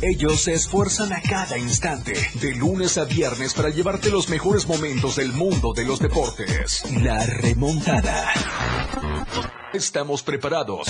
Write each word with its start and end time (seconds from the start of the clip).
Ellos 0.00 0.42
se 0.42 0.52
esfuerzan 0.54 1.12
a 1.12 1.20
cada 1.20 1.58
instante, 1.58 2.12
de 2.40 2.54
lunes 2.54 2.98
a 2.98 3.04
viernes, 3.04 3.52
para 3.54 3.70
llevarte 3.70 4.10
los 4.10 4.28
mejores 4.28 4.68
momentos 4.68 5.16
del 5.16 5.32
mundo 5.32 5.72
de 5.74 5.84
los 5.84 5.98
deportes. 5.98 6.84
La 7.02 7.26
remontada. 7.26 8.32
Estamos 9.72 10.22
preparados. 10.22 10.88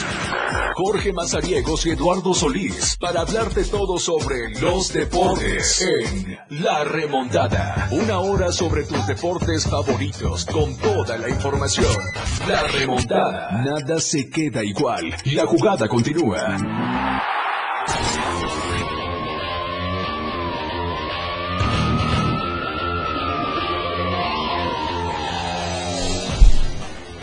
Jorge 0.77 1.13
Mazariegos 1.13 1.87
y 1.87 1.91
Eduardo 1.91 2.35
Solís 2.35 2.97
para 3.01 3.23
hablarte 3.23 3.65
todo 3.65 3.99
sobre 3.99 4.51
los 4.61 4.93
deportes 4.93 5.83
en 5.83 6.39
La 6.63 6.85
Remontada. 6.85 7.89
Una 7.91 8.21
hora 8.21 8.53
sobre 8.53 8.85
tus 8.85 9.05
deportes 9.07 9.67
favoritos 9.67 10.45
con 10.45 10.77
toda 10.77 11.19
la 11.19 11.29
información. 11.29 11.97
La 12.47 12.63
Remontada. 12.69 13.63
Nada 13.65 13.99
se 14.01 14.31
queda 14.31 14.63
igual. 14.63 15.13
La 15.25 15.47
jugada 15.47 15.89
continúa. 15.89 17.08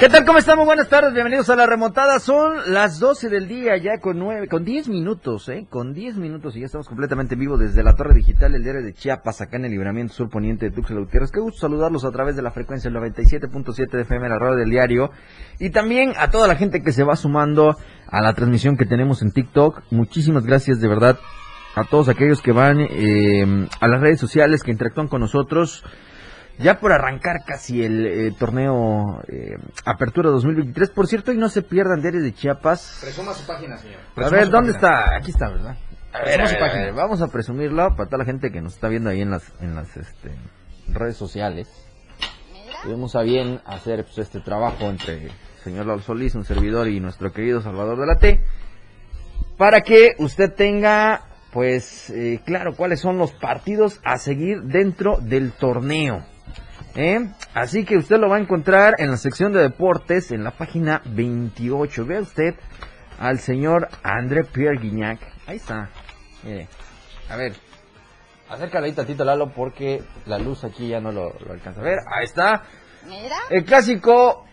¿Qué 0.05 0.11
tal? 0.11 0.23
¿Cómo 0.23 0.37
estamos? 0.37 0.67
Buenas 0.67 0.87
tardes, 0.87 1.13
bienvenidos 1.13 1.49
a 1.49 1.55
la 1.55 1.65
remontada. 1.65 2.19
Son 2.19 2.71
las 2.71 2.99
12 2.99 3.27
del 3.27 3.47
día, 3.47 3.75
ya 3.77 3.99
con 3.99 4.19
nueve, 4.19 4.47
con 4.47 4.63
10 4.63 4.87
minutos, 4.87 5.49
¿eh? 5.49 5.65
Con 5.67 5.95
10 5.95 6.17
minutos 6.17 6.55
y 6.55 6.59
ya 6.59 6.67
estamos 6.67 6.87
completamente 6.87 7.33
en 7.33 7.39
vivo 7.39 7.57
desde 7.57 7.81
la 7.81 7.95
Torre 7.95 8.13
Digital, 8.13 8.53
el 8.53 8.61
diario 8.61 8.83
de 8.83 8.93
Chiapas, 8.93 9.41
acá 9.41 9.57
en 9.57 9.65
el 9.65 9.71
libramiento 9.71 10.13
sur 10.13 10.29
poniente 10.29 10.69
de 10.69 10.75
Tuxtla 10.75 10.99
Gutiérrez. 10.99 11.31
Qué 11.31 11.39
gusto 11.39 11.61
saludarlos 11.61 12.05
a 12.05 12.11
través 12.11 12.35
de 12.35 12.43
la 12.43 12.51
frecuencia 12.51 12.91
del 12.91 13.01
97.7 13.01 13.89
de 13.89 14.01
FM, 14.03 14.29
la 14.29 14.37
radio 14.37 14.57
del 14.57 14.69
diario. 14.69 15.09
Y 15.57 15.71
también 15.71 16.13
a 16.19 16.29
toda 16.29 16.47
la 16.47 16.55
gente 16.55 16.83
que 16.83 16.91
se 16.91 17.03
va 17.03 17.15
sumando 17.15 17.75
a 18.05 18.21
la 18.21 18.33
transmisión 18.33 18.77
que 18.77 18.85
tenemos 18.85 19.23
en 19.23 19.31
TikTok. 19.31 19.85
Muchísimas 19.89 20.45
gracias, 20.45 20.79
de 20.79 20.87
verdad, 20.87 21.17
a 21.73 21.83
todos 21.83 22.09
aquellos 22.09 22.43
que 22.43 22.51
van 22.51 22.77
eh, 22.79 23.67
a 23.79 23.87
las 23.87 24.01
redes 24.01 24.19
sociales, 24.19 24.61
que 24.61 24.69
interactúan 24.69 25.07
con 25.07 25.21
nosotros. 25.21 25.83
Ya 26.57 26.79
por 26.79 26.93
arrancar 26.93 27.43
casi 27.45 27.83
el 27.83 28.05
eh, 28.05 28.31
torneo 28.39 29.21
eh, 29.27 29.57
Apertura 29.85 30.29
2023. 30.29 30.89
Por 30.91 31.07
cierto, 31.07 31.31
y 31.33 31.37
no 31.37 31.49
se 31.49 31.61
pierdan 31.61 32.01
Diario 32.01 32.21
de 32.21 32.33
Chiapas. 32.33 32.99
Presuma 33.01 33.33
su 33.33 33.45
página, 33.45 33.77
señor. 33.77 33.99
A 34.15 34.29
ver, 34.29 34.49
¿dónde 34.49 34.73
página. 34.73 34.99
está? 34.99 35.15
Aquí 35.17 35.31
está, 35.31 35.49
¿verdad? 35.49 35.77
A 36.13 36.19
ver, 36.19 36.39
Presuma 36.39 36.43
a 36.43 36.47
su 36.47 36.53
ver, 36.53 36.63
a 36.63 36.65
página. 36.67 36.83
ver, 36.85 36.93
vamos 36.93 37.21
a 37.21 37.27
presumirlo 37.27 37.89
para 37.95 38.05
toda 38.09 38.19
la 38.19 38.25
gente 38.25 38.51
que 38.51 38.61
nos 38.61 38.73
está 38.75 38.87
viendo 38.87 39.09
ahí 39.09 39.21
en 39.21 39.31
las, 39.31 39.51
en 39.59 39.75
las 39.75 39.97
este, 39.97 40.31
redes 40.87 41.17
sociales. 41.17 41.67
Tuvimos 42.83 43.15
a 43.15 43.21
bien 43.21 43.59
hacer 43.65 44.05
pues, 44.05 44.19
este 44.19 44.39
trabajo 44.39 44.85
entre 44.85 45.25
el 45.25 45.31
señor 45.63 45.87
Lalo 45.87 46.01
Solís, 46.01 46.35
un 46.35 46.45
servidor, 46.45 46.87
y 46.87 46.99
nuestro 47.01 47.33
querido 47.33 47.61
Salvador 47.61 47.99
de 47.99 48.05
la 48.05 48.15
T, 48.15 48.41
para 49.57 49.81
que 49.81 50.11
usted 50.19 50.53
tenga, 50.53 51.23
pues, 51.51 52.09
eh, 52.11 52.39
claro, 52.45 52.75
cuáles 52.75 53.01
son 53.01 53.17
los 53.17 53.31
partidos 53.33 53.99
a 54.05 54.17
seguir 54.19 54.61
dentro 54.61 55.17
del 55.17 55.51
torneo. 55.51 56.23
¿Eh? 56.95 57.29
Así 57.53 57.85
que 57.85 57.97
usted 57.97 58.17
lo 58.17 58.29
va 58.29 58.37
a 58.37 58.39
encontrar 58.39 58.95
en 58.97 59.11
la 59.11 59.17
sección 59.17 59.53
de 59.53 59.61
deportes, 59.61 60.31
en 60.31 60.43
la 60.43 60.51
página 60.51 61.01
28. 61.05 62.05
Vea 62.05 62.21
usted 62.21 62.55
al 63.19 63.39
señor 63.39 63.89
André 64.03 64.43
Pierre 64.43 64.79
Guignac. 64.79 65.19
Ahí 65.47 65.57
está. 65.57 65.89
Mire. 66.43 66.67
A 67.29 67.35
ver. 67.35 67.53
Acércalo 68.49 68.85
ahí 68.85 68.91
tantito, 68.91 69.23
Lalo, 69.25 69.49
porque 69.49 70.03
la 70.25 70.37
luz 70.37 70.63
aquí 70.63 70.87
ya 70.87 70.99
no 70.99 71.11
lo, 71.11 71.33
lo 71.45 71.53
alcanza 71.53 71.81
a 71.81 71.83
ver. 71.83 71.99
Ahí 72.07 72.25
está. 72.25 72.63
Mira. 73.07 73.35
El 73.49 73.65
clásico 73.65 74.45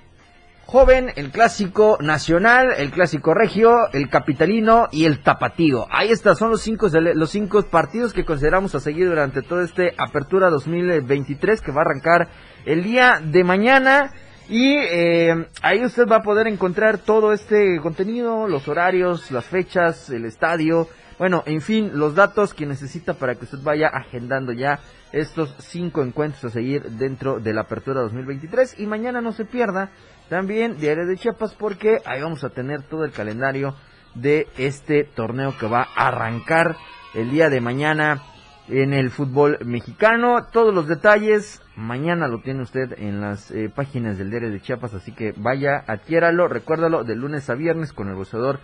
joven, 0.67 1.13
el 1.17 1.31
clásico 1.31 1.99
nacional, 2.01 2.73
el 2.77 2.91
clásico 2.91 3.35
regio, 3.35 3.89
el 3.93 4.09
capitalino 4.09 4.89
y 4.91 5.05
el 5.05 5.23
tapatío. 5.23 5.87
Ahí 5.91 6.11
está, 6.11 6.35
son 6.35 6.51
los 6.51 6.63
cinco, 6.63 6.89
los 6.89 7.31
cinco 7.31 7.63
partidos 7.63 8.13
que 8.13 8.25
consideramos 8.25 8.75
a 8.75 8.81
seguir 8.81 9.09
durante 9.09 9.43
todo 9.43 9.63
este 9.63 9.95
Apertura 9.99 10.51
2023 10.51 11.61
que 11.61 11.73
va 11.73 11.83
a 11.83 11.85
arrancar 11.85 12.29
el 12.65 12.83
día 12.83 13.21
de 13.23 13.45
mañana. 13.45 14.13
Y 14.49 14.75
eh, 14.75 15.47
ahí 15.63 15.85
usted 15.85 16.07
va 16.07 16.17
a 16.17 16.23
poder 16.23 16.47
encontrar 16.47 16.99
todo 16.99 17.33
este 17.33 17.79
contenido, 17.81 18.49
los 18.49 18.69
horarios, 18.69 19.31
las 19.31 19.45
fechas, 19.45 20.11
el 20.11 20.25
estadio, 20.25 20.89
bueno, 21.23 21.45
en 21.47 21.61
fin, 21.61 21.93
los 21.95 22.17
datos 22.17 22.53
que 22.53 22.67
necesita 22.67 23.15
para 23.15 23.37
que 23.37 23.45
usted 23.45 23.59
vaya 23.63 23.87
agendando 23.87 24.53
ya 24.53 24.81
estos 25.13 25.55
cinco 25.59 26.03
encuentros 26.03 26.45
a 26.45 26.51
seguir 26.51 26.83
dentro 26.83 27.39
de 27.39 27.55
la 27.55 27.61
apertura 27.61 28.01
2023. 28.01 28.81
Y 28.81 28.87
mañana 28.87 29.21
no 29.21 29.31
se 29.31 29.45
pierda 29.45 29.91
también 30.33 30.79
Diario 30.79 31.05
de 31.05 31.19
Chiapas 31.19 31.55
porque 31.59 31.99
ahí 32.07 32.23
vamos 32.23 32.43
a 32.43 32.49
tener 32.49 32.85
todo 32.85 33.05
el 33.05 33.13
calendario 33.13 33.75
de 34.15 34.49
este 34.57 35.05
torneo 35.05 35.55
que 35.61 35.67
va 35.67 35.87
a 35.95 36.07
arrancar 36.09 36.75
el 37.13 37.31
día 37.31 37.51
de 37.51 37.61
mañana 37.61 38.23
en 38.67 38.95
el 38.95 39.11
fútbol 39.11 39.59
mexicano. 39.63 40.47
Todos 40.51 40.73
los 40.73 40.89
detalles 40.89 41.61
mañana 41.77 42.29
lo 42.29 42.41
tiene 42.41 42.63
usted 42.63 42.95
en 42.97 43.21
las 43.21 43.51
eh, 43.51 43.69
páginas 43.69 44.17
del 44.17 44.31
Diario 44.31 44.51
de 44.51 44.63
Chiapas, 44.63 44.95
así 44.95 45.13
que 45.13 45.35
vaya, 45.37 45.85
adquiéralo, 45.87 46.49
recuérdalo 46.49 47.05
de 47.05 47.15
lunes 47.15 47.51
a 47.51 47.55
viernes 47.55 47.93
con 47.93 48.09
el 48.09 48.15
bolsador 48.15 48.59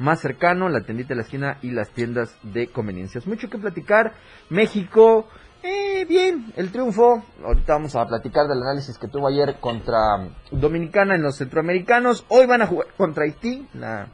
más 0.00 0.18
cercano, 0.18 0.68
la 0.68 0.80
tiendita 0.80 1.10
de 1.10 1.16
la 1.16 1.22
esquina 1.22 1.58
y 1.62 1.70
las 1.70 1.90
tiendas 1.90 2.36
de 2.42 2.66
conveniencias. 2.66 3.28
Mucho 3.28 3.48
que 3.48 3.58
platicar. 3.58 4.14
México, 4.50 5.28
eh, 6.02 6.04
bien, 6.04 6.52
el 6.56 6.70
triunfo. 6.70 7.22
Ahorita 7.44 7.74
vamos 7.74 7.94
a 7.96 8.06
platicar 8.06 8.46
del 8.46 8.62
análisis 8.62 8.98
que 8.98 9.08
tuvo 9.08 9.28
ayer 9.28 9.56
contra 9.60 9.98
Dominicana 10.50 11.14
en 11.14 11.22
los 11.22 11.36
centroamericanos. 11.36 12.24
Hoy 12.28 12.46
van 12.46 12.62
a 12.62 12.66
jugar 12.66 12.88
contra 12.96 13.24
Haití, 13.24 13.66
la 13.74 14.08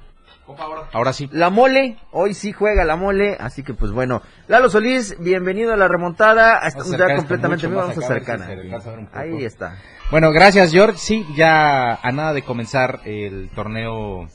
Ahora 0.92 1.12
sí. 1.12 1.28
la 1.32 1.50
mole, 1.50 1.98
hoy 2.10 2.32
sí 2.32 2.52
juega 2.52 2.84
la 2.84 2.96
mole, 2.96 3.36
así 3.38 3.62
que 3.62 3.74
pues 3.74 3.92
bueno. 3.92 4.22
Lalo 4.46 4.70
Solís, 4.70 5.16
bienvenido 5.18 5.74
a 5.74 5.76
la 5.76 5.88
remontada. 5.88 6.60
Estamos 6.66 6.96
ya 6.96 7.16
completamente 7.16 7.68
mucho 7.68 7.78
vamos 7.78 7.98
a 7.98 8.00
acercar. 8.00 8.42
a 8.42 8.78
poco. 8.78 9.08
Ahí 9.12 9.44
está. 9.44 9.76
Bueno, 10.10 10.32
gracias, 10.32 10.72
George. 10.72 10.96
Sí, 10.98 11.26
ya 11.36 11.94
a 11.94 12.12
nada 12.12 12.32
de 12.32 12.42
comenzar 12.42 13.00
el 13.04 13.50
torneo 13.54 14.26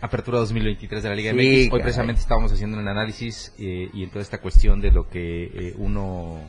Apertura 0.00 0.38
2023 0.38 1.02
de 1.04 1.08
la 1.08 1.14
Liga 1.14 1.30
Sí, 1.30 1.36
MX. 1.36 1.44
Hoy 1.46 1.68
caray. 1.68 1.82
precisamente 1.82 2.20
estábamos 2.20 2.52
haciendo 2.52 2.76
un 2.76 2.88
análisis 2.88 3.54
eh, 3.58 3.90
y 3.92 4.02
en 4.02 4.10
toda 4.10 4.22
esta 4.22 4.38
cuestión 4.38 4.80
de 4.80 4.90
lo 4.90 5.08
que 5.08 5.44
eh, 5.44 5.74
uno 5.78 6.40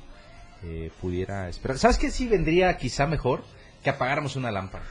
eh, 0.66 0.92
pudiera 1.02 1.48
esperar. 1.50 1.78
¿Sabes 1.78 1.98
qué? 1.98 2.10
Sí 2.12 2.28
vendría 2.28 2.76
quizá 2.78 3.08
mejor 3.08 3.44
que 3.84 3.90
apagáramos 3.90 4.36
una 4.36 4.52
lámpara 4.52 4.84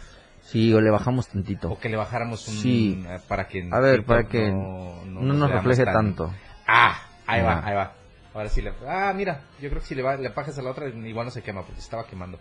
Sí, 0.42 0.72
o 0.74 0.80
le 0.80 0.90
bajamos 0.90 1.28
tantito. 1.28 1.70
o 1.70 1.78
que 1.78 1.88
le 1.88 1.96
bajáramos 1.96 2.46
un... 2.48 2.54
Sí. 2.54 3.02
eh, 3.08 3.18
Para 3.28 3.48
que... 3.48 3.66
A 3.72 3.80
ver, 3.80 4.04
para 4.04 4.24
que 4.24 4.50
no, 4.50 5.02
no, 5.06 5.20
nos 5.32 5.50
refleje 5.50 5.84
tan- 5.84 5.94
tanto. 5.94 6.34
Ah, 6.66 6.96
ahí 7.26 7.40
Ah. 7.40 7.44
va, 7.44 7.66
ahí 7.66 7.74
va. 7.74 7.92
Ahora 8.34 8.48
sí 8.50 8.60
le... 8.60 8.72
Ah, 8.86 9.12
mira, 9.16 9.40
yo 9.60 9.70
creo 9.70 9.80
que 9.80 9.86
si 9.88 9.94
le, 9.94 10.02
va, 10.02 10.16
le 10.16 10.28
apagas 10.28 10.58
a 10.58 10.62
la 10.62 10.70
otra 10.70 10.88
igual 10.88 11.24
no 11.26 11.30
se 11.30 11.42
quema 11.42 11.62
porque 11.62 11.80
se 11.80 11.84
estaba 11.84 12.06
quemando. 12.06 12.38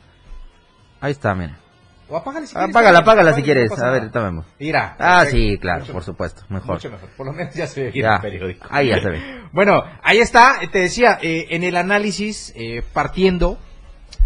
Ahí 0.99 1.11
está, 1.13 1.33
mira. 1.33 1.57
O 2.09 2.17
apágale 2.17 2.47
si 2.47 2.53
quieres. 2.53 2.69
Apágala, 2.69 2.99
apágala 2.99 3.33
si 3.33 3.43
quieres. 3.43 3.71
A 3.81 3.89
ver, 3.91 4.09
vemos. 4.09 4.45
Mira. 4.59 4.95
Ah, 4.99 5.25
sí, 5.25 5.57
claro, 5.57 5.81
Mucho 5.81 5.93
por 5.93 6.03
supuesto, 6.03 6.43
mejor. 6.49 6.75
Mucho 6.75 6.91
mejor. 6.91 7.09
Por 7.17 7.25
lo 7.25 7.33
menos 7.33 7.53
ya 7.55 7.65
se 7.67 7.83
ve 7.83 7.89
aquí 7.89 7.99
en 7.99 8.03
Ya, 8.05 8.15
el 8.15 8.21
periódico. 8.21 8.67
ahí 8.69 8.89
ya 8.89 9.01
se 9.01 9.09
ve. 9.09 9.21
Bueno, 9.53 9.83
ahí 10.03 10.17
está. 10.19 10.55
Te 10.71 10.79
decía, 10.79 11.17
eh, 11.21 11.47
en 11.51 11.63
el 11.63 11.75
análisis, 11.77 12.51
eh, 12.55 12.81
partiendo, 12.93 13.57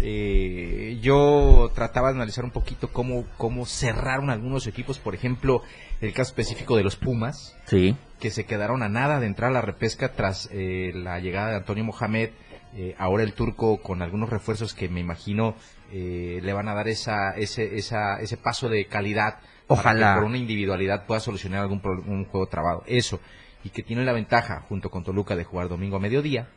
eh, 0.00 0.98
yo 1.02 1.70
trataba 1.74 2.08
de 2.08 2.14
analizar 2.16 2.44
un 2.44 2.50
poquito 2.50 2.88
cómo, 2.92 3.24
cómo 3.36 3.66
cerraron 3.66 4.30
algunos 4.30 4.66
equipos. 4.66 4.98
Por 4.98 5.14
ejemplo, 5.14 5.62
el 6.00 6.12
caso 6.12 6.30
específico 6.30 6.76
de 6.76 6.82
los 6.84 6.96
Pumas 6.96 7.56
Sí. 7.66 7.96
que 8.20 8.30
se 8.30 8.44
quedaron 8.44 8.82
a 8.82 8.88
nada 8.88 9.20
de 9.20 9.26
entrar 9.26 9.50
a 9.50 9.54
la 9.54 9.60
repesca 9.60 10.12
tras 10.12 10.48
eh, 10.52 10.92
la 10.94 11.18
llegada 11.20 11.50
de 11.50 11.56
Antonio 11.56 11.84
Mohamed. 11.84 12.30
eh, 12.76 12.94
ahora 12.98 13.22
el 13.22 13.32
turco 13.32 13.78
con 13.80 14.02
algunos 14.02 14.28
refuerzos 14.28 14.74
que 14.74 14.90
me 14.90 15.00
imagino 15.00 15.54
eh, 15.92 16.40
le 16.42 16.52
van 16.52 16.68
a 16.68 16.74
dar 16.74 16.88
esa, 16.88 17.32
ese, 17.36 17.76
esa, 17.76 18.20
ese 18.20 18.36
paso 18.36 18.68
de 18.68 18.86
calidad. 18.86 19.38
para 19.66 19.80
Ojalá. 19.80 20.14
que 20.14 20.20
por 20.20 20.24
una 20.24 20.38
individualidad 20.38 21.06
pueda 21.06 21.20
solucionar 21.20 21.60
algún 21.60 21.80
un 22.06 22.24
juego 22.26 22.46
trabado. 22.46 22.82
Eso. 22.86 23.20
Y 23.64 23.70
que 23.70 23.82
tiene 23.82 24.04
la 24.04 24.12
ventaja, 24.12 24.64
junto 24.68 24.90
con 24.90 25.04
Toluca, 25.04 25.36
de 25.36 25.44
jugar 25.44 25.68
domingo 25.68 25.96
a 25.96 26.00
mediodía. 26.00 26.48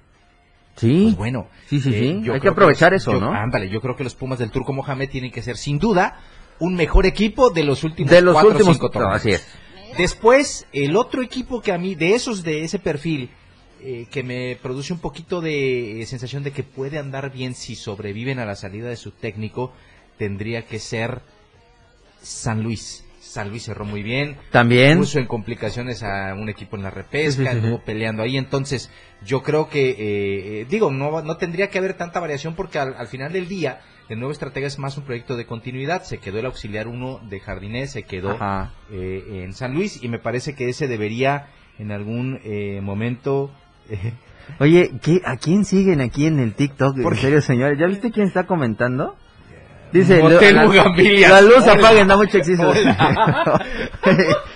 Sí. 0.75 1.01
Pues 1.03 1.17
bueno. 1.17 1.47
Sí, 1.67 1.81
sí, 1.81 1.91
sí. 1.91 2.21
yo 2.23 2.33
Hay 2.33 2.39
que 2.39 2.47
aprovechar 2.47 2.93
los- 2.93 3.01
eso, 3.01 3.13
yo- 3.13 3.19
¿no? 3.19 3.33
Ándale, 3.33 3.69
yo 3.69 3.81
creo 3.81 3.95
que 3.95 4.03
los 4.05 4.15
Pumas 4.15 4.39
del 4.39 4.51
turco 4.51 4.71
Mohamed 4.71 5.09
tienen 5.09 5.31
que 5.31 5.41
ser, 5.41 5.57
sin 5.57 5.79
duda, 5.79 6.19
un 6.59 6.75
mejor 6.75 7.05
equipo 7.05 7.49
de 7.49 7.63
los 7.63 7.83
últimos 7.83 8.09
de 8.11 8.21
los 8.21 8.33
cuatro 8.33 8.51
o 8.51 8.53
últimos. 8.53 8.75
cinco 8.77 8.87
No, 8.87 8.91
torneos. 8.93 9.15
así 9.15 9.31
es. 9.31 9.47
Después, 9.97 10.67
el 10.71 10.95
otro 10.95 11.21
equipo 11.21 11.61
que 11.61 11.73
a 11.73 11.77
mí, 11.77 11.95
de 11.95 12.13
esos 12.15 12.43
de 12.43 12.63
ese 12.63 12.79
perfil, 12.79 13.29
eh, 13.83 14.07
que 14.09 14.23
me 14.23 14.57
produce 14.61 14.93
un 14.93 14.99
poquito 14.99 15.41
de 15.41 16.01
eh, 16.01 16.05
sensación 16.05 16.43
de 16.43 16.51
que 16.51 16.63
puede 16.63 16.99
andar 16.99 17.31
bien 17.31 17.55
si 17.55 17.75
sobreviven 17.75 18.39
a 18.39 18.45
la 18.45 18.55
salida 18.55 18.89
de 18.89 18.95
su 18.95 19.11
técnico, 19.11 19.73
tendría 20.17 20.63
que 20.63 20.79
ser 20.79 21.21
San 22.21 22.63
Luis. 22.63 23.03
San 23.19 23.49
Luis 23.49 23.63
cerró 23.63 23.85
muy 23.85 24.03
bien. 24.03 24.35
También. 24.51 24.97
Puso 24.97 25.19
en 25.19 25.25
complicaciones 25.25 26.03
a 26.03 26.33
un 26.33 26.49
equipo 26.49 26.75
en 26.75 26.83
la 26.83 26.89
repesca, 26.89 27.51
estuvo 27.51 27.79
peleando 27.79 28.23
ahí. 28.23 28.35
Entonces, 28.35 28.89
yo 29.23 29.41
creo 29.41 29.69
que, 29.69 29.91
eh, 29.91 29.95
eh, 29.99 30.65
digo, 30.69 30.91
no, 30.91 31.21
no 31.21 31.37
tendría 31.37 31.69
que 31.69 31.77
haber 31.77 31.93
tanta 31.93 32.19
variación 32.19 32.55
porque 32.55 32.79
al, 32.79 32.95
al 32.95 33.07
final 33.07 33.31
del 33.31 33.47
día, 33.47 33.79
el 34.09 34.19
nuevo 34.19 34.33
estratega 34.33 34.67
es 34.67 34.79
más 34.79 34.97
un 34.97 35.05
proyecto 35.05 35.37
de 35.37 35.45
continuidad. 35.45 36.03
Se 36.03 36.17
quedó 36.17 36.39
el 36.39 36.45
auxiliar 36.45 36.87
uno 36.87 37.21
de 37.29 37.39
Jardinés, 37.39 37.91
se 37.91 38.03
quedó 38.03 38.37
eh, 38.91 39.43
en 39.45 39.53
San 39.53 39.73
Luis 39.73 40.03
y 40.03 40.09
me 40.09 40.19
parece 40.19 40.53
que 40.53 40.67
ese 40.67 40.89
debería 40.89 41.47
en 41.79 41.91
algún 41.91 42.41
eh, 42.43 42.81
momento 42.81 43.51
Oye, 44.59 44.91
¿qué, 45.01 45.21
¿a 45.25 45.37
quién 45.37 45.65
siguen 45.65 46.01
aquí 46.01 46.25
en 46.25 46.39
el 46.39 46.53
TikTok? 46.53 46.97
En 46.97 47.15
serio, 47.15 47.41
señores. 47.41 47.77
¿Ya 47.79 47.87
viste 47.87 48.11
quién 48.11 48.27
está 48.27 48.45
comentando? 48.45 49.15
Dice, 49.91 50.19
Motel 50.21 50.55
la, 50.55 50.63
luz 51.41 51.63
Hola. 51.63 51.73
apaguen, 51.73 52.07
da 52.07 52.15
mucho 52.17 52.37
exceso. 52.37 52.71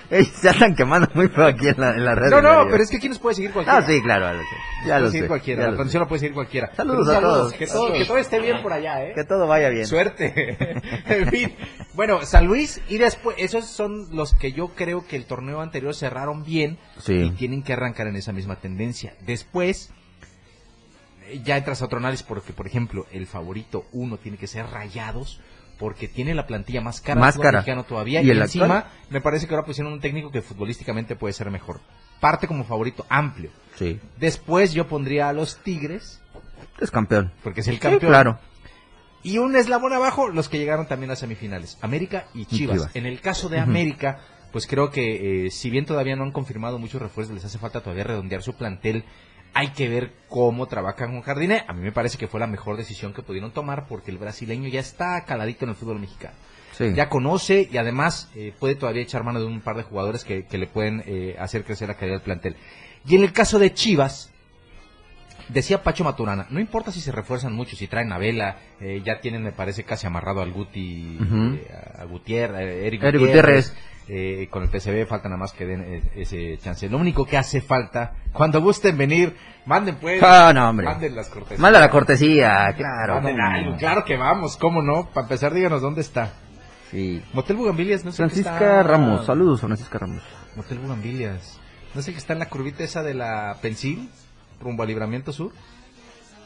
Se 0.09 0.49
están 0.49 0.75
quemando 0.75 1.07
muy 1.13 1.27
feo 1.27 1.45
aquí 1.47 1.67
en 1.67 1.75
la, 1.79 1.89
en 1.91 2.05
la 2.05 2.15
red. 2.15 2.29
No, 2.29 2.41
no, 2.41 2.67
pero 2.69 2.83
es 2.83 2.89
que 2.89 2.97
aquí 2.97 3.09
nos 3.09 3.19
puede 3.19 3.35
seguir 3.35 3.51
cualquiera. 3.51 3.79
Ah, 3.79 3.81
sí, 3.85 4.01
claro, 4.01 4.25
ya 4.27 4.33
lo 4.33 4.39
sé. 4.39 4.55
Ya 4.55 4.85
puede 4.87 5.01
lo 5.01 5.07
seguir 5.07 5.23
sé. 5.23 5.27
cualquiera, 5.27 5.59
ya 5.61 5.65
la 5.65 5.71
lo 5.71 5.75
transmisión 5.77 6.01
la 6.03 6.07
puede 6.07 6.19
seguir 6.19 6.33
cualquiera. 6.35 6.71
Saludos 6.75 7.07
Pero 7.07 7.17
a 7.17 7.21
todos. 7.21 7.53
Que 7.53 7.67
todo, 7.67 7.93
que 7.93 8.05
todo 8.05 8.17
esté 8.17 8.39
bien 8.39 8.61
por 8.61 8.71
allá, 8.73 9.03
¿eh? 9.03 9.13
Que 9.15 9.23
todo 9.23 9.47
vaya 9.47 9.69
bien. 9.69 9.85
Suerte. 9.87 10.57
en 11.07 11.27
fin. 11.29 11.55
Bueno, 11.93 12.21
San 12.23 12.45
Luis 12.45 12.81
y 12.87 12.97
después, 12.97 13.35
esos 13.39 13.65
son 13.65 14.07
los 14.15 14.33
que 14.35 14.51
yo 14.51 14.69
creo 14.69 15.05
que 15.07 15.15
el 15.15 15.25
torneo 15.25 15.61
anterior 15.61 15.93
cerraron 15.95 16.43
bien 16.43 16.77
y 16.97 17.01
Sí. 17.01 17.33
tienen 17.37 17.63
que 17.63 17.73
arrancar 17.73 18.07
en 18.07 18.15
esa 18.15 18.31
misma 18.31 18.57
tendencia. 18.57 19.13
Después, 19.25 19.91
ya 21.43 21.57
entras 21.57 21.81
a 21.81 21.85
otro 21.85 21.97
análisis 21.99 22.25
porque, 22.25 22.53
por 22.53 22.67
ejemplo, 22.67 23.05
el 23.11 23.27
favorito 23.27 23.85
uno 23.91 24.17
tiene 24.17 24.37
que 24.37 24.47
ser 24.47 24.65
Rayados 24.67 25.39
porque 25.79 26.07
tiene 26.07 26.33
la 26.33 26.47
plantilla 26.47 26.79
más 26.81 27.01
cara 27.01 27.19
Más 27.19 27.37
cara. 27.37 27.59
mexicano 27.59 27.83
todavía 27.83 28.21
¿Y 28.21 28.27
y, 28.27 28.31
el 28.31 28.41
encima 28.41 28.77
actual? 28.79 28.93
me 29.09 29.21
parece 29.21 29.47
que 29.47 29.53
ahora 29.53 29.65
pusieron 29.65 29.91
un 29.91 29.99
técnico 29.99 30.31
que 30.31 30.41
futbolísticamente 30.41 31.15
puede 31.15 31.33
ser 31.33 31.51
mejor. 31.51 31.81
Parte 32.21 32.47
como 32.47 32.63
favorito 32.63 33.05
amplio. 33.09 33.49
Sí. 33.75 33.99
Después 34.17 34.73
yo 34.73 34.87
pondría 34.87 35.27
a 35.29 35.33
los 35.33 35.57
Tigres 35.57 36.21
Es 36.79 36.91
campeón. 36.91 37.33
porque 37.43 37.59
es 37.61 37.67
el 37.67 37.75
Sí, 37.75 37.79
campeón. 37.81 38.09
claro. 38.11 38.39
Y 39.21 39.39
un 39.39 39.55
eslabón 39.55 39.91
abajo, 39.91 40.29
los 40.29 40.47
que 40.49 40.59
llegaron 40.59 40.87
también 40.87 41.11
a 41.11 41.15
semifinales, 41.15 41.77
América 41.81 42.27
y 42.33 42.45
Chivas. 42.45 42.77
Chivas. 42.77 42.95
En 42.95 43.05
el 43.07 43.19
caso 43.21 43.49
de. 43.49 43.59
América, 43.59 44.19
pues 44.51 44.67
creo 44.67 44.91
que 44.91 45.47
eh, 45.47 45.51
si 45.51 45.69
bien 45.71 45.85
todavía 45.85 46.15
no 46.15 46.23
han 46.23 46.31
confirmado 46.31 46.77
muchos 46.77 47.01
refuerzos, 47.01 47.33
les 47.33 47.43
hace 47.43 47.57
falta 47.57 47.81
todavía 47.81 48.03
redondear 48.03 48.43
su 48.43 48.53
plantel. 48.55 49.03
Hay 49.57 49.69
que 49.69 49.87
ver 49.87 50.11
cómo 50.27 50.67
trabajan 50.67 51.13
con 51.13 51.21
Jardine. 51.21 51.63
A 51.65 51.71
mí 51.71 51.81
me 51.81 51.93
parece 51.93 52.17
que 52.17 52.27
fue 52.27 52.41
la 52.41 52.45
mejor 52.45 52.75
decisión 52.75 53.13
que 53.13 53.23
pudieron 53.23 53.51
tomar 53.51 53.87
porque 53.87 54.11
el 54.11 54.17
brasileño 54.17 54.67
ya 54.67 54.81
está 54.81 55.23
caladito 55.23 55.63
en 55.63 55.69
el 55.69 55.75
fútbol 55.75 55.97
mexicano. 55.99 56.35
Sí. 56.73 56.93
Ya 56.93 57.07
conoce 57.07 57.69
y 57.71 57.77
además 57.77 58.29
eh, 58.35 58.53
puede 58.59 58.75
todavía 58.75 59.01
echar 59.01 59.23
mano 59.23 59.39
de 59.39 59.45
un 59.45 59.61
par 59.61 59.77
de 59.77 59.83
jugadores 59.83 60.25
que, 60.25 60.45
que 60.45 60.57
le 60.57 60.67
pueden 60.67 61.03
eh, 61.07 61.37
hacer 61.39 61.63
crecer 61.63 61.87
la 61.87 61.93
calidad 61.95 62.17
del 62.17 62.23
plantel. 62.23 62.57
Y 63.07 63.15
en 63.15 63.23
el 63.23 63.31
caso 63.31 63.57
de 63.57 63.73
Chivas, 63.73 64.29
decía 65.49 65.83
Pacho 65.83 66.03
Maturana, 66.03 66.47
no 66.49 66.59
importa 66.59 66.91
si 66.91 67.01
se 67.01 67.11
refuerzan 67.11 67.53
mucho, 67.53 67.75
si 67.75 67.87
traen 67.87 68.11
a 68.11 68.17
Vela, 68.17 68.57
eh, 68.79 69.01
ya 69.05 69.19
tienen, 69.21 69.43
me 69.43 69.51
parece, 69.51 69.83
casi 69.83 70.07
amarrado 70.07 70.41
al 70.41 70.51
Guti, 70.51 71.17
Ujú. 71.21 71.55
eh, 71.55 71.67
a 71.99 72.03
Gutiérrez, 72.05 72.61
eh, 72.61 72.87
Eric, 72.87 73.03
Eric 73.03 73.21
Gutiérrez. 73.21 73.75
Eh, 74.07 74.49
con 74.51 74.61
el 74.61 74.69
PCB 74.69 75.07
falta 75.07 75.29
nada 75.29 75.39
más 75.39 75.51
que 75.51 75.65
den 75.65 75.81
eh, 75.81 76.03
ese 76.15 76.59
chance. 76.59 76.87
Lo 76.89 76.99
único 76.99 77.25
que 77.25 77.37
hace 77.37 77.59
falta, 77.59 78.13
cuando 78.33 78.61
gusten 78.61 78.95
venir, 78.99 79.35
manden 79.65 79.95
pues, 79.95 80.21
Ah, 80.21 80.51
no, 80.53 80.69
hombre. 80.69 80.85
manden 80.85 81.15
las 81.15 81.27
cortesías. 81.27 81.59
Manda 81.59 81.79
la 81.79 81.89
cortesía, 81.89 82.71
claro. 82.77 83.15
Algo, 83.15 83.77
claro 83.77 84.05
que 84.05 84.15
vamos, 84.15 84.57
cómo 84.57 84.83
no. 84.83 85.09
Para 85.09 85.25
empezar, 85.25 85.55
díganos 85.55 85.81
dónde 85.81 86.01
está. 86.01 86.33
Sí. 86.91 87.23
Motel 87.33 87.55
Bugambilias, 87.57 88.05
no 88.05 88.11
sé 88.11 88.17
qué 88.17 88.29
Francisca 88.29 88.53
está- 88.57 88.83
Ramos, 88.83 89.25
saludos, 89.25 89.59
Francisca 89.61 89.97
Ramos. 89.97 90.21
Motel 90.55 90.77
Bugambilias. 90.77 91.59
No 91.95 92.03
sé 92.03 92.11
que 92.11 92.19
está 92.19 92.33
en 92.33 92.39
la 92.39 92.45
curvita 92.49 92.83
esa 92.83 93.01
de 93.01 93.15
la 93.15 93.57
Pensil, 93.59 94.11
rumbo 94.61 94.83
a 94.83 94.85
Libramiento 94.85 95.31
Sur. 95.33 95.51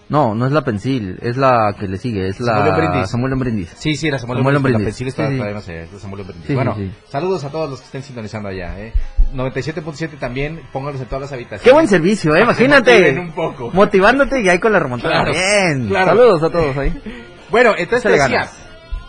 No, 0.09 0.33
no 0.33 0.47
es 0.47 0.51
la 0.51 0.63
Pensil, 0.63 1.19
es 1.21 1.37
la 1.37 1.75
que 1.79 1.87
le 1.87 1.97
sigue, 1.97 2.27
es 2.27 2.39
la 2.39 2.65
Samuel 2.65 2.73
Brindis. 2.89 3.09
Samuel 3.11 3.35
Brindis. 3.35 3.69
Sí, 3.77 3.95
sí, 3.95 4.09
la 4.09 4.17
Samuel, 4.17 4.39
Samuel 4.39 4.57
Brindis, 4.57 4.79
La. 4.81 4.85
Pensil 4.85 5.07
está 5.07 5.25
Sí, 5.27 5.31
sí. 5.33 5.37
todavía 5.37 5.55
no 5.55 5.61
sé, 5.61 5.83
es 5.83 5.93
la 5.93 5.99
Samuel 5.99 6.23
Brindis. 6.23 6.47
Sí, 6.47 6.55
bueno, 6.55 6.73
sí, 6.75 6.87
sí. 6.87 6.91
saludos 7.11 7.43
a 7.43 7.49
todos 7.49 7.69
los 7.69 7.79
que 7.79 7.85
estén 7.85 8.01
sintonizando 8.01 8.49
allá, 8.49 8.79
eh. 8.79 8.91
97.7 9.35 10.17
también, 10.17 10.61
pónganlos 10.73 10.99
en 11.03 11.07
todas 11.07 11.21
las 11.21 11.31
habitaciones. 11.31 11.61
Qué 11.61 11.71
buen 11.71 11.87
servicio, 11.87 12.35
eh, 12.35 12.41
imagínate. 12.41 13.19
un 13.19 13.31
poco. 13.33 13.69
Motivándote 13.71 14.41
y 14.41 14.49
ahí 14.49 14.57
con 14.57 14.73
la 14.73 14.79
remontada. 14.79 15.13
Claro, 15.25 15.31
Bien. 15.31 15.87
claro. 15.89 16.07
Saludos 16.07 16.43
a 16.43 16.49
todos 16.49 16.77
ahí. 16.77 17.01
Bueno, 17.51 17.71
entonces 17.77 18.03
te 18.03 18.09
decía, 18.09 18.27
ganas. 18.27 18.57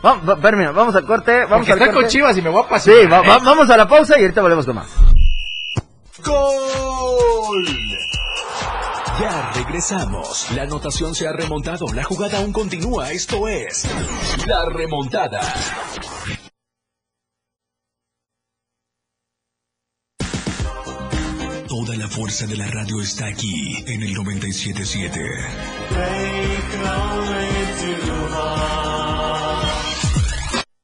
Vamos, 0.02 0.26
va- 0.28 0.32
espérame, 0.34 0.74
vamos 0.74 0.94
al 0.96 1.04
corte, 1.04 1.40
vamos 1.44 1.58
porque 1.58 1.72
al 1.72 1.78
corte. 1.78 1.94
con 1.94 2.06
Chivas 2.06 2.36
y 2.38 2.40
me 2.42 2.48
voy 2.48 2.62
a 2.64 2.68
pasar. 2.68 2.94
Sí, 2.94 3.06
va- 3.06 3.20
va- 3.20 3.38
vamos 3.38 3.68
a 3.68 3.76
la 3.76 3.86
pausa 3.86 4.18
y 4.18 4.22
ahorita 4.22 4.40
volvemos 4.40 4.64
con 4.64 4.76
más. 4.76 4.88
¡Gol! 6.24 7.66
Ya 9.20 9.52
regresamos. 9.52 10.50
La 10.52 10.62
anotación 10.62 11.14
se 11.14 11.28
ha 11.28 11.32
remontado. 11.32 11.92
La 11.92 12.04
jugada 12.04 12.38
aún 12.38 12.54
continúa. 12.54 13.12
Esto 13.12 13.46
es 13.48 13.86
La 14.46 14.64
Remontada. 14.64 15.42
Toda 21.68 21.96
la 21.96 22.08
fuerza 22.08 22.46
de 22.46 22.56
la 22.56 22.66
radio 22.68 23.02
está 23.02 23.26
aquí 23.26 23.84
en 23.86 24.02
el 24.02 24.14
977. 24.14 25.20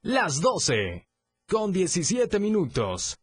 Las 0.03 0.41
12 0.41 1.07
con 1.47 1.71
17 1.71 2.39
minutos. 2.39 3.17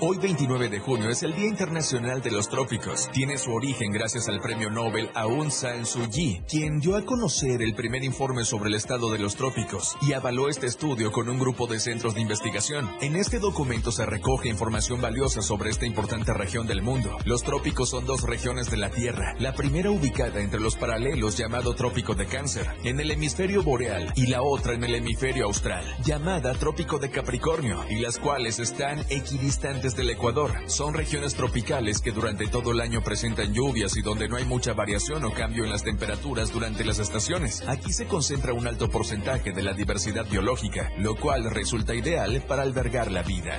Hoy 0.00 0.18
29 0.18 0.70
de 0.70 0.80
junio 0.80 1.08
es 1.08 1.22
el 1.22 1.34
Día 1.34 1.46
Internacional 1.46 2.20
de 2.20 2.32
los 2.32 2.48
Trópicos. 2.48 3.08
Tiene 3.12 3.38
su 3.38 3.52
origen 3.52 3.92
gracias 3.92 4.28
al 4.28 4.40
premio 4.40 4.68
Nobel 4.68 5.08
Aung 5.14 5.50
San 5.50 5.86
Suu 5.86 6.08
Kyi, 6.10 6.42
quien 6.48 6.80
dio 6.80 6.96
a 6.96 7.04
conocer 7.04 7.62
el 7.62 7.74
primer 7.74 8.02
informe 8.02 8.44
sobre 8.44 8.70
el 8.70 8.74
estado 8.74 9.12
de 9.12 9.18
los 9.18 9.36
trópicos 9.36 9.96
y 10.02 10.12
avaló 10.12 10.48
este 10.48 10.66
estudio 10.66 11.12
con 11.12 11.28
un 11.28 11.38
grupo 11.38 11.68
de 11.68 11.78
centros 11.78 12.14
de 12.14 12.22
investigación. 12.22 12.90
En 13.02 13.14
este 13.14 13.38
documento 13.38 13.92
se 13.92 14.04
recoge 14.04 14.48
información 14.48 15.00
valiosa 15.00 15.42
sobre 15.42 15.70
esta 15.70 15.86
importante 15.86 16.32
región 16.34 16.66
del 16.66 16.82
mundo. 16.82 17.16
Los 17.24 17.44
trópicos 17.44 17.90
son 17.90 18.04
dos 18.04 18.22
regiones 18.22 18.70
de 18.70 18.78
la 18.78 18.90
Tierra, 18.90 19.34
la 19.38 19.54
primera 19.54 19.90
ubicada 19.90 20.40
entre 20.40 20.60
los 20.60 20.76
paralelos 20.76 21.36
llamado 21.36 21.74
Trópico 21.74 22.14
de 22.14 22.26
Cáncer, 22.26 22.66
en 22.82 22.98
el 22.98 23.12
hemisferio 23.12 23.62
boreal, 23.62 24.12
y 24.16 24.26
la 24.26 24.42
otra 24.42 24.74
en 24.74 24.82
el 24.82 24.96
hemisferio 24.96 25.46
austral, 25.46 25.84
llamada 26.04 26.52
Trópico 26.54 26.98
de 26.98 27.10
Capricornio, 27.10 27.84
y 27.88 28.00
las 28.00 28.18
cuales 28.18 28.58
están 28.58 29.04
equidistantes 29.08 29.83
del 29.92 30.08
Ecuador. 30.08 30.52
Son 30.66 30.94
regiones 30.94 31.34
tropicales 31.34 32.00
que 32.00 32.12
durante 32.12 32.46
todo 32.46 32.72
el 32.72 32.80
año 32.80 33.02
presentan 33.02 33.52
lluvias 33.52 33.96
y 33.98 34.02
donde 34.02 34.26
no 34.26 34.36
hay 34.36 34.46
mucha 34.46 34.72
variación 34.72 35.22
o 35.24 35.32
cambio 35.32 35.64
en 35.64 35.70
las 35.70 35.84
temperaturas 35.84 36.50
durante 36.50 36.84
las 36.84 36.98
estaciones. 36.98 37.62
Aquí 37.68 37.92
se 37.92 38.06
concentra 38.06 38.54
un 38.54 38.66
alto 38.66 38.88
porcentaje 38.88 39.52
de 39.52 39.62
la 39.62 39.74
diversidad 39.74 40.24
biológica, 40.28 40.90
lo 40.98 41.14
cual 41.16 41.50
resulta 41.50 41.94
ideal 41.94 42.42
para 42.48 42.62
albergar 42.62 43.12
la 43.12 43.22
vida. 43.22 43.58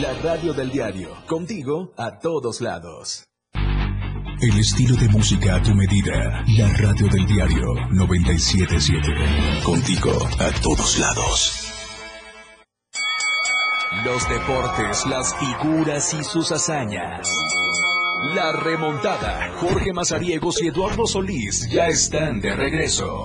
La 0.00 0.12
radio 0.22 0.52
del 0.52 0.70
diario, 0.70 1.10
contigo 1.28 1.92
a 1.96 2.18
todos 2.18 2.60
lados. 2.60 3.26
El 4.40 4.58
estilo 4.58 4.96
de 4.96 5.08
música 5.08 5.54
a 5.54 5.62
tu 5.62 5.74
medida. 5.74 6.44
La 6.58 6.68
radio 6.76 7.06
del 7.08 7.26
diario 7.26 7.74
977. 7.90 9.62
Contigo 9.64 10.12
a 10.38 10.50
todos 10.60 10.98
lados. 10.98 11.65
Los 14.06 14.28
deportes, 14.28 15.04
las 15.06 15.34
figuras 15.34 16.14
y 16.14 16.22
sus 16.22 16.52
hazañas. 16.52 17.28
La 18.36 18.52
remontada. 18.52 19.50
Jorge 19.56 19.92
Mazariegos 19.92 20.62
y 20.62 20.68
Eduardo 20.68 21.08
Solís 21.08 21.68
ya 21.68 21.88
están 21.88 22.40
de 22.40 22.54
regreso. 22.54 23.24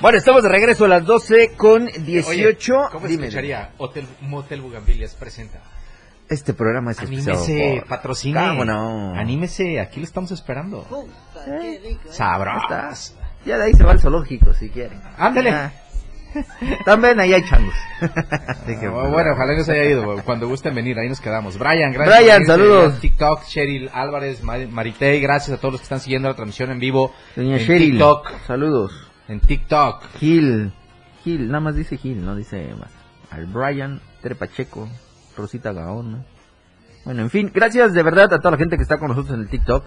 Bueno, 0.00 0.16
estamos 0.16 0.42
de 0.42 0.48
regreso 0.48 0.86
a 0.86 0.88
las 0.88 1.04
12 1.04 1.52
con 1.54 1.84
18. 1.84 2.74
Oye, 2.74 2.88
¿Cómo 2.92 3.06
Dime, 3.06 3.26
escucharía 3.26 3.72
Hotel, 3.76 4.06
Motel 4.22 4.62
Bugambilias 4.62 5.14
presenta? 5.14 5.60
Este 6.28 6.54
programa 6.54 6.92
es 6.92 6.98
especial 7.02 7.36
Anímese, 7.36 7.76
por- 7.80 7.88
patrocine. 7.88 8.40
¿Cómo 8.48 8.64
no? 8.64 9.14
Anímese, 9.14 9.78
aquí 9.80 10.00
lo 10.00 10.06
estamos 10.06 10.30
esperando. 10.30 10.86
Sabroso. 12.10 12.60
está. 12.62 12.92
Ya 13.44 13.58
de 13.58 13.64
ahí 13.64 13.74
se 13.74 13.84
va 13.84 13.92
al 13.92 14.00
zoológico 14.00 14.52
si 14.54 14.70
quieren. 14.70 15.00
Ándale. 15.18 15.50
Ah. 15.50 15.72
También 16.84 17.20
ahí 17.20 17.32
hay 17.32 17.44
changos. 17.44 17.74
Que, 18.00 18.86
Ah, 18.86 18.90
bueno, 18.90 19.32
ojalá 19.34 19.54
no 19.56 19.62
se 19.62 19.72
haya 19.72 19.84
ido. 19.84 20.22
Cuando 20.24 20.48
gusten 20.48 20.74
venir, 20.74 20.98
ahí 20.98 21.08
nos 21.08 21.20
quedamos. 21.20 21.58
Brian, 21.58 21.92
gracias. 21.92 22.18
Brian, 22.18 22.44
saludos. 22.46 22.98
TikTok, 23.00 23.44
Cheryl 23.44 23.90
Álvarez, 23.92 24.42
Mar- 24.42 24.66
Maritey, 24.68 25.20
gracias 25.20 25.56
a 25.58 25.60
todos 25.60 25.72
los 25.74 25.80
que 25.82 25.84
están 25.84 26.00
siguiendo 26.00 26.28
la 26.28 26.34
transmisión 26.34 26.70
en 26.70 26.78
vivo. 26.80 27.12
Señor 27.34 27.60
en 27.60 27.66
Cheryl, 27.66 27.90
TikTok. 27.92 28.30
saludos. 28.46 28.92
En 29.28 29.40
TikTok. 29.40 30.02
Gil, 30.18 30.72
Gil, 31.22 31.46
nada 31.48 31.60
más 31.60 31.76
dice 31.76 31.96
Gil, 31.98 32.24
no 32.24 32.34
dice 32.34 32.74
más. 32.80 32.90
Al 33.30 33.46
Brian, 33.46 34.00
Tere 34.22 34.34
Pacheco, 34.34 34.88
Rosita 35.36 35.72
Gaón. 35.72 36.12
¿no? 36.12 36.24
Bueno, 37.04 37.22
en 37.22 37.30
fin, 37.30 37.50
gracias 37.54 37.92
de 37.92 38.02
verdad 38.02 38.32
a 38.32 38.38
toda 38.38 38.52
la 38.52 38.56
gente 38.56 38.76
que 38.76 38.82
está 38.82 38.98
con 38.98 39.08
nosotros 39.08 39.34
en 39.34 39.40
el 39.40 39.48
TikTok. 39.48 39.84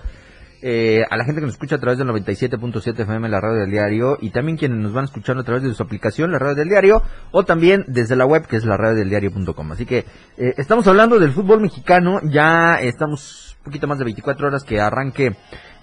eh, 0.62 1.04
a 1.10 1.18
la 1.18 1.24
gente 1.24 1.39
que 1.39 1.46
nos 1.46 1.54
escucha 1.54 1.75
a 1.75 1.80
través 1.80 2.00
del 2.00 2.08
97.7 2.08 3.01
FM, 3.01 3.30
la 3.30 3.39
radio 3.39 3.62
del 3.62 3.70
diario, 3.72 4.18
y 4.20 4.32
también 4.32 4.58
quienes 4.58 4.80
nos 4.80 4.92
van 4.92 5.06
escuchando 5.06 5.42
a 5.42 5.46
través 5.46 5.63
de 5.63 5.74
su 5.74 5.84
aplicación, 5.84 6.32
la 6.32 6.39
radio 6.39 6.56
del 6.56 6.70
diario, 6.70 7.04
o 7.32 7.46
también 7.46 7.86
desde 7.88 8.16
la 8.16 8.25
web, 8.25 8.48
que 8.48 8.56
es 8.56 8.66
la 8.66 8.75
radio 8.75 8.96
del 8.96 9.10
diario.com. 9.10 9.72
Así 9.72 9.86
que 9.86 10.00
eh, 10.38 10.54
estamos 10.58 10.88
hablando 10.88 11.20
del 11.20 11.32
fútbol 11.32 11.62
mexicano, 11.62 12.20
ya 12.24 12.80
estamos 12.82 13.47
poquito 13.68 13.88
más 13.88 13.98
de 14.00 14.06
24 14.06 14.48
horas 14.48 14.64
que 14.64 14.80
arranque 14.82 15.36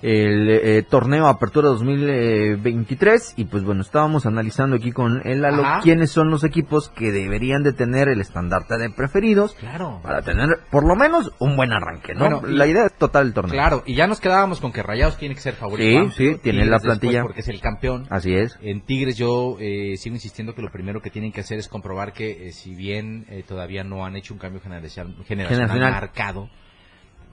el 0.02 0.50
eh, 0.50 0.82
torneo 0.82 1.28
Apertura 1.28 1.68
2023 1.68 3.34
y 3.36 3.44
pues 3.46 3.64
bueno, 3.64 3.80
estábamos 3.80 4.26
analizando 4.26 4.76
aquí 4.76 4.92
con 4.92 5.22
el 5.26 5.40
Lalo 5.40 5.64
Ajá. 5.64 5.80
quiénes 5.82 6.10
son 6.10 6.28
los 6.30 6.44
equipos 6.44 6.90
que 6.90 7.10
deberían 7.10 7.62
de 7.62 7.72
tener 7.72 8.08
el 8.08 8.20
estandarte 8.20 8.76
de 8.76 8.90
preferidos 8.90 9.54
Claro. 9.54 10.00
para 10.02 10.20
tener 10.22 10.48
por 10.70 10.86
lo 10.86 10.94
menos 10.96 11.32
un 11.38 11.56
buen 11.56 11.72
arranque, 11.72 12.12
¿no? 12.14 12.20
Bueno, 12.20 12.42
la 12.46 12.66
idea 12.66 12.86
es 12.86 12.92
total 12.98 13.24
del 13.26 13.34
torneo. 13.34 13.52
Claro, 13.54 13.82
y 13.86 13.94
ya 13.94 14.06
nos 14.06 14.20
quedábamos 14.20 14.60
con 14.60 14.72
que 14.72 14.82
Rayados 14.82 15.16
tiene 15.16 15.34
que 15.34 15.40
ser 15.40 15.54
favorito. 15.54 16.10
Sí, 16.10 16.32
sí, 16.34 16.38
tiene 16.42 16.66
la 16.66 16.80
plantilla. 16.80 17.22
Porque 17.22 17.40
es 17.40 17.48
el 17.48 17.60
campeón. 17.60 18.06
Así 18.10 18.34
es. 18.34 18.58
En 18.60 18.82
Tigres 18.82 19.16
yo 19.16 19.56
eh, 19.60 19.96
sigo 19.96 20.14
insistiendo 20.16 20.54
que 20.54 20.62
lo 20.62 20.70
primero 20.70 21.00
que 21.00 21.10
tienen 21.10 21.32
que 21.32 21.40
hacer 21.40 21.58
es 21.58 21.68
comprobar 21.68 22.12
que 22.12 22.48
eh, 22.48 22.52
si 22.52 22.74
bien 22.74 23.24
eh, 23.30 23.42
todavía 23.46 23.84
no 23.84 24.04
han 24.04 24.16
hecho 24.16 24.34
un 24.34 24.40
cambio 24.40 24.60
generacional 24.60 25.14
Generacional. 25.24 25.80
marcado, 25.92 26.48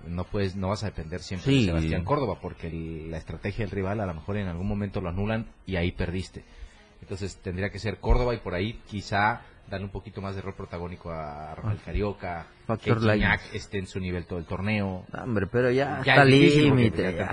no 0.08 0.24
puedes, 0.26 0.56
no 0.56 0.70
vas 0.70 0.84
a 0.84 0.88
depender 0.88 1.22
siempre 1.22 1.52
Sí. 1.52 1.60
de 1.62 1.66
Sebastián 1.68 2.04
Córdoba, 2.04 2.38
porque 2.42 2.68
el- 2.68 3.12
la 3.12 3.18
estrategia 3.18 3.66
del 3.66 3.72
rival 3.76 4.00
a 4.00 4.06
lo 4.06 4.14
mejor 4.14 4.38
en 4.38 4.48
algún 4.48 4.68
momento 4.68 5.02
lo 5.02 5.10
anulan 5.10 5.48
y 5.66 5.76
ahí 5.76 5.92
perdiste. 5.92 6.44
Entonces 7.02 7.38
tendría 7.42 7.70
que 7.70 7.80
ser 7.80 8.00
Córdoba 8.00 8.34
y 8.36 8.38
por 8.38 8.54
ahí 8.54 8.80
quizá 8.88 9.42
darle 9.70 9.86
un 9.86 9.92
poquito 9.92 10.22
más 10.22 10.36
de 10.36 10.42
rol 10.42 10.54
protagónico 10.54 11.12
a 11.12 11.56
Rafael 11.56 11.80
Carioca, 11.86 12.46
que 12.58 12.66
Factor 12.66 13.00
Gignac 13.00 13.06
Lainez. 13.42 13.54
esté 13.56 13.78
en 13.80 13.88
su 13.88 14.00
nivel 14.00 14.26
todo 14.26 14.38
el 14.40 14.46
torneo. 14.46 15.06
No, 15.14 15.24
hombre, 15.24 15.48
pero 15.48 15.72
ya, 15.72 16.02
Ya 16.06 16.14
está 16.14 16.26
límite. 16.26 17.26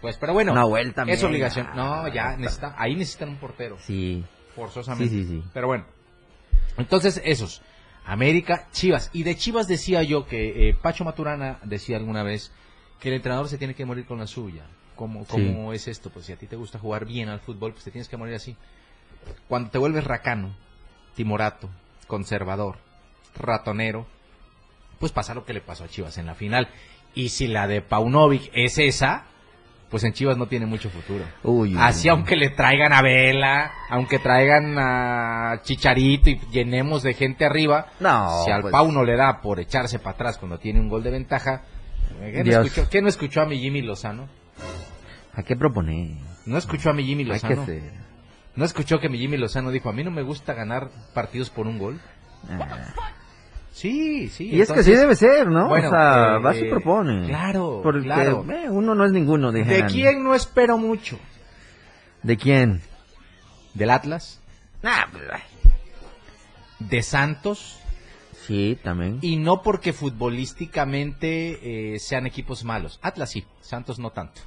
pues, 0.00 0.16
pero 0.18 0.32
bueno, 0.32 0.52
Una 0.52 0.64
vuelta 0.64 1.04
es 1.08 1.22
obligación. 1.24 1.68
No, 1.74 2.06
ya 2.08 2.36
necesita, 2.36 2.74
ahí 2.78 2.94
necesitan 2.94 3.30
un 3.30 3.36
portero, 3.36 3.76
Sí. 3.80 4.24
forzosamente. 4.54 5.08
Sí, 5.12 5.24
sí, 5.24 5.40
sí. 5.42 5.44
Pero 5.52 5.66
bueno, 5.66 5.84
entonces 6.78 7.20
esos, 7.24 7.60
América, 8.04 8.68
Chivas. 8.72 9.10
Y 9.12 9.22
de 9.22 9.36
Chivas 9.36 9.66
decía 9.66 10.02
yo 10.02 10.26
que 10.26 10.68
eh, 10.68 10.74
Pacho 10.74 11.04
Maturana 11.04 11.58
decía 11.64 11.96
alguna 11.96 12.22
vez 12.22 12.52
que 13.00 13.08
el 13.08 13.16
entrenador 13.16 13.48
se 13.48 13.58
tiene 13.58 13.74
que 13.74 13.84
morir 13.84 14.06
con 14.06 14.18
la 14.18 14.26
suya. 14.26 14.66
¿Cómo, 14.94 15.24
cómo 15.24 15.72
es 15.72 15.88
esto? 15.88 16.10
Pues 16.10 16.26
si 16.26 16.32
a 16.32 16.36
ti 16.36 16.46
te 16.46 16.56
gusta 16.56 16.78
jugar 16.78 17.04
bien 17.04 17.28
al 17.28 17.40
fútbol, 17.40 17.72
pues 17.72 17.84
te 17.84 17.90
tienes 17.90 18.08
que 18.08 18.16
morir 18.16 18.34
así. 18.34 18.56
Cuando 19.48 19.70
te 19.70 19.78
vuelves 19.78 20.04
racano, 20.04 20.54
timorato, 21.16 21.68
conservador, 22.06 22.78
ratonero, 23.34 24.06
pues 25.00 25.10
pasa 25.10 25.34
lo 25.34 25.44
que 25.44 25.52
le 25.52 25.60
pasó 25.60 25.84
a 25.84 25.88
Chivas 25.88 26.18
en 26.18 26.26
la 26.26 26.34
final. 26.34 26.68
Y 27.14 27.30
si 27.30 27.48
la 27.48 27.66
de 27.66 27.82
Paunovic 27.82 28.50
es 28.54 28.78
esa, 28.78 29.26
pues 29.94 30.02
en 30.02 30.12
Chivas 30.12 30.36
no 30.36 30.48
tiene 30.48 30.66
mucho 30.66 30.90
futuro. 30.90 31.24
Uy, 31.44 31.76
Así 31.78 32.08
uy. 32.08 32.16
aunque 32.16 32.34
le 32.34 32.50
traigan 32.50 32.92
a 32.92 33.00
Vela, 33.00 33.70
aunque 33.88 34.18
traigan 34.18 34.74
a 34.76 35.60
Chicharito 35.62 36.30
y 36.30 36.40
llenemos 36.50 37.04
de 37.04 37.14
gente 37.14 37.44
arriba, 37.44 37.86
No, 38.00 38.42
si 38.44 38.50
al 38.50 38.62
pues- 38.62 38.72
Pau 38.72 38.90
no 38.90 39.04
le 39.04 39.14
da 39.14 39.40
por 39.40 39.60
echarse 39.60 40.00
para 40.00 40.14
atrás 40.16 40.36
cuando 40.38 40.58
tiene 40.58 40.80
un 40.80 40.88
gol 40.88 41.04
de 41.04 41.12
ventaja, 41.12 41.62
¿qué 42.18 42.38
no, 42.38 42.42
Dios. 42.42 42.66
escuchó, 42.66 42.90
qué 42.90 43.02
no 43.02 43.08
escuchó 43.08 43.40
a 43.42 43.46
mi 43.46 43.60
Jimmy 43.60 43.82
Lozano? 43.82 44.26
¿A 45.32 45.44
qué 45.44 45.54
proponer? 45.54 46.16
No 46.44 46.58
escuchó 46.58 46.90
a 46.90 46.92
mi 46.92 47.04
Jimmy 47.04 47.22
Lozano. 47.22 47.64
No 48.56 48.64
escuchó 48.64 48.98
que 48.98 49.08
mi 49.08 49.18
Jimmy 49.18 49.36
Lozano 49.36 49.70
dijo, 49.70 49.90
a 49.90 49.92
mí 49.92 50.02
no 50.02 50.10
me 50.10 50.22
gusta 50.22 50.54
ganar 50.54 50.88
partidos 51.14 51.50
por 51.50 51.68
un 51.68 51.78
gol. 51.78 52.00
Ah. 52.50 52.66
Sí, 53.74 54.28
sí. 54.28 54.50
Y 54.54 54.60
es 54.60 54.70
que 54.70 54.84
sí 54.84 54.92
debe 54.92 55.16
ser, 55.16 55.48
¿no? 55.48 55.68
Bueno, 55.68 55.88
o 55.88 55.90
sea, 55.90 56.36
eh, 56.36 56.38
vas 56.38 56.56
y 56.58 56.64
propone. 56.64 57.26
claro, 57.26 57.80
Porque 57.82 58.02
claro. 58.02 58.46
eh, 58.48 58.70
uno 58.70 58.94
no 58.94 59.04
es 59.04 59.10
ninguno. 59.10 59.50
¿De 59.50 59.64
dijeran. 59.64 59.90
quién 59.90 60.22
no 60.22 60.32
espero 60.36 60.78
mucho? 60.78 61.18
¿De 62.22 62.36
quién? 62.36 62.82
¿Del 63.74 63.90
Atlas? 63.90 64.40
Nah, 64.80 65.06
pues. 65.10 65.24
¿De 66.78 67.02
Santos? 67.02 67.80
sí, 68.46 68.78
también. 68.82 69.18
Y 69.22 69.36
no 69.36 69.62
porque 69.62 69.92
futbolísticamente 69.92 71.94
eh, 71.94 71.98
sean 71.98 72.26
equipos 72.26 72.64
malos. 72.64 72.98
Atlas 73.02 73.30
sí, 73.30 73.44
Santos 73.60 73.98
no 73.98 74.10
tanto. 74.10 74.40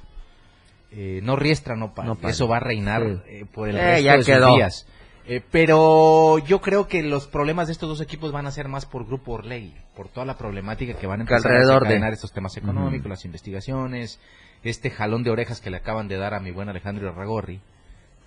Eh, 0.90 1.20
no 1.22 1.36
riestra, 1.36 1.76
no 1.76 1.94
para. 1.94 2.08
No. 2.08 2.18
Eso 2.28 2.48
va 2.48 2.56
a 2.56 2.60
reinar 2.60 3.02
Sí. 3.02 3.20
eh, 3.26 3.44
por 3.52 3.68
el 3.68 3.76
Eh, 3.76 3.80
resto 3.82 4.04
ya 4.04 4.16
de 4.16 4.24
quedó. 4.24 4.46
sus 4.48 4.56
días. 4.56 4.86
Eh, 5.30 5.42
pero 5.50 6.38
yo 6.38 6.60
creo 6.62 6.88
que 6.88 7.02
los 7.02 7.26
problemas 7.26 7.66
de 7.68 7.72
estos 7.74 7.88
dos 7.88 8.00
equipos 8.00 8.32
van 8.32 8.46
a 8.46 8.50
ser 8.50 8.66
más 8.68 8.86
por 8.86 9.06
Grupo 9.06 9.32
Orlegui, 9.32 9.74
por 9.94 10.08
toda 10.08 10.24
la 10.24 10.38
problemática 10.38 10.94
que 10.94 11.06
van 11.06 11.20
a 11.20 11.22
empezar 11.24 11.52
alrededor 11.52 11.86
a 11.86 12.08
de- 12.08 12.14
estos 12.14 12.32
temas 12.32 12.56
económicos, 12.56 13.08
las 13.10 13.24
investigaciones, 13.26 14.18
este 14.64 14.88
jalón 14.90 15.22
de 15.24 15.30
orejas 15.30 15.60
que 15.60 15.68
le 15.70 15.76
acaban 15.76 16.08
de 16.08 16.16
dar 16.16 16.32
a 16.32 16.40
mi 16.40 16.50
buen 16.50 16.70
Alejandro 16.70 17.12
Ragorri. 17.12 17.60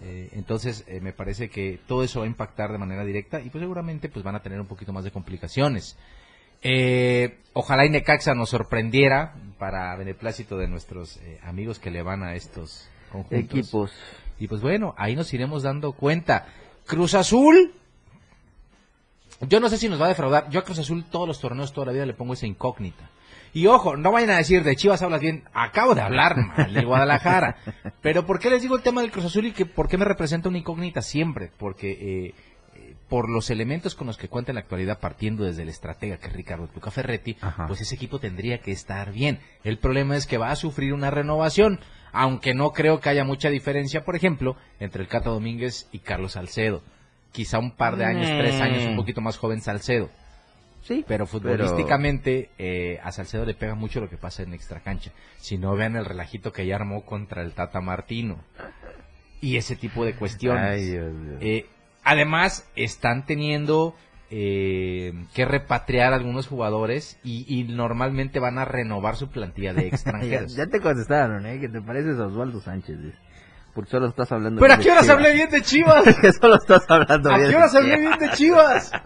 Eh, 0.04 0.30
entonces, 0.34 0.84
eh, 0.88 1.00
me 1.02 1.12
parece 1.12 1.50
que 1.50 1.80
todo 1.88 2.04
eso 2.04 2.20
va 2.20 2.26
a 2.26 2.30
impactar 2.30 2.72
de 2.72 2.78
manera 2.78 3.04
directa 3.04 3.40
y 3.42 3.50
pues 3.50 3.62
seguramente 3.62 4.08
pues 4.10 4.24
van 4.24 4.36
a 4.36 4.42
tener 4.44 4.60
un 4.62 4.68
poquito 4.68 4.94
más 4.94 5.04
de 5.04 5.12
complicaciones. 5.12 5.98
Eh, 6.64 7.40
ojalá 7.54 7.86
y 7.86 7.90
Necaxa 7.90 8.36
nos 8.36 8.50
sorprendiera 8.50 9.34
para 9.58 9.96
beneplácito 9.96 10.58
de 10.58 10.68
nuestros 10.68 11.20
amigos 11.44 11.80
que 11.80 11.90
le 11.90 12.04
van 12.04 12.22
a 12.24 12.36
estos 12.36 12.88
conjuntos. 13.12 13.40
Equipos. 13.60 13.92
Y 14.40 14.48
pues 14.48 14.62
bueno, 14.62 14.94
ahí 14.98 15.16
nos 15.16 15.34
iremos 15.34 15.64
dando 15.64 15.94
cuenta. 15.94 16.46
Cruz 16.86 17.14
Azul. 17.14 17.74
Yo 19.42 19.60
no 19.60 19.70
sé 19.70 19.78
si 19.78 19.90
nos 19.90 20.00
va 20.00 20.06
a 20.06 20.10
defraudar. 20.10 20.50
Yo 20.50 20.60
a 20.60 20.64
Cruz 20.64 20.80
Azul 20.80 21.04
todos 21.10 21.28
los 21.28 21.40
torneos 21.40 21.74
toda 21.74 21.88
la 21.88 21.94
vida 21.94 22.06
le 22.06 22.14
pongo 22.14 22.34
esa 22.34 22.46
incógnita. 22.48 23.10
Y 23.54 23.68
ojo, 23.68 23.98
no 23.98 24.12
vayan 24.12 24.30
a 24.30 24.38
decir 24.38 24.64
de 24.64 24.76
Chivas 24.76 25.02
hablas 25.02 25.20
bien. 25.22 25.44
Acabo 25.54 25.94
de 25.94 26.02
hablar 26.02 26.38
mal 26.38 26.74
de 26.74 26.86
Guadalajara. 26.86 27.58
Pero 28.02 28.26
¿por 28.26 28.40
qué 28.40 28.50
les 28.50 28.62
digo 28.62 28.76
el 28.76 28.82
tema 28.82 29.02
del 29.02 29.12
Cruz 29.12 29.26
Azul 29.26 29.46
y 29.48 29.52
que 29.52 29.66
por 29.66 29.90
qué 29.90 29.98
me 29.98 30.06
representa 30.06 30.48
una 30.48 30.60
incógnita 30.60 31.02
siempre? 31.02 31.52
Porque 31.58 31.92
eh, 31.92 32.34
eh, 32.76 32.96
por 33.10 33.30
los 33.30 33.50
elementos 33.50 33.94
con 33.94 34.08
los 34.08 34.18
que 34.18 34.30
cuenta 34.30 34.52
en 34.52 34.56
la 34.56 34.62
actualidad, 34.62 35.00
partiendo 35.00 35.44
desde 35.44 35.64
el 35.64 35.70
estratega 35.70 36.18
que 36.18 36.28
es 36.28 36.34
Ricardo 36.34 36.68
Tuca 36.68 36.92
Ferretti, 36.92 37.36
Ajá. 37.42 37.68
pues 37.68 37.82
ese 37.82 37.96
equipo 37.96 38.20
tendría 38.20 38.60
que 38.60 38.72
estar 38.72 39.12
bien. 39.12 39.40
El 39.66 39.78
problema 39.80 40.16
es 40.16 40.28
que 40.28 40.38
va 40.38 40.52
a 40.52 40.56
sufrir 40.56 40.94
una 40.94 41.12
renovación, 41.12 41.82
aunque 42.12 42.54
no 42.54 42.72
creo 42.72 43.00
que 43.00 43.10
haya 43.10 43.24
mucha 43.24 43.50
diferencia, 43.50 44.04
por 44.04 44.16
ejemplo, 44.16 44.56
entre 44.80 45.02
el 45.02 45.08
Cata 45.08 45.30
Domínguez 45.30 45.88
y 45.92 46.00
Carlos 46.00 46.34
Salcedo. 46.34 46.82
Quizá 47.32 47.60
un 47.60 47.72
par 47.72 47.96
de 47.98 48.06
años, 48.06 48.28
Mm. 48.30 48.38
tres 48.40 48.60
años, 48.62 48.84
un 48.84 48.96
poquito 48.98 49.22
más 49.22 49.38
joven 49.38 49.62
Salcedo. 49.62 50.10
Sí, 50.84 51.06
Pero 51.08 51.28
futbolísticamente 51.28 52.50
eh, 52.58 53.00
a 53.04 53.12
Salcedo 53.12 53.46
le 53.46 53.54
pega 53.54 53.76
mucho 53.76 54.02
lo 54.02 54.10
que 54.10 54.18
pasa 54.18 54.42
en 54.42 54.54
extra 54.56 54.80
cancha. 54.80 55.12
Si 55.38 55.58
no 55.60 55.76
vean 55.76 55.96
el 55.96 56.06
relajito 56.06 56.52
que 56.52 56.66
ya 56.66 56.76
armó 56.76 57.06
contra 57.06 57.44
el 57.44 57.54
Tata 57.54 57.82
Martino. 57.82 58.40
Y 59.42 59.58
ese 59.58 59.76
tipo 59.76 60.04
de 60.06 60.16
cuestiones. 60.16 60.64
Ay, 60.64 60.86
Dios. 60.86 61.14
Eh, 61.40 61.66
además, 62.04 62.68
están 62.76 63.26
teniendo 63.28 63.96
eh, 64.32 65.14
que 65.34 65.46
repatriar 65.46 66.14
algunos 66.14 66.48
jugadores 66.48 67.20
y, 67.24 67.46
y 67.48 67.66
normalmente 67.66 68.40
van 68.40 68.58
a 68.58 68.66
renovar 68.66 69.18
su 69.18 69.30
plantilla 69.30 69.74
de 69.74 69.82
ya, 69.84 69.88
extranjeros. 69.88 70.56
ya 70.56 70.68
te 70.68 70.80
contestaron, 70.80 71.46
¿eh? 71.46 71.60
Que 71.60 71.68
te 71.70 71.82
pareces 71.82 72.18
a 72.18 72.28
Osvaldo 72.28 72.62
Sánchez. 72.62 72.98
dice. 73.02 73.18
Porque 73.74 73.92
solo 73.92 74.08
estás 74.08 74.32
hablando 74.32 74.60
Pero 74.60 74.74
¿a 74.74 74.78
bien 74.78 74.84
qué 74.86 74.92
de 74.92 74.98
horas 74.98 75.10
hablé 75.10 75.34
bien 75.34 75.50
de 75.50 75.62
Chivas? 75.62 76.04
que 76.22 76.34
solo 76.34 76.56
estás 76.56 76.84
hablando 76.90 77.30
¿A 77.32 77.38
bien 77.38 77.46
qué 77.48 77.52
de 77.52 77.58
horas 77.58 77.76
hablé 77.76 77.98
bien 78.00 78.20
de 78.20 78.30
Chivas? 78.32 78.92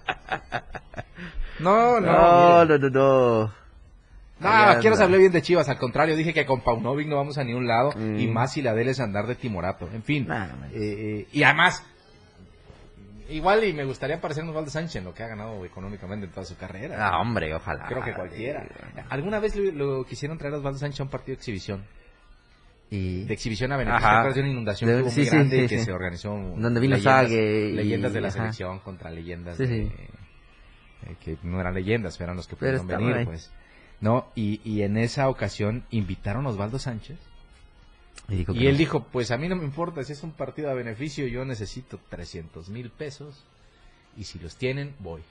No, 1.59 2.01
no. 2.01 2.11
No, 2.11 2.65
no, 2.65 2.77
no, 2.77 2.89
no. 2.89 3.53
No, 4.39 4.49
anda. 4.49 5.03
hablé 5.03 5.17
bien 5.17 5.31
de 5.31 5.41
Chivas. 5.41 5.69
Al 5.69 5.77
contrario, 5.77 6.17
dije 6.17 6.33
que 6.33 6.45
con 6.45 6.59
Paunovic 6.61 7.07
no 7.07 7.15
vamos 7.15 7.37
a 7.37 7.43
ningún 7.45 7.65
lado. 7.65 7.93
Mm. 7.95 8.19
Y 8.19 8.27
más 8.27 8.51
si 8.53 8.61
la 8.61 8.73
de 8.73 8.81
él 8.81 8.89
es 8.89 8.99
andar 8.99 9.25
de 9.25 9.35
timorato. 9.35 9.87
En 9.93 10.03
fin. 10.03 10.27
Nah, 10.27 10.45
eh, 10.45 10.49
eh, 10.73 11.27
y 11.31 11.43
además, 11.43 11.81
igual 13.29 13.63
y 13.63 13.73
me 13.73 13.83
gustaría 13.83 14.19
parecer 14.21 14.43
a 14.43 14.49
Osvaldo 14.49 14.69
Sánchez 14.69 14.97
en 14.97 15.03
lo 15.05 15.13
que 15.13 15.23
ha 15.23 15.27
ganado 15.27 15.63
económicamente 15.65 16.25
en 16.27 16.31
toda 16.31 16.45
su 16.45 16.55
carrera. 16.57 16.95
Ah, 16.99 17.19
hombre, 17.19 17.53
ojalá. 17.53 17.85
Creo 17.87 18.03
que 18.03 18.13
cualquiera. 18.13 18.67
¿Alguna 19.09 19.39
vez 19.39 19.55
lo, 19.55 19.71
lo 19.71 20.05
quisieron 20.05 20.37
traer 20.37 20.53
a 20.53 20.57
Osvaldo 20.57 20.79
Sánchez 20.79 20.99
a 20.99 21.03
un 21.03 21.09
partido 21.09 21.35
de 21.35 21.39
exhibición? 21.39 21.83
Y... 22.91 23.23
De 23.25 23.33
exhibición 23.33 23.71
a 23.71 23.77
beneficio. 23.77 23.97
Ajá. 24.05 24.09
¿Te 24.09 24.17
acuerdas 24.19 24.35
de 24.35 24.41
una 24.41 24.51
inundación 24.51 24.89
De- 24.89 24.97
sí, 24.97 25.03
muy 25.03 25.11
sí, 25.25 25.31
grande 25.35 25.61
sí, 25.67 25.75
que 25.75 25.83
se 25.83 25.91
organizó? 25.91 26.29
Donde 26.29 26.79
vino 26.79 26.95
leyendas, 26.95 27.23
Sague 27.23 27.69
y- 27.69 27.71
Leyendas 27.73 28.13
de 28.13 28.21
la 28.21 28.27
ajá. 28.27 28.37
selección 28.37 28.79
contra 28.79 29.09
leyendas 29.09 29.57
de- 29.57 29.85
eh, 29.85 31.15
que 31.19 31.37
no 31.43 31.59
eran 31.59 31.73
leyendas, 31.73 32.19
eran 32.21 32.35
los 32.35 32.47
que 32.47 32.55
Pero 32.55 32.79
pudieron 32.81 33.05
venir, 33.05 33.17
ahí. 33.17 33.25
pues. 33.25 33.51
No, 34.01 34.27
y, 34.35 34.61
y 34.63 34.83
en 34.83 34.97
esa 34.97 35.29
ocasión 35.29 35.83
invitaron 35.89 36.45
a 36.45 36.49
Osvaldo 36.49 36.77
Sánchez. 36.79 37.17
Y, 38.29 38.35
dijo 38.37 38.53
que 38.53 38.59
Y 38.59 38.67
él 38.67 38.73
no. 38.73 38.77
dijo, 38.79 39.07
pues 39.11 39.31
a 39.31 39.37
mí 39.37 39.47
no 39.47 39.55
me 39.55 39.63
importa, 39.65 40.03
si 40.03 40.13
es 40.13 40.23
un 40.23 40.31
partido 40.31 40.69
a 40.69 40.73
beneficio, 40.73 41.27
yo 41.27 41.45
necesito 41.45 41.99
300 42.09 42.69
mil 42.69 42.89
pesos. 42.89 43.45
Y 44.17 44.23
si 44.23 44.39
los 44.39 44.55
tienen, 44.55 44.95
voy. 44.99 45.21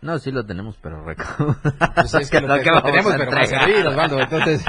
No, 0.00 0.16
sí 0.18 0.30
lo 0.30 0.46
tenemos, 0.46 0.78
pero. 0.80 1.04
Pues 1.04 2.14
es 2.14 2.30
que 2.30 2.40
lo, 2.40 2.54
¿Qué 2.54 2.60
que- 2.62 2.68
lo 2.70 2.74
vamos 2.76 2.90
tenemos, 2.92 3.14
pero 3.16 3.30
más 3.32 3.52
Osvaldo. 3.86 4.20
Entonces, 4.20 4.64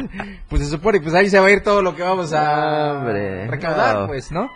pues 0.47 0.63
se 0.63 0.69
supone, 0.69 1.01
pues 1.01 1.13
ahí 1.13 1.29
se 1.29 1.39
va 1.39 1.47
a 1.47 1.51
ir 1.51 1.61
todo 1.61 1.81
lo 1.83 1.95
que 1.95 2.01
vamos 2.01 2.33
a 2.33 2.93
Hombre, 2.99 3.45
recaudar, 3.47 3.95
no. 3.99 4.07
pues, 4.07 4.31
¿no? 4.31 4.49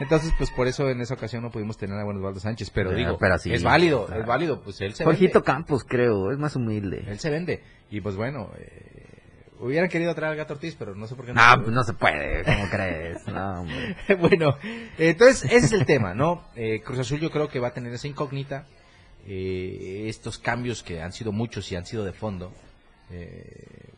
Entonces, 0.00 0.32
pues 0.36 0.50
por 0.50 0.66
eso 0.66 0.90
en 0.90 1.00
esa 1.00 1.14
ocasión 1.14 1.42
no 1.42 1.50
pudimos 1.50 1.78
tener 1.78 1.96
a 1.98 2.04
buen 2.04 2.16
Osvaldo 2.16 2.40
Sánchez. 2.40 2.70
Pero 2.70 2.92
digo, 2.92 3.16
pero 3.18 3.38
sí, 3.38 3.52
es 3.52 3.62
válido, 3.62 4.06
claro. 4.06 4.20
es 4.22 4.26
válido, 4.26 4.60
pues 4.62 4.80
él 4.80 4.94
se 4.94 5.04
Jorgito 5.04 5.34
vende. 5.40 5.44
Campos, 5.46 5.84
creo, 5.88 6.32
es 6.32 6.38
más 6.38 6.56
humilde. 6.56 7.04
Él 7.06 7.18
se 7.20 7.30
vende. 7.30 7.62
Y 7.90 8.00
pues 8.00 8.16
bueno, 8.16 8.50
eh, 8.58 8.95
hubieran 9.60 9.88
querido 9.88 10.14
traer 10.14 10.32
al 10.32 10.36
Gato 10.36 10.54
Ortiz, 10.54 10.74
pero 10.78 10.94
no 10.94 11.06
sé 11.06 11.14
por 11.14 11.26
qué 11.26 11.32
No, 11.32 11.40
se 11.52 11.58
pues 11.58 11.70
no 11.74 11.84
se 11.84 11.92
puede, 11.94 12.44
¿cómo 12.44 12.68
crees? 12.70 13.26
No, 13.28 13.66
bueno, 14.18 14.56
entonces 14.98 15.44
ese 15.44 15.66
es 15.66 15.72
el 15.72 15.86
tema, 15.86 16.14
¿no? 16.14 16.44
Eh, 16.56 16.82
Cruz 16.84 16.98
Azul 16.98 17.20
yo 17.20 17.30
creo 17.30 17.48
que 17.48 17.58
va 17.60 17.68
a 17.68 17.72
tener 17.74 17.92
esa 17.92 18.06
incógnita, 18.08 18.66
eh, 19.26 20.04
estos 20.08 20.38
cambios 20.38 20.82
que 20.82 21.02
han 21.02 21.12
sido 21.12 21.32
muchos 21.32 21.70
y 21.72 21.76
han 21.76 21.86
sido 21.86 22.04
de 22.04 22.12
fondo, 22.12 22.52
eh, 23.10 23.90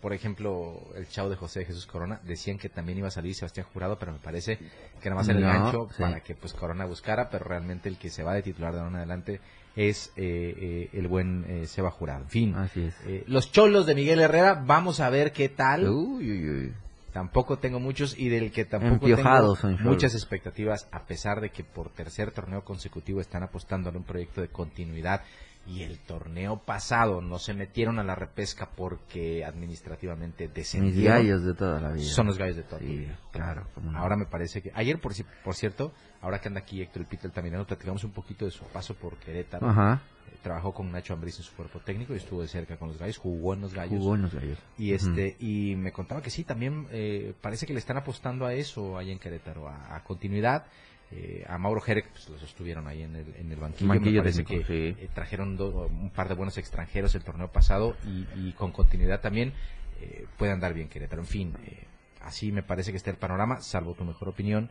por 0.00 0.12
ejemplo, 0.12 0.82
el 0.96 1.08
chavo 1.08 1.30
de 1.30 1.36
José 1.36 1.64
Jesús 1.64 1.86
Corona, 1.86 2.20
decían 2.24 2.58
que 2.58 2.68
también 2.68 2.98
iba 2.98 3.08
a 3.08 3.10
salir 3.10 3.34
Sebastián 3.34 3.66
Jurado, 3.72 3.98
pero 3.98 4.12
me 4.12 4.18
parece 4.18 4.58
que 5.00 5.08
nada 5.08 5.14
más 5.22 5.28
era 5.28 5.38
el 5.38 5.44
No, 5.44 5.50
gancho 5.50 5.88
sí. 5.96 6.02
para 6.02 6.20
que 6.20 6.34
pues 6.34 6.52
Corona 6.52 6.84
buscara, 6.84 7.30
pero 7.30 7.44
realmente 7.46 7.88
el 7.88 7.96
que 7.96 8.10
se 8.10 8.22
va 8.22 8.34
de 8.34 8.42
titular 8.42 8.72
de 8.74 8.80
ahora 8.80 8.90
en 8.90 8.96
adelante 8.96 9.40
es 9.76 10.12
eh, 10.16 10.54
eh, 10.56 10.88
el 10.92 11.08
buen 11.08 11.44
eh, 11.48 11.66
Seba 11.66 11.90
Jurado. 11.90 12.22
En 12.24 12.28
fin, 12.30 12.54
Así 12.54 12.82
es. 12.84 12.94
eh, 13.06 13.24
los 13.26 13.50
cholos 13.52 13.86
de 13.86 13.94
Miguel 13.94 14.20
Herrera, 14.20 14.62
vamos 14.66 15.00
a 15.00 15.10
ver 15.10 15.32
qué 15.32 15.48
tal. 15.48 15.88
Uy, 15.88 16.30
uy, 16.30 16.50
uy. 16.50 16.72
Tampoco 17.12 17.58
tengo 17.58 17.78
muchos 17.78 18.18
y 18.18 18.28
del 18.28 18.50
que 18.50 18.64
tampoco 18.64 18.94
Empiojados 18.94 19.60
tengo 19.60 19.78
muchas 19.82 20.14
expectativas, 20.14 20.88
a 20.90 21.04
pesar 21.06 21.40
de 21.40 21.50
que 21.50 21.62
por 21.62 21.90
tercer 21.90 22.32
torneo 22.32 22.64
consecutivo 22.64 23.20
están 23.20 23.44
apostando 23.44 23.88
en 23.90 23.96
un 23.98 24.02
proyecto 24.02 24.40
de 24.40 24.48
continuidad 24.48 25.22
y 25.66 25.82
el 25.82 25.98
torneo 26.00 26.58
pasado 26.58 27.22
no 27.22 27.38
se 27.38 27.54
metieron 27.54 27.98
a 28.00 28.04
la 28.04 28.14
repesca 28.16 28.68
porque 28.76 29.44
administrativamente 29.44 30.46
Mis 30.46 30.54
descendieron. 30.54 31.16
gallos 31.18 31.44
de 31.44 31.54
toda 31.54 31.80
la 31.80 31.92
vida. 31.92 32.04
Son 32.04 32.26
los 32.26 32.36
gallos 32.36 32.56
de 32.56 32.62
toda 32.64 32.80
la 32.82 32.86
vida. 32.88 33.18
claro. 33.32 33.66
no. 33.82 33.96
Ahora 33.96 34.16
me 34.16 34.26
parece 34.26 34.60
que 34.60 34.72
ayer 34.74 34.98
por, 35.00 35.12
por 35.44 35.54
cierto, 35.54 35.92
ahora 36.24 36.40
que 36.40 36.48
anda 36.48 36.60
aquí 36.60 36.80
Héctor 36.82 37.02
El 37.02 37.06
Pito 37.08 37.26
Altamirano, 37.28 37.64
platicamos 37.66 38.02
un 38.04 38.10
poquito 38.10 38.44
de 38.44 38.50
su 38.50 38.64
paso 38.64 38.94
por 38.94 39.16
Querétaro. 39.18 39.68
Ajá. 39.68 40.00
Eh, 40.32 40.36
Trabajó 40.42 40.72
con 40.74 40.90
Nacho 40.90 41.12
Ambriz 41.14 41.38
en 41.38 41.44
su 41.44 41.52
cuerpo 41.54 41.78
técnico 41.80 42.12
y 42.14 42.16
estuvo 42.16 42.42
de 42.42 42.48
cerca 42.48 42.76
con 42.76 42.88
los 42.88 42.98
gallos, 42.98 43.18
jugó 43.18 43.54
en 43.54 43.60
los 43.60 43.72
gallos. 43.74 43.98
Jugó 43.98 44.14
en 44.16 44.22
los 44.22 44.34
gallos. 44.34 44.58
Y 44.78 44.92
este 44.92 45.36
y 45.38 45.74
me 45.76 45.92
contaba 45.92 46.20
que 46.22 46.30
sí, 46.30 46.44
también 46.44 46.86
eh, 46.90 47.32
parece 47.40 47.66
que 47.66 47.72
le 47.72 47.78
están 47.78 47.96
apostando 47.96 48.44
a 48.46 48.52
eso 48.54 48.98
ahí 48.98 49.10
en 49.12 49.18
Querétaro, 49.18 49.68
a, 49.68 49.94
a 49.96 50.02
continuidad. 50.02 50.64
Eh, 51.12 51.44
a 51.48 51.58
Mauro 51.58 51.80
Jerez 51.80 52.06
pues, 52.10 52.28
lo 52.28 52.38
sostuvieron 52.38 52.88
ahí 52.88 53.02
en 53.02 53.14
el, 53.14 53.34
en 53.36 53.52
el 53.52 53.58
banquillo. 53.58 53.88
Banquillo 53.88 54.22
me 54.22 54.30
parece 54.30 54.42
técnico, 54.44 54.66
que 54.66 54.94
sí. 54.94 55.00
eh, 55.00 55.08
trajeron 55.14 55.56
do- 55.56 55.86
un 55.86 56.10
par 56.10 56.28
de 56.28 56.34
buenos 56.34 56.56
extranjeros 56.58 57.14
el 57.14 57.22
torneo 57.22 57.52
pasado 57.52 57.96
y, 58.06 58.26
y 58.34 58.52
con 58.52 58.72
continuidad 58.72 59.20
también 59.20 59.52
eh, 60.00 60.26
puede 60.38 60.50
andar 60.52 60.72
bien 60.74 60.88
Querétaro. 60.88 61.22
En 61.22 61.28
fin, 61.28 61.54
eh, 61.66 61.84
así 62.22 62.50
me 62.52 62.62
parece 62.62 62.90
que 62.90 62.96
está 62.96 63.10
el 63.10 63.16
panorama, 63.18 63.60
salvo 63.60 63.94
tu 63.94 64.04
mejor 64.04 64.28
opinión. 64.30 64.70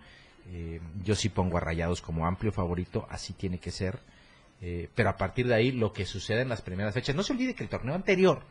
Eh, 0.51 0.79
yo 1.03 1.15
sí 1.15 1.29
pongo 1.29 1.57
a 1.57 1.59
Rayados 1.62 2.01
como 2.01 2.25
amplio 2.27 2.51
favorito, 2.51 3.07
así 3.09 3.33
tiene 3.33 3.59
que 3.59 3.71
ser. 3.71 4.00
Eh, 4.62 4.89
pero 4.95 5.09
a 5.09 5.17
partir 5.17 5.47
de 5.47 5.55
ahí, 5.55 5.71
lo 5.71 5.91
que 5.93 6.05
sucede 6.05 6.41
en 6.41 6.50
las 6.50 6.62
primeras 6.62 6.93
fechas, 6.93 7.15
no 7.15 7.23
se 7.23 7.33
olvide 7.33 7.53
que 7.53 7.63
el 7.63 7.69
torneo 7.69 7.95
anterior, 7.95 8.43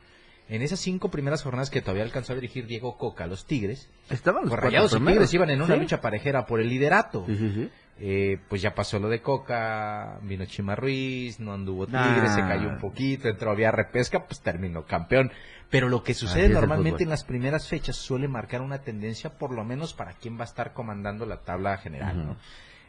en 0.49 0.61
esas 0.63 0.81
cinco 0.81 1.11
primeras 1.11 1.43
jornadas 1.43 1.71
que 1.71 1.81
todavía 1.81 2.03
alcanzó 2.03 2.33
a 2.33 2.37
dirigir 2.37 2.67
Diego 2.67 2.99
Coca, 2.99 3.27
los 3.27 3.47
Tigres, 3.47 3.89
Estaban 4.11 4.45
los 4.45 4.53
Rayados 4.59 4.93
y. 4.95 4.99
Tigres 5.05 5.33
iban 5.33 5.51
en 5.51 5.63
una 5.63 5.75
Sí. 5.75 5.81
lucha 5.81 6.01
parejera 6.01 6.45
por 6.47 6.61
el 6.61 6.69
liderato. 6.69 7.25
Sí, 7.27 7.37
sí, 7.37 7.53
sí. 7.55 7.71
Eh, 8.01 8.39
pues 8.49 8.61
ya 8.61 8.75
pasó 8.75 8.99
lo 8.99 9.09
de 9.09 9.23
Coca, 9.23 10.19
vino 10.23 10.45
Chima 10.47 10.75
Ruiz, 10.75 11.39
no 11.39 11.53
anduvo 11.53 11.87
Nah. 11.87 12.15
Tigres, 12.15 12.35
se 12.35 12.41
cayó 12.41 12.69
un 12.69 12.79
poquito, 12.79 13.29
entró 13.29 13.55
vía 13.55 13.71
repesca, 13.71 14.25
pues 14.27 14.41
terminó 14.41 14.85
campeón. 14.85 15.31
Pero 15.73 15.89
lo 15.89 16.05
que 16.05 16.13
sucede 16.15 16.51
normalmente 16.51 17.03
en 17.03 17.09
las 17.09 17.25
primeras 17.25 17.67
fechas 17.67 17.97
suele 17.97 18.29
marcar 18.29 18.61
una 18.61 18.83
tendencia, 18.83 19.31
por 19.39 19.53
lo 19.53 19.65
menos 19.65 19.95
para 19.95 20.13
quién 20.13 20.37
va 20.39 20.43
a 20.43 20.45
estar 20.45 20.75
comandando 20.75 21.27
la 21.27 21.39
tabla 21.39 21.79
general. 21.79 22.27
¿no? 22.27 22.37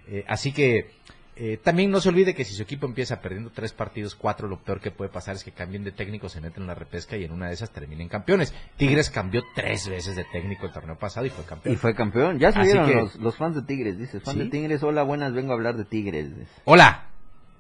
Eh, 0.08 0.26
así 0.28 0.52
que 0.52 0.92
eh, 1.38 1.58
también 1.64 1.90
no 1.90 2.02
se 2.02 2.10
olvide 2.10 2.36
que 2.36 2.44
si 2.44 2.54
su 2.54 2.62
equipo 2.62 2.86
empieza 2.86 3.22
perdiendo 3.22 3.52
tres 3.52 3.72
partidos, 3.72 4.16
cuatro, 4.16 4.50
lo 4.50 4.60
peor 4.60 4.82
que 4.82 4.92
puede 4.92 5.10
pasar 5.10 5.36
es 5.38 5.46
que 5.46 5.52
cambien 5.54 5.86
de 5.86 5.94
técnico, 5.94 6.28
se 6.28 6.42
meten 6.42 6.64
en 6.64 6.68
la 6.68 6.76
repesca 6.76 7.16
y 7.16 7.24
en 7.24 7.32
una 7.32 7.48
de 7.48 7.54
esas 7.54 7.72
terminen 7.72 8.10
campeones. 8.10 8.54
Tigres 8.76 9.10
cambió 9.10 9.42
tres 9.56 9.88
veces 9.88 10.18
de 10.18 10.26
técnico 10.26 10.66
el 10.66 10.74
torneo 10.74 10.98
pasado 10.98 11.26
y 11.26 11.30
fue 11.30 11.46
campeón. 11.46 11.74
Y 11.74 11.78
fue 11.78 11.96
campeón. 11.96 12.38
Ya 12.38 12.52
salieron 12.52 12.86
que- 12.86 12.96
los, 12.96 13.16
los 13.16 13.36
fans 13.38 13.56
de 13.56 13.62
Tigres, 13.64 13.98
dices. 13.98 14.22
Fan 14.22 14.36
¿Sí? 14.36 14.40
de 14.42 14.50
Tigres, 14.50 14.84
hola, 14.84 15.04
buenas, 15.04 15.32
vengo 15.34 15.54
a 15.54 15.56
hablar 15.56 15.78
de 15.78 15.86
Tigres. 15.86 16.28
Hola, 16.66 17.08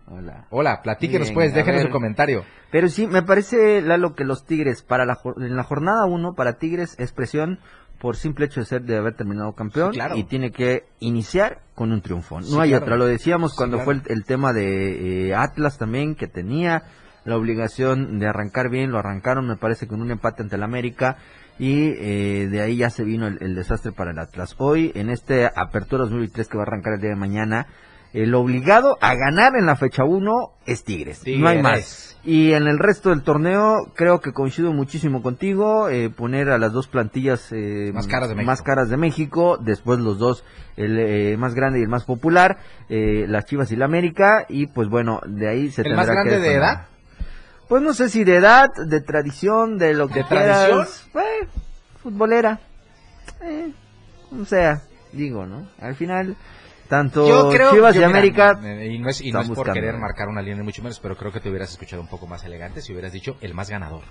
Hola. 0.08 0.46
hola, 0.50 0.82
platíquenos 0.84 1.30
Bien, 1.30 1.36
pues, 1.36 1.54
déjenos 1.54 1.84
su 1.84 1.90
comentario. 1.90 2.44
Pero 2.72 2.90
sí, 2.90 3.08
me 3.08 3.24
parece, 3.24 3.82
Lalo, 3.82 4.16
que 4.16 4.26
los 4.26 4.46
Tigres, 4.46 4.82
para 4.84 5.06
la, 5.06 5.18
en 5.38 5.56
la 5.56 5.64
jornada 5.64 6.06
1, 6.06 6.34
para 6.34 6.54
Tigres 6.58 6.96
es 7.00 7.12
presión 7.14 7.60
por 8.00 8.18
simple 8.18 8.46
hecho 8.48 8.60
de 8.60 8.66
ser 8.66 8.82
de 8.82 8.98
haber 8.98 9.16
terminado 9.16 9.54
campeón 9.54 9.94
Sí, 9.94 10.00
claro. 10.00 10.18
y 10.18 10.26
tiene 10.26 10.52
que 10.52 10.84
iniciar 11.00 11.60
con 11.74 11.94
un 11.94 12.02
triunfo. 12.02 12.42
No 12.42 12.46
Sí, 12.46 12.60
hay 12.60 12.70
claro. 12.72 12.84
otra, 12.86 12.98
lo 12.98 13.06
decíamos 13.06 13.52
Sí, 13.52 13.58
cuando 13.58 13.78
claro. 13.78 13.86
fue 13.86 13.94
el, 13.94 14.02
el 14.08 14.26
tema 14.26 14.52
de 14.52 15.30
eh, 15.30 15.36
Atlas 15.36 15.78
también, 15.78 16.16
que 16.16 16.28
tenía 16.28 16.84
la 17.24 17.38
obligación 17.38 18.20
de 18.20 18.28
arrancar 18.28 18.70
bien, 18.70 18.92
lo 18.92 19.00
arrancaron 19.00 19.48
me 19.48 19.56
parece 19.56 19.88
con 19.88 20.02
un 20.02 20.12
empate 20.12 20.44
ante 20.44 20.58
el 20.58 20.64
América 20.64 21.16
y 21.58 21.92
eh, 21.98 22.50
de 22.52 22.60
ahí 22.62 22.76
ya 22.76 22.90
se 22.90 23.06
vino 23.06 23.26
el, 23.28 23.38
el 23.42 23.56
desastre 23.56 23.94
para 23.94 24.12
el 24.12 24.20
Atlas. 24.20 24.56
Hoy, 24.58 24.92
en 24.96 25.10
este 25.10 25.46
Apertura 25.56 26.04
2003 26.04 26.50
que 26.50 26.58
va 26.58 26.64
a 26.64 26.68
arrancar 26.68 26.96
el 26.96 27.00
día 27.00 27.12
de 27.12 27.16
mañana, 27.16 27.68
el 28.14 28.34
obligado 28.36 28.98
a 29.02 29.16
ganar 29.16 29.56
en 29.58 29.66
la 29.66 29.76
fecha 29.76 30.04
1 30.04 30.32
es 30.66 30.84
Tigres. 30.84 31.24
No 31.26 31.48
hay 31.48 31.62
más. 31.62 32.18
Y 32.24 32.54
en 32.54 32.68
el 32.68 32.80
resto 32.80 33.10
del 33.10 33.22
torneo 33.24 33.92
creo 33.96 34.22
que 34.22 34.32
coincido 34.32 34.72
muchísimo 34.72 35.22
contigo, 35.22 35.90
eh, 35.90 36.10
poner 36.10 36.50
a 36.50 36.58
las 36.58 36.72
dos 36.72 36.88
plantillas 36.88 37.52
eh, 37.52 37.92
Más 37.94 38.08
caras 38.08 38.30
de 38.30 38.36
México. 38.36 38.48
más 38.52 38.62
caras 38.62 38.90
de 38.90 38.96
México, 38.98 39.58
después 39.60 40.00
los 40.00 40.20
dos, 40.20 40.46
el 40.78 40.98
eh, 41.00 41.36
más 41.38 41.54
grande 41.54 41.80
y 41.80 41.82
el 41.84 41.90
más 41.90 42.06
popular, 42.06 42.60
eh, 42.88 43.26
las 43.28 43.46
Chivas 43.46 43.72
y 43.74 43.76
la 43.76 43.86
América, 43.86 44.46
y 44.48 44.68
pues 44.68 44.88
bueno, 44.88 45.20
de 45.26 45.50
ahí 45.50 45.70
se 45.72 45.82
¿El 45.82 45.88
tendrá 45.88 45.98
más 45.98 46.08
que 46.08 46.14
grande 46.14 46.40
de 46.40 46.54
edad? 46.56 46.86
Pues 47.68 47.82
no 47.82 47.94
sé 47.94 48.08
si 48.10 48.24
de 48.24 48.36
edad, 48.38 48.70
de 48.88 49.02
tradición, 49.02 49.78
de 49.78 49.94
lo 49.94 50.08
que 50.08 50.20
¿De 50.20 50.26
quieras. 50.26 50.68
tradición? 50.70 51.24
Eh, 51.24 51.48
futbolera. 52.02 52.60
Eh, 53.42 53.72
o 54.40 54.46
sea, 54.46 54.82
digo, 55.12 55.46
¿no? 55.46 55.68
Al 55.82 55.96
final, 55.96 56.38
tanto 56.90 57.28
Yo 57.28 57.50
creo 57.50 57.72
Chivas 57.72 57.96
y 57.96 58.04
América... 58.04 58.60
eh, 58.64 58.92
y 58.94 59.00
no 59.00 59.10
es, 59.10 59.22
y 59.22 59.32
no 59.32 59.42
es 59.42 59.48
por 59.48 59.58
buscando, 59.58 59.74
querer 59.74 59.98
marcar 59.98 60.28
una 60.28 60.42
línea 60.42 60.58
ni 60.58 60.64
mucho 60.64 60.82
menos, 60.84 61.00
pero 61.00 61.16
creo 61.16 61.32
que 61.32 61.40
te 61.40 61.50
hubieras 61.50 61.72
escuchado 61.72 62.02
un 62.02 62.08
poco 62.08 62.28
más 62.28 62.44
elegante 62.44 62.82
si 62.82 62.92
hubieras 62.94 63.12
dicho 63.14 63.38
el 63.42 63.54
más 63.54 63.70
ganador. 63.70 64.04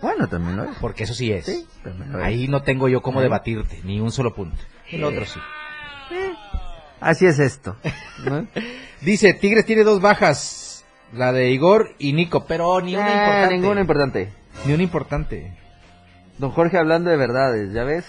Bueno, 0.00 0.28
también 0.28 0.56
lo 0.56 0.64
es. 0.64 0.76
Porque 0.80 1.04
eso 1.04 1.14
sí 1.14 1.32
es. 1.32 1.46
Sí, 1.46 1.66
también 1.82 2.12
lo 2.12 2.18
es. 2.20 2.24
Ahí 2.24 2.48
no 2.48 2.62
tengo 2.62 2.88
yo 2.88 3.00
cómo 3.02 3.20
Ahí. 3.20 3.24
debatirte, 3.24 3.80
ni 3.84 4.00
un 4.00 4.10
solo 4.12 4.34
punto. 4.34 4.56
El 4.90 5.02
otro 5.04 5.24
sí. 5.24 5.40
Así 7.00 7.26
es 7.26 7.38
esto. 7.38 7.76
¿no? 8.24 8.46
Dice, 9.02 9.34
Tigres 9.34 9.64
tiene 9.66 9.84
dos 9.84 10.00
bajas, 10.00 10.84
la 11.12 11.32
de 11.32 11.50
Igor 11.50 11.94
y 11.98 12.12
Nico, 12.12 12.46
pero 12.46 12.80
ni 12.80 12.94
una 12.96 13.08
Eh, 13.08 13.16
importante. 13.18 13.54
Ninguna 13.58 13.80
importante. 13.80 14.32
Ni 14.66 14.72
una 14.74 14.82
importante. 14.82 15.56
Don 16.38 16.50
Jorge 16.50 16.78
hablando 16.78 17.10
de 17.10 17.16
verdades, 17.16 17.72
¿ya 17.72 17.84
ves? 17.84 18.04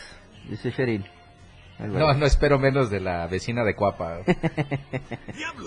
Dice 0.50 0.72
Sherin. 0.72 1.06
No, 1.80 2.14
no 2.14 2.26
espero 2.26 2.58
menos 2.58 2.90
de 2.90 3.00
la 3.00 3.28
vecina 3.28 3.64
de 3.64 3.76
Cuapa. 3.76 4.22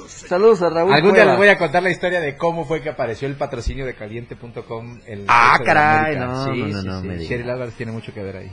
Saludos 0.08 0.60
a 0.62 0.68
Raúl. 0.68 0.92
Algún 0.92 1.14
día 1.14 1.24
les 1.24 1.36
voy 1.36 1.48
a 1.48 1.56
contar 1.56 1.82
la 1.82 1.90
historia 1.90 2.20
de 2.20 2.36
cómo 2.36 2.64
fue 2.64 2.82
que 2.82 2.88
apareció 2.90 3.28
el 3.28 3.36
patrocinio 3.36 3.86
de 3.86 3.94
caliente.com. 3.94 5.00
Ah, 5.28 5.60
caray, 5.64 6.16
no, 6.16 6.44
sí, 6.44 6.62
no, 6.62 6.66
no, 6.66 6.82
sí, 6.82 6.86
no 6.88 7.00
sí. 7.02 7.06
me. 7.06 7.26
Cheryl 7.26 7.50
Álvarez 7.50 7.74
tiene 7.74 7.92
mucho 7.92 8.12
que 8.12 8.22
ver 8.22 8.36
ahí. 8.38 8.52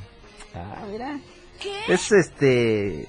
Ah, 0.54 0.86
mira. 0.92 1.20
Es 1.88 2.12
este. 2.12 3.08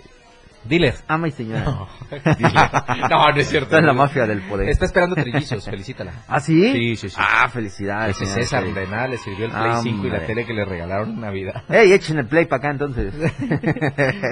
Dealer. 0.65 0.95
Ama 1.07 1.29
y 1.29 1.31
señora. 1.31 1.65
No, 1.65 1.89
no, 3.11 3.33
no 3.33 3.37
es 3.41 3.49
cierto. 3.49 3.67
Está 3.67 3.79
en 3.79 3.87
la 3.87 3.93
mafia 3.93 4.27
del 4.27 4.43
poder. 4.43 4.69
Está 4.69 4.85
esperando 4.87 5.15
trillizos, 5.15 5.65
felicítala. 5.71 6.13
¿Ah, 6.29 6.41
sí? 6.41 6.73
Sí, 6.73 6.97
sí, 6.97 7.09
sí. 7.11 7.17
Ah, 7.19 7.49
felicidades. 7.49 8.17
Ese 8.17 8.25
señora 8.27 8.43
César. 8.43 8.65
Renal 8.75 9.11
le 9.11 9.17
sirvió 9.19 9.47
el 9.47 9.53
Play 9.53 9.73
5 9.83 10.07
y 10.07 10.11
la 10.11 10.27
tele 10.27 10.45
que 10.45 10.53
le 10.53 10.65
regalaron 10.65 11.11
en 11.11 11.21
Navidad. 11.21 11.63
Ey, 11.69 11.93
echen 11.93 12.19
el 12.19 12.27
play 12.27 12.47
para 12.47 12.59
acá 12.59 12.71
entonces. 12.73 13.15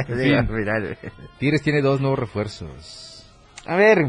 Mira. 0.08 0.46
Tigres 1.38 1.62
tiene 1.62 1.80
dos 1.82 2.00
nuevos 2.00 2.18
refuerzos. 2.18 3.24
A 3.66 3.76
ver, 3.76 4.08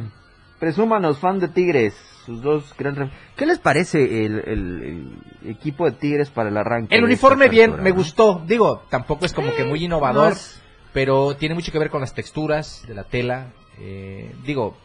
presúmanos, 0.60 1.19
fan 1.19 1.39
de 1.39 1.47
Tigres. 1.47 1.93
Sus 2.25 2.41
dos 2.41 2.73
gran 2.77 2.93
ref- 2.95 3.12
¿Qué 3.38 3.45
les 3.45 3.58
parece 3.58 4.25
el, 4.25 4.39
el- 4.45 5.13
el 5.45 5.49
equipo 5.51 5.86
de 5.86 5.93
Tigres 5.93 6.30
para 6.30 6.49
el 6.49 6.58
arranque? 6.58 6.93
El 6.93 7.06
uniforme 7.06 7.45
esta 7.45 7.51
bien, 7.56 7.82
me 7.82 7.91
no? 7.91 7.95
gustó. 7.95 8.43
Digo, 8.45 8.84
tampoco 8.89 9.25
es 9.25 9.32
como 9.34 9.53
que 9.56 9.63
muy 9.63 9.86
innovador, 9.86 10.25
no 10.25 10.30
es- 10.34 10.62
pero 10.93 11.36
tiene 11.36 11.56
mucho 11.56 11.71
que 11.71 11.80
ver 11.80 11.89
con 11.89 12.02
las 12.02 12.13
texturas 12.13 12.84
de 12.88 12.93
la 12.93 13.04
tela. 13.04 13.54
Eh, 13.80 14.32
digo, 14.45 14.76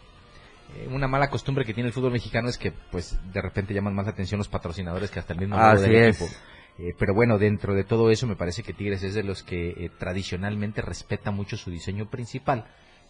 eh, 0.76 0.88
una 0.90 1.08
mala 1.08 1.30
costumbre 1.30 1.64
que 1.64 1.74
tiene 1.74 1.88
el 1.88 1.92
fútbol 1.94 2.12
mexicano 2.12 2.48
es 2.48 2.58
que, 2.58 2.72
pues, 2.72 3.18
de 3.32 3.40
repente 3.42 3.74
llaman 3.74 3.94
más 3.94 4.06
la 4.06 4.12
atención 4.12 4.38
los 4.38 4.48
patrocinadores 4.48 5.10
que 5.10 5.18
hasta 5.20 5.32
el 5.32 5.40
mismo 5.40 5.56
Así 5.56 5.82
del 5.82 6.08
equipo. 6.08 6.26
Eh, 6.78 6.94
pero 6.98 7.14
bueno, 7.14 7.38
dentro 7.38 7.74
de 7.74 7.84
todo 7.84 8.10
eso 8.10 8.26
me 8.26 8.36
parece 8.36 8.62
que 8.62 8.72
Tigres 8.72 9.02
es 9.02 9.14
de 9.14 9.22
los 9.22 9.42
que 9.42 9.70
eh, 9.70 9.90
tradicionalmente 9.98 10.80
respeta 10.80 11.30
mucho 11.30 11.56
su 11.58 11.70
diseño 11.70 12.08
principal, 12.08 12.64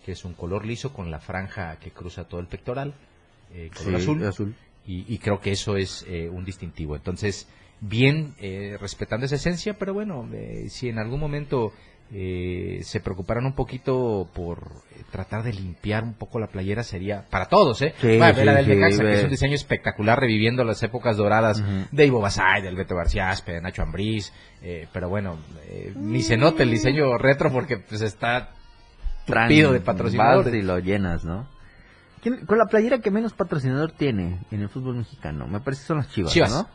que 0.05 0.13
es 0.13 0.25
un 0.25 0.35
color 0.35 0.67
liso 0.67 0.93
con 0.93 1.11
la 1.13 1.21
franja 1.21 1.77
que 1.79 1.93
cruza 1.93 2.25
todo 2.25 2.41
el 2.41 2.49
pectoral, 2.49 2.95
eh, 3.55 3.71
color 3.77 4.01
Sí, 4.01 4.03
azul 4.03 4.27
azul. 4.27 4.55
y, 4.85 5.13
y 5.15 5.19
creo 5.19 5.41
que 5.41 5.53
eso 5.53 5.77
es 5.77 6.05
eh, 6.09 6.29
un 6.29 6.45
distintivo. 6.45 6.97
Entonces, 6.97 7.49
bien, 7.81 8.35
eh, 8.41 8.77
respetando 8.81 9.27
esa 9.27 9.37
esencia, 9.37 9.75
pero 9.79 9.95
bueno, 9.95 10.29
eh, 10.33 10.67
si 10.69 10.89
en 10.89 10.99
algún 10.99 11.21
momento 11.21 11.73
eh, 12.15 12.81
se 12.83 13.01
preocuparan 13.01 13.47
un 13.47 13.55
poquito 13.55 14.29
por 14.35 14.59
eh, 14.95 15.03
tratar 15.11 15.43
de 15.43 15.53
limpiar 15.55 16.05
un 16.05 16.13
poco 16.15 16.39
la 16.39 16.49
playera, 16.49 16.83
sería 16.83 17.25
para 17.31 17.47
todos, 17.47 17.81
¿eh? 17.83 17.95
Sí, 18.01 18.19
Bueno, 18.19 18.35
ve 18.37 18.45
la 18.45 18.53
sí, 18.53 18.57
del 18.57 18.65
sí, 18.67 18.71
Necaxa, 18.75 19.03
que 19.03 19.15
es 19.15 19.25
un 19.25 19.31
diseño 19.31 19.55
espectacular, 19.55 20.21
reviviendo 20.21 20.63
las 20.65 20.83
épocas 20.83 21.17
doradas 21.17 21.63
de 21.91 22.07
Ivo 22.07 22.21
Basay, 22.21 22.61
del 22.63 22.77
Beto 22.77 22.95
García 22.97 23.31
Aspe, 23.31 23.53
de 23.53 23.61
Nacho 23.63 23.83
Ambriz, 23.83 24.33
eh, 24.63 24.89
pero 24.93 25.09
bueno, 25.09 25.39
eh, 25.69 25.93
ni 25.97 26.23
se 26.23 26.37
nota 26.37 26.63
el 26.63 26.71
diseño 26.71 27.17
retro 27.19 27.51
porque 27.51 27.79
pues 27.79 28.03
está 28.03 28.51
tupido 29.27 29.73
de 29.73 29.81
patrocinadores. 29.81 30.53
y 30.55 30.63
lo 30.63 30.79
llenas, 30.81 31.25
¿no? 31.25 31.47
¿Quién- 32.23 32.45
con 32.47 32.59
la 32.59 32.67
playera 32.67 32.99
que 33.01 33.11
menos 33.11 33.33
patrocinador 33.33 33.93
tiene 33.93 34.39
en 34.51 34.61
el 34.61 34.69
fútbol 34.69 34.97
mexicano, 34.97 35.47
me 35.49 35.61
parece 35.61 35.83
que 35.83 35.87
son 35.87 35.97
las 35.99 36.11
Chivas, 36.11 36.33
Chivas. 36.33 36.51
¿no? 36.53 36.69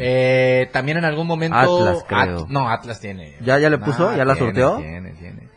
Eh, 0.00 0.68
también 0.72 0.98
en 0.98 1.04
algún 1.04 1.26
momento... 1.26 1.56
Atlas, 1.56 2.04
creo. 2.08 2.38
At- 2.44 2.48
no, 2.48 2.68
Atlas 2.68 3.00
tiene. 3.00 3.36
¿Ya- 3.40 3.58
ya 3.58 3.70
le 3.70 3.78
puso? 3.78 4.14
¿Ya 4.16 4.24
la 4.24 4.34
tiene, 4.34 4.46
sorteó? 4.48 4.76
Tiene, 4.78 5.10
tiene. 5.12 5.48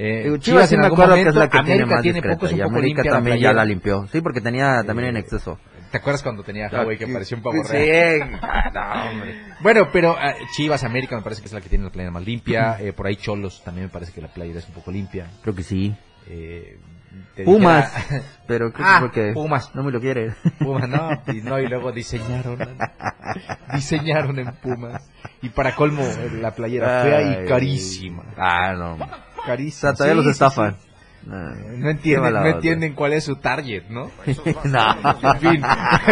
Eh, 0.00 0.36
Chivas 0.38 0.68
sí 0.68 0.74
en 0.76 0.80
me 0.80 0.86
algún 0.86 1.00
acuerdo 1.00 1.14
que 1.16 1.28
es 1.28 1.34
la 1.34 1.46
momento, 1.46 1.50
que 1.58 1.64
tiene 1.64 1.72
América 1.82 1.94
más 1.96 2.02
tiene 2.02 2.14
discreta, 2.20 2.46
es 2.46 2.52
un 2.52 2.58
y 2.58 2.62
América 2.62 3.02
la 3.04 3.10
también 3.10 3.38
ya 3.38 3.52
la 3.52 3.64
limpió. 3.64 4.06
Sí, 4.12 4.20
porque 4.20 4.40
tenía 4.40 4.84
también 4.86 5.08
en 5.08 5.16
Eh, 5.16 5.20
exceso. 5.20 5.58
¿Te 5.90 5.96
acuerdas 5.96 6.22
cuando 6.22 6.42
tenía 6.44 6.68
Huawei 6.70 6.98
que 6.98 7.08
parecía 7.08 7.36
un 7.36 7.42
pavo 7.42 7.64
Sí, 7.64 7.72
real? 7.72 8.38
ah, 8.42 8.70
no, 8.72 9.10
hombre. 9.10 9.34
Bueno, 9.60 9.88
pero 9.92 10.14
ah, 10.16 10.34
Chivas, 10.54 10.84
América 10.84 11.16
me 11.16 11.22
parece 11.22 11.40
que 11.40 11.46
es 11.48 11.52
la 11.54 11.60
que 11.60 11.68
tiene 11.68 11.84
la 11.84 11.90
playera 11.90 12.12
más 12.12 12.24
limpia. 12.24 12.76
Eh, 12.80 12.92
por 12.92 13.06
ahí 13.06 13.16
Cholos 13.16 13.62
también 13.64 13.86
me 13.86 13.90
parece 13.92 14.12
que 14.12 14.20
la 14.20 14.28
playera 14.28 14.58
es 14.60 14.68
un 14.68 14.74
poco 14.74 14.92
limpia. 14.92 15.26
Creo 15.42 15.54
que 15.54 15.62
sí. 15.64 15.96
Eh, 16.28 16.78
te 17.34 17.44
Pumas, 17.44 17.94
dijera- 17.94 18.22
pero 18.46 18.72
creo 18.72 18.86
Ah, 18.88 18.94
que 18.96 19.00
porque 19.00 19.32
Pumas. 19.34 19.74
no 19.74 19.82
me 19.82 19.92
lo 19.92 20.00
quiere. 20.00 20.34
Pumas, 20.58 20.88
no, 20.88 21.10
y, 21.32 21.40
no, 21.42 21.58
y 21.58 21.66
luego 21.68 21.92
diseñaron, 21.92 22.58
diseñaron 23.74 24.38
en 24.38 24.52
Pumas. 24.56 25.08
Y 25.42 25.48
para 25.50 25.74
colmo, 25.74 26.02
la 26.40 26.52
playera 26.54 27.02
fea 27.02 27.22
y 27.44 27.46
carísima. 27.48 28.24
Ah, 28.36 28.72
no. 28.74 28.94
O 28.94 28.98
Carísima. 29.46 29.80
sea, 29.80 29.92
todavía 29.94 30.14
Sí, 30.20 30.26
los 30.26 30.32
estafan. 30.32 30.76
sí. 30.76 30.84
Ah, 31.30 31.52
No 31.76 31.90
entienden, 31.90 32.32
no 32.32 32.46
entienden 32.46 32.94
cuál 32.94 33.12
es 33.12 33.24
su 33.24 33.36
target, 33.36 33.84
¿no? 33.90 34.10
no. 34.64 35.30
En 35.32 35.38
fin, 35.40 35.62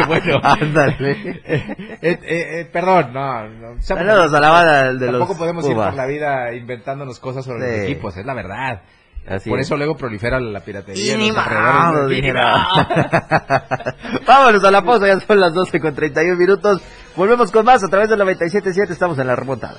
bueno. 0.07 0.40
Ándale. 0.42 1.11
Eh, 1.45 1.77
eh, 2.03 2.19
eh, 2.23 2.69
perdón, 2.73 3.12
no, 3.14 3.49
no. 3.49 3.83
Saludos 3.83 4.33
a 4.35 4.40
la 4.40 4.51
banda 4.51 4.92
de 4.92 5.07
los 5.12 5.19
Tampoco 5.21 5.38
podemos 5.38 5.66
ir 5.69 5.75
por 5.75 5.95
la 5.95 6.07
vida 6.07 6.53
inventándonos 6.55 7.19
cosas 7.21 7.45
sobre 7.45 7.61
los 7.61 7.85
equipos, 7.88 8.16
es 8.16 8.27
la 8.27 8.35
verdad. 8.35 8.83
Así 9.29 9.51
por 9.51 9.59
es. 9.59 9.67
eso 9.67 9.77
luego 9.77 9.97
prolifera 9.97 10.39
la 10.39 10.61
piratería. 10.61 11.05
Y 11.05 11.11
en 11.11 11.19
ni 11.19 11.29
los 11.29 11.39
alrededores 11.39 12.23
de-. 12.23 12.33
Vámonos 14.27 14.65
a 14.65 14.71
la 14.71 14.83
pausa, 14.83 15.07
ya 15.07 15.19
son 15.21 15.41
las 15.41 15.53
12 15.53 15.81
con 15.81 15.95
31 15.95 16.37
minutos. 16.37 16.81
Volvemos 17.17 17.51
con 17.51 17.65
más 17.65 17.83
a 17.83 17.89
través 17.89 18.09
de 18.09 18.17
la 18.17 18.25
97.7, 18.25 18.91
estamos 18.91 19.19
en 19.19 19.27
la 19.27 19.35
remontada. 19.35 19.79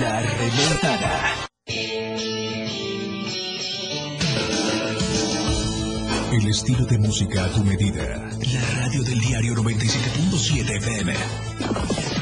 La 0.00 0.20
remontada. 0.20 1.20
El 6.32 6.48
estilo 6.48 6.86
de 6.86 6.98
música 6.98 7.44
a 7.44 7.48
tu 7.48 7.62
medida. 7.64 8.02
La 8.04 8.80
radio 8.80 9.02
del 9.02 9.20
diario 9.20 9.54
97.7 9.54 10.76
FM. 10.76 12.21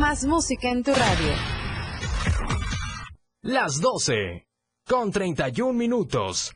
Más 0.00 0.24
música 0.24 0.70
en 0.70 0.82
tu 0.82 0.92
radio. 0.92 1.34
Las 3.42 3.82
12. 3.82 4.46
Con 4.88 5.10
31 5.10 5.74
minutos. 5.74 6.54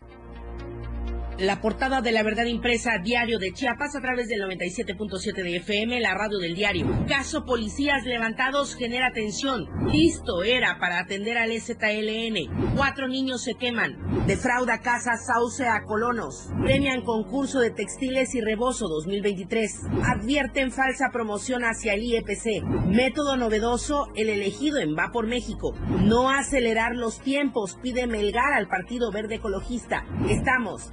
La 1.39 1.61
portada 1.61 2.01
de 2.01 2.13
la 2.13 2.23
verdad 2.23 2.45
impresa 2.45 2.99
Diario 3.03 3.41
de 3.41 3.53
Chiapas 3.53 3.97
a 3.97 4.01
través 4.01 4.29
del 4.29 4.43
97.7 4.43 5.43
de 5.43 5.57
FM, 5.57 6.01
la 6.01 6.15
radio 6.15 6.39
del 6.39 6.55
diario. 6.55 6.87
Caso 7.09 7.45
policías 7.45 8.05
levantados 8.05 8.77
genera 8.77 9.11
tensión. 9.13 9.69
Listo 9.91 10.45
era 10.45 10.79
para 10.79 11.01
atender 11.01 11.37
al 11.37 11.51
ZLN. 11.51 12.77
Cuatro 12.77 13.09
niños 13.09 13.43
se 13.43 13.55
queman. 13.55 13.99
Defrauda 14.29 14.79
casa 14.79 15.17
Sauce 15.17 15.67
a 15.67 15.83
colonos. 15.83 16.51
Premian 16.63 17.03
concurso 17.03 17.59
de 17.59 17.73
textiles 17.73 18.33
y 18.37 18.41
rebozo 18.41 18.87
2023. 18.87 19.81
Advierten 20.05 20.71
falsa 20.71 21.11
promoción 21.13 21.65
hacia 21.65 21.95
el 21.95 22.05
IEPC. 22.05 22.63
Método 22.87 23.37
novedoso, 23.37 24.07
el 24.15 24.29
elegido 24.29 24.79
en 24.79 24.97
Va 24.97 25.11
por 25.13 25.27
México. 25.27 25.75
No 26.05 26.31
acelerar 26.31 26.95
los 26.95 27.21
tiempos, 27.21 27.77
pide 27.83 28.07
Melgar 28.07 28.53
al 28.53 28.69
Partido 28.69 29.11
Verde 29.11 29.37
Ecologista. 29.37 30.05
Estamos 30.29 30.93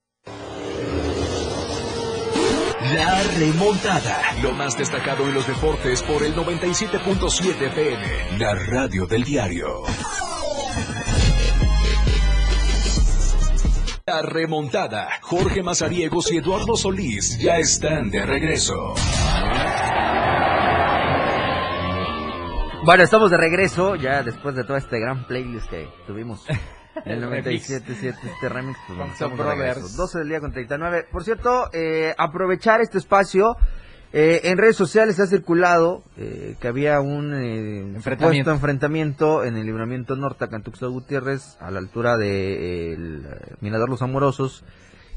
La 2.93 3.23
remontada. 3.37 4.21
Lo 4.41 4.51
más 4.51 4.77
destacado 4.77 5.25
en 5.25 5.33
los 5.33 5.47
deportes 5.47 6.03
por 6.03 6.23
el 6.23 6.35
97.7 6.35 7.67
FM. 7.67 8.37
La 8.37 8.53
radio 8.53 9.05
del 9.05 9.23
diario. 9.23 9.83
La 14.05 14.21
remontada. 14.23 15.07
Jorge 15.21 15.63
Mazariegos 15.63 16.33
y 16.33 16.37
Eduardo 16.37 16.75
Solís 16.75 17.37
ya 17.39 17.59
están 17.59 18.09
de 18.09 18.25
regreso. 18.25 18.93
Bueno, 22.83 23.03
estamos 23.03 23.31
de 23.31 23.37
regreso 23.37 23.95
ya 23.95 24.21
después 24.21 24.55
de 24.55 24.65
todo 24.65 24.75
este 24.75 24.99
gran 24.99 25.25
playlist 25.27 25.69
que 25.69 25.87
tuvimos. 26.05 26.45
El 27.05 27.23
97.7 27.23 28.15
este 28.23 28.49
remix, 28.49 28.77
pues 28.87 28.97
bueno, 28.97 29.13
estamos 29.13 29.37
de 29.37 29.43
regreso. 29.45 29.79
Brothers. 29.79 29.97
12 29.97 30.19
del 30.19 30.27
día 30.29 30.39
con 30.41 30.51
39. 30.51 31.05
Por 31.11 31.23
cierto, 31.23 31.69
eh, 31.73 32.13
aprovechar 32.17 32.81
este 32.81 32.97
espacio. 32.97 33.55
eh, 34.13 34.41
en 34.51 34.57
redes 34.57 34.75
sociales 34.75 35.19
ha 35.21 35.27
circulado 35.27 36.03
eh, 36.17 36.55
que 36.59 36.67
había 36.67 36.99
un 36.99 37.33
eh, 37.33 37.79
Enfrentamiento. 37.95 38.51
enfrentamiento 38.51 39.43
en 39.45 39.55
el 39.55 39.65
libramiento 39.65 40.17
norte 40.17 40.43
acá 40.43 40.57
en 40.57 40.63
Tuxtla 40.63 40.89
Gutiérrez 40.89 41.55
a 41.61 41.71
la 41.71 41.79
altura 41.79 42.17
de 42.17 42.89
eh, 42.89 42.93
el 42.93 43.25
Mirador 43.61 43.89
Los 43.89 44.01
Amorosos 44.01 44.65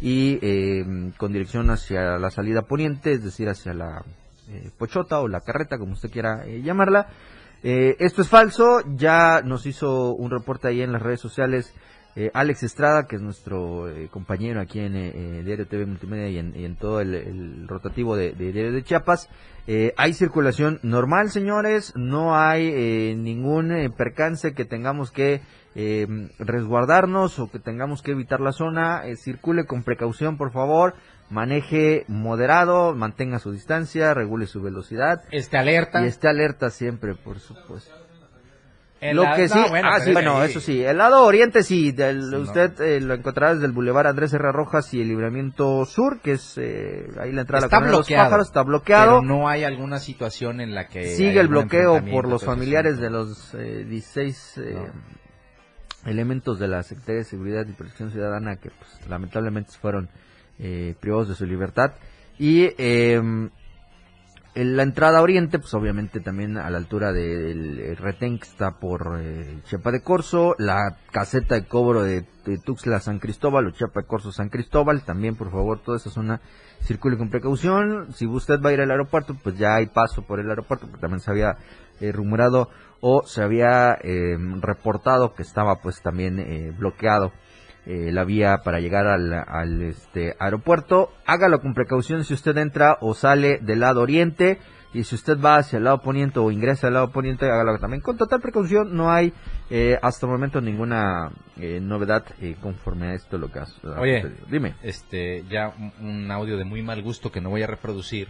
y 0.01 0.39
eh, 0.43 0.85
con 1.17 1.33
dirección 1.33 1.71
hacia 1.71 2.19
la 2.19 2.31
salida 2.31 2.63
poniente, 2.63 3.13
es 3.13 3.25
decir, 3.25 3.49
hacia 3.49 3.75
la 3.75 4.05
eh, 4.49 4.71
Pochota 4.79 5.19
o 5.21 5.27
la 5.29 5.41
carreta, 5.41 5.77
como 5.79 5.95
usted 5.95 6.11
quiera 6.11 6.45
llamarla. 6.47 7.09
Eh, 7.67 7.97
esto 7.99 8.21
es 8.21 8.29
falso, 8.29 8.83
ya 8.95 9.41
nos 9.43 9.65
hizo 9.65 10.15
un 10.15 10.31
reporte 10.31 10.69
ahí 10.69 10.83
en 10.83 10.93
las 10.93 11.01
redes 11.01 11.21
sociales 11.21 11.75
eh, 12.17 12.31
Alex 12.33 12.63
Estrada, 12.63 13.07
que 13.09 13.17
es 13.17 13.23
nuestro 13.23 13.89
eh, 13.89 14.09
compañero 14.09 14.61
aquí 14.61 14.79
en 14.79 14.95
eh, 14.95 15.43
Diario 15.45 15.67
TV 15.67 15.85
Multimedia 15.85 16.29
y 16.29 16.65
en, 16.65 16.77
todo 16.77 17.01
el, 17.01 17.67
rotativo 17.67 18.17
de, 18.17 18.33
de 18.33 18.53
Diario 18.53 18.73
de 18.73 18.85
Chiapas. 18.85 19.29
Eh, 19.67 19.95
hay 19.97 20.13
circulación 20.13 20.79
normal, 20.83 21.31
señores, 21.31 21.93
no 21.97 22.37
hay 22.37 22.69
eh, 22.69 23.15
ningún 23.17 23.93
percance 23.97 24.55
que 24.55 24.65
tengamos 24.65 25.11
que 25.11 25.41
resguardarnos 26.39 27.41
o 27.41 27.51
que 27.51 27.59
tengamos 27.59 28.01
que 28.01 28.13
evitar 28.13 28.41
la 28.41 28.53
zona. 28.53 29.03
Circule 29.17 29.67
con 29.67 29.83
precaución, 29.83 30.37
por 30.37 30.53
favor. 30.53 30.95
Maneje 31.35 32.05
moderado, 32.07 32.95
mantenga 32.95 33.41
su 33.41 33.51
distancia, 33.51 34.15
regule 34.15 34.47
su 34.47 34.63
velocidad 34.63 35.25
Este 35.33 35.59
alerta. 35.59 36.05
y 36.05 36.07
esté 36.07 36.29
alerta 36.29 36.71
siempre, 36.71 37.17
por 37.17 37.41
supuesto. 37.41 37.93
El 39.01 39.17
lo 39.17 39.25
lado- 39.25 39.37
que 39.37 39.49
sí, 39.49 39.59
no, 39.59 39.69
bueno, 39.69 39.89
ah, 39.93 39.99
sí, 40.01 40.13
bueno, 40.13 40.43
eso 40.45 40.61
sí, 40.61 40.83
el 40.85 40.97
lado 40.97 41.25
oriente 41.25 41.65
sí, 41.65 41.91
del- 41.91 42.31
no. 42.31 42.39
usted 42.39 42.81
eh, 42.81 43.01
lo 43.01 43.15
encontrará 43.15 43.53
desde 43.55 43.67
el 43.67 43.73
Boulevard 43.73 44.07
Andrés 44.07 44.33
Herrera 44.33 44.53
Rojas 44.53 44.95
y 44.95 45.01
el 45.03 45.09
Libramiento 45.09 45.85
Sur, 45.87 46.21
que 46.21 46.33
es 46.35 46.55
eh, 46.57 47.09
ahí 47.21 47.33
la 47.33 47.41
entrada 47.41 47.59
a 47.59 47.61
la 47.63 47.67
Está 47.67 47.81
de 47.81 47.87
los 47.91 47.99
bloqueado. 47.99 48.25
Pájaros, 48.27 48.47
está 48.47 48.63
bloqueado. 48.63 49.21
Pero 49.21 49.23
no 49.37 49.49
hay 49.49 49.65
alguna 49.65 49.99
situación 49.99 50.61
en 50.61 50.73
la 50.73 50.87
que... 50.87 51.17
Sigue 51.17 51.41
el 51.41 51.49
bloqueo 51.49 52.01
por 52.13 52.29
los 52.29 52.45
familiares 52.45 52.99
de 52.99 53.11
los 53.11 53.53
eh, 53.55 53.85
16 53.89 54.59
eh, 54.59 54.77
elementos 56.07 56.59
de 56.59 56.69
la 56.69 56.83
Secretaría 56.85 57.19
de 57.19 57.25
Seguridad 57.25 57.67
y 57.67 57.73
Protección 57.73 58.11
Ciudadana 58.13 58.57
que 58.57 58.71
pues, 58.71 59.09
lamentablemente 59.09 59.73
fueron 59.81 60.09
eh, 60.59 60.95
privados 61.01 61.29
de 61.29 61.35
su 61.35 61.47
libertad. 61.47 61.93
Y 62.39 62.71
eh, 62.79 63.21
en 64.57 64.77
la 64.77 64.85
entrada 64.85 65.21
oriente, 65.21 65.59
pues 65.59 65.75
obviamente 65.75 66.21
también 66.21 66.59
a 66.59 66.71
la 66.71 66.79
altura 66.79 67.13
del 67.13 67.97
retén 67.97 68.39
que 68.39 68.47
está 68.47 68.79
por 68.79 69.19
eh, 69.21 69.59
Chiapa 69.65 69.91
de 69.91 70.01
Corzo, 70.01 70.55
la 70.59 70.97
caseta 71.11 71.57
de 71.57 71.67
cobro 71.67 72.05
de, 72.05 72.25
Tuxtla 72.65 73.01
San 73.01 73.19
Cristóbal 73.19 73.67
o 73.67 73.71
Chiapa 73.71 74.03
de 74.03 74.07
Corzo 74.07 74.31
San 74.31 74.51
Cristóbal, 74.51 75.03
también 75.05 75.35
por 75.35 75.51
favor 75.51 75.81
toda 75.81 75.97
esa 75.97 76.11
zona 76.11 76.41
circule 76.83 77.17
con 77.17 77.31
precaución. 77.31 78.13
Si 78.13 78.27
usted 78.27 78.61
va 78.65 78.71
a 78.71 78.73
ir 78.73 78.81
al 78.81 78.93
aeropuerto, 78.93 79.37
pues 79.43 79.59
ya 79.59 79.75
hay 79.75 79.87
paso 79.87 80.23
por 80.23 80.39
el 80.39 80.49
aeropuerto, 80.49 80.87
porque 80.87 81.01
también 81.01 81.21
se 81.21 81.33
había 81.33 81.57
eh, 82.01 82.13
rumorado 82.13 82.71
o 83.01 83.27
se 83.27 83.43
había 83.43 83.99
eh, 84.03 84.37
reportado 84.61 85.35
que 85.35 85.43
estaba 85.43 85.81
pues 85.81 86.01
también 86.01 86.39
eh, 86.39 86.73
bloqueado 86.77 87.33
eh, 87.87 88.11
la 88.13 88.25
vía 88.25 88.59
para 88.65 88.81
llegar 88.81 89.07
al, 89.07 89.33
al, 89.33 89.83
este 89.83 90.35
aeropuerto. 90.39 91.11
Hágalo 91.27 91.61
con 91.61 91.75
precaución 91.75 92.25
si 92.25 92.35
usted 92.35 92.57
entra 92.57 92.99
o 93.01 93.15
sale 93.15 93.59
del 93.61 93.81
lado 93.81 94.01
oriente. 94.01 94.59
Y 94.95 95.03
si 95.03 95.17
usted 95.17 95.41
va 95.41 95.57
hacia 95.57 95.79
el 95.79 95.85
lado 95.85 96.01
poniente 96.03 96.39
o 96.39 96.53
ingresa 96.53 96.87
al 96.87 96.95
lado 96.95 97.11
poniente, 97.11 97.47
hágalo 97.47 97.79
también 97.79 98.01
con 98.01 98.17
total 98.17 98.41
precaución. 98.41 98.97
No 98.97 99.11
hay 99.11 99.33
eh, 99.69 99.99
hasta 100.01 100.27
el 100.27 100.33
momento 100.33 100.61
ninguna 100.61 101.33
eh, 101.59 101.81
novedad 101.83 102.25
eh, 102.41 102.55
conforme 102.63 103.09
a 103.09 103.15
esto 103.15 103.37
lo 103.37 103.51
que 103.51 103.59
ha 103.59 103.65
ha 103.65 104.01
Oye. 104.01 104.25
Dime. 104.49 104.77
Este, 104.83 105.43
ya 105.51 105.75
un, 105.77 106.07
un 106.07 106.31
audio 106.31 106.57
de 106.57 106.65
muy 106.65 106.83
mal 106.83 107.03
gusto 107.03 107.33
que 107.33 107.41
no 107.41 107.51
voy 107.51 107.63
a 107.63 107.67
reproducir 107.67 108.29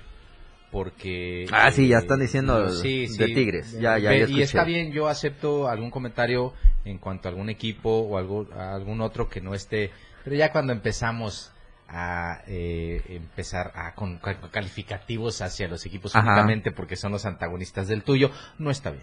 porque... 0.75 1.47
Ah, 1.53 1.71
sí, 1.71 1.87
ya 1.87 1.99
eh, 1.99 2.01
están 2.01 2.19
diciendo 2.19 2.69
sí, 2.69 3.07
de. 3.07 3.27
Tigres. 3.27 3.79
Ya, 3.79 3.97
ya, 3.97 4.11
Ve- 4.11 4.27
ya 4.27 4.29
y 4.29 4.43
está 4.43 4.65
bien, 4.65 4.91
yo 4.91 5.07
acepto 5.07 5.69
algún 5.69 5.93
comentario 5.93 6.53
en 6.85 6.99
cuanto 6.99 7.29
a 7.29 7.31
algún 7.31 7.49
equipo 7.49 7.91
o 7.91 8.19
algo, 8.19 8.49
a 8.53 8.75
algún 8.75 9.01
otro 9.01 9.29
que 9.29 9.41
no 9.41 9.55
esté... 9.55 9.93
Pero 10.25 10.35
ya 10.35 10.51
cuando 10.51 10.73
empezamos 10.73 11.53
a 11.89 12.41
eh, 12.49 13.01
empezar 13.09 13.71
a 13.77 13.95
con, 13.95 14.19
con 14.19 14.35
calificativos 14.51 15.43
hacia 15.43 15.69
los 15.69 15.87
equipos 15.87 16.17
Ajá. 16.17 16.27
únicamente 16.27 16.73
porque 16.73 16.97
son 16.97 17.13
los 17.13 17.25
antagonistas 17.25 17.87
del 17.87 18.03
tuyo, 18.03 18.33
no 18.59 18.73
está 18.73 18.91
bien. 18.91 19.03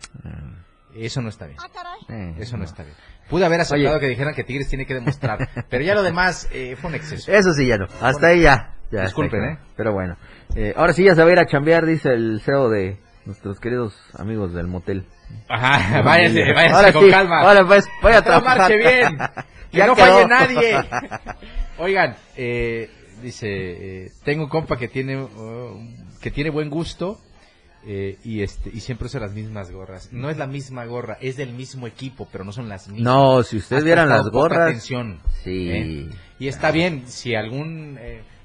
Eso 0.94 1.22
no 1.22 1.30
está 1.30 1.46
bien. 1.46 1.58
Eh, 2.10 2.36
Eso 2.40 2.58
no 2.58 2.66
está 2.66 2.84
bien. 2.84 2.96
Pude 3.30 3.46
haber 3.46 3.62
aceptado 3.62 3.92
Oye. 3.92 4.00
que 4.02 4.08
dijeran 4.10 4.36
que 4.36 4.44
Tigres 4.44 4.68
tiene 4.68 4.86
que 4.86 4.94
demostrar, 4.96 5.48
pero 5.70 5.86
ya 5.86 5.96
lo 5.96 6.04
demás 6.04 6.50
eh, 6.52 6.76
fue 6.76 6.90
un 6.90 6.96
exceso. 6.96 7.32
Eso 7.32 7.54
sí, 7.54 7.66
ya 7.66 7.78
no. 7.78 7.88
Hasta 8.02 8.28
ahí 8.28 8.42
ya. 8.42 8.71
Ya 8.92 9.04
Disculpen, 9.04 9.44
¿eh? 9.44 9.58
Pero 9.76 9.94
bueno. 9.94 10.18
Eh, 10.56 10.74
ahora 10.76 10.94
sí 10.94 11.04
ya 11.04 11.16
se 11.16 11.22
va 11.24 11.30
a 11.30 11.32
ir 11.32 11.40
a 11.40 11.46
chambear, 11.48 11.86
dice 11.86 12.10
el 12.14 12.42
CEO 12.44 12.70
de 12.70 12.98
nuestros 13.26 13.60
queridos 13.60 13.96
amigos 14.18 14.54
del 14.54 14.68
motel. 14.68 15.06
Ajá, 15.48 16.02
váyase, 16.04 16.52
váyase 16.54 16.76
Ahora 16.76 16.94
con 16.94 17.04
sí, 17.06 17.10
calma. 17.12 17.40
Ahora 17.42 17.66
pues, 17.66 17.88
voy 18.02 18.12
a 18.14 18.22
trabajar. 18.22 18.58
marche 18.60 18.78
bien. 18.78 19.18
Que 19.72 19.78
Ya 19.78 19.88
no 19.88 19.96
quedó. 19.96 20.06
falle 20.06 20.28
nadie. 20.28 20.78
Oigan, 21.78 22.16
eh, 22.36 22.90
dice, 23.22 23.48
eh, 24.06 24.12
tengo 24.26 24.44
un 24.44 24.50
compa 24.50 24.76
que 24.78 24.90
tiene 24.90 25.16
uh, 25.22 25.80
que 26.22 26.30
tiene 26.30 26.50
buen 26.50 26.70
gusto 26.70 27.18
eh, 27.86 28.18
y 28.26 28.42
este 28.44 28.70
y 28.70 28.82
siempre 28.82 29.06
usa 29.08 29.22
las 29.22 29.32
mismas 29.32 29.72
gorras. 29.72 30.10
No 30.12 30.30
es 30.30 30.38
la 30.38 30.46
misma 30.46 30.84
gorra, 30.84 31.18
es 31.22 31.38
del 31.38 31.54
mismo 31.54 31.88
equipo, 31.88 32.28
pero 32.30 32.44
no 32.44 32.52
son 32.52 32.68
las 32.68 32.90
mismas. 32.90 33.04
No, 33.16 33.44
si 33.44 33.56
ustedes 33.58 33.86
vieran 33.86 34.10
las 34.10 34.28
gorras. 34.30 34.68
atención, 34.72 35.22
Sí. 35.44 35.70
¿eh? 35.72 36.10
Y 36.38 36.48
está 36.50 36.72
bien, 36.72 37.04
si 37.08 37.34
algún... 37.36 37.98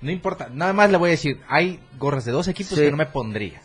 no 0.03 0.11
importa, 0.11 0.49
nada 0.53 0.73
más 0.73 0.91
le 0.91 0.97
voy 0.99 1.09
a 1.09 1.13
decir, 1.13 1.41
hay 1.49 1.81
gorras 1.99 2.25
de 2.25 2.33
dos 2.33 2.49
equipos 2.49 2.77
Sí. 2.77 2.85
que 2.85 2.91
no 2.91 2.97
me 2.97 3.07
pondría. 3.07 3.61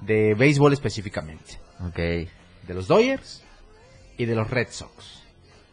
De 0.00 0.34
béisbol 0.34 0.72
específicamente. 0.72 1.58
Ok. 1.86 1.96
De 1.96 2.74
los 2.74 2.88
Dodgers 2.88 3.44
y 4.16 4.24
de 4.24 4.34
los 4.34 4.48
Red 4.50 4.68
Sox. 4.70 5.22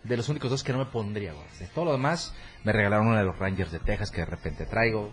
De 0.03 0.15
los 0.17 0.29
únicos 0.29 0.49
dos 0.49 0.63
que 0.63 0.71
no 0.73 0.79
me 0.79 0.86
pondría 0.86 1.33
gorras. 1.33 1.60
De 1.60 1.67
todo 1.67 1.86
lo 1.86 1.91
demás, 1.93 2.33
me 2.63 2.71
regalaron 2.71 3.07
una 3.07 3.19
de 3.19 3.25
los 3.25 3.38
Rangers 3.39 3.71
de 3.71 3.79
Texas 3.79 4.12
que 4.12 4.21
de 4.21 4.25
repente 4.25 4.65
traigo. 4.65 5.12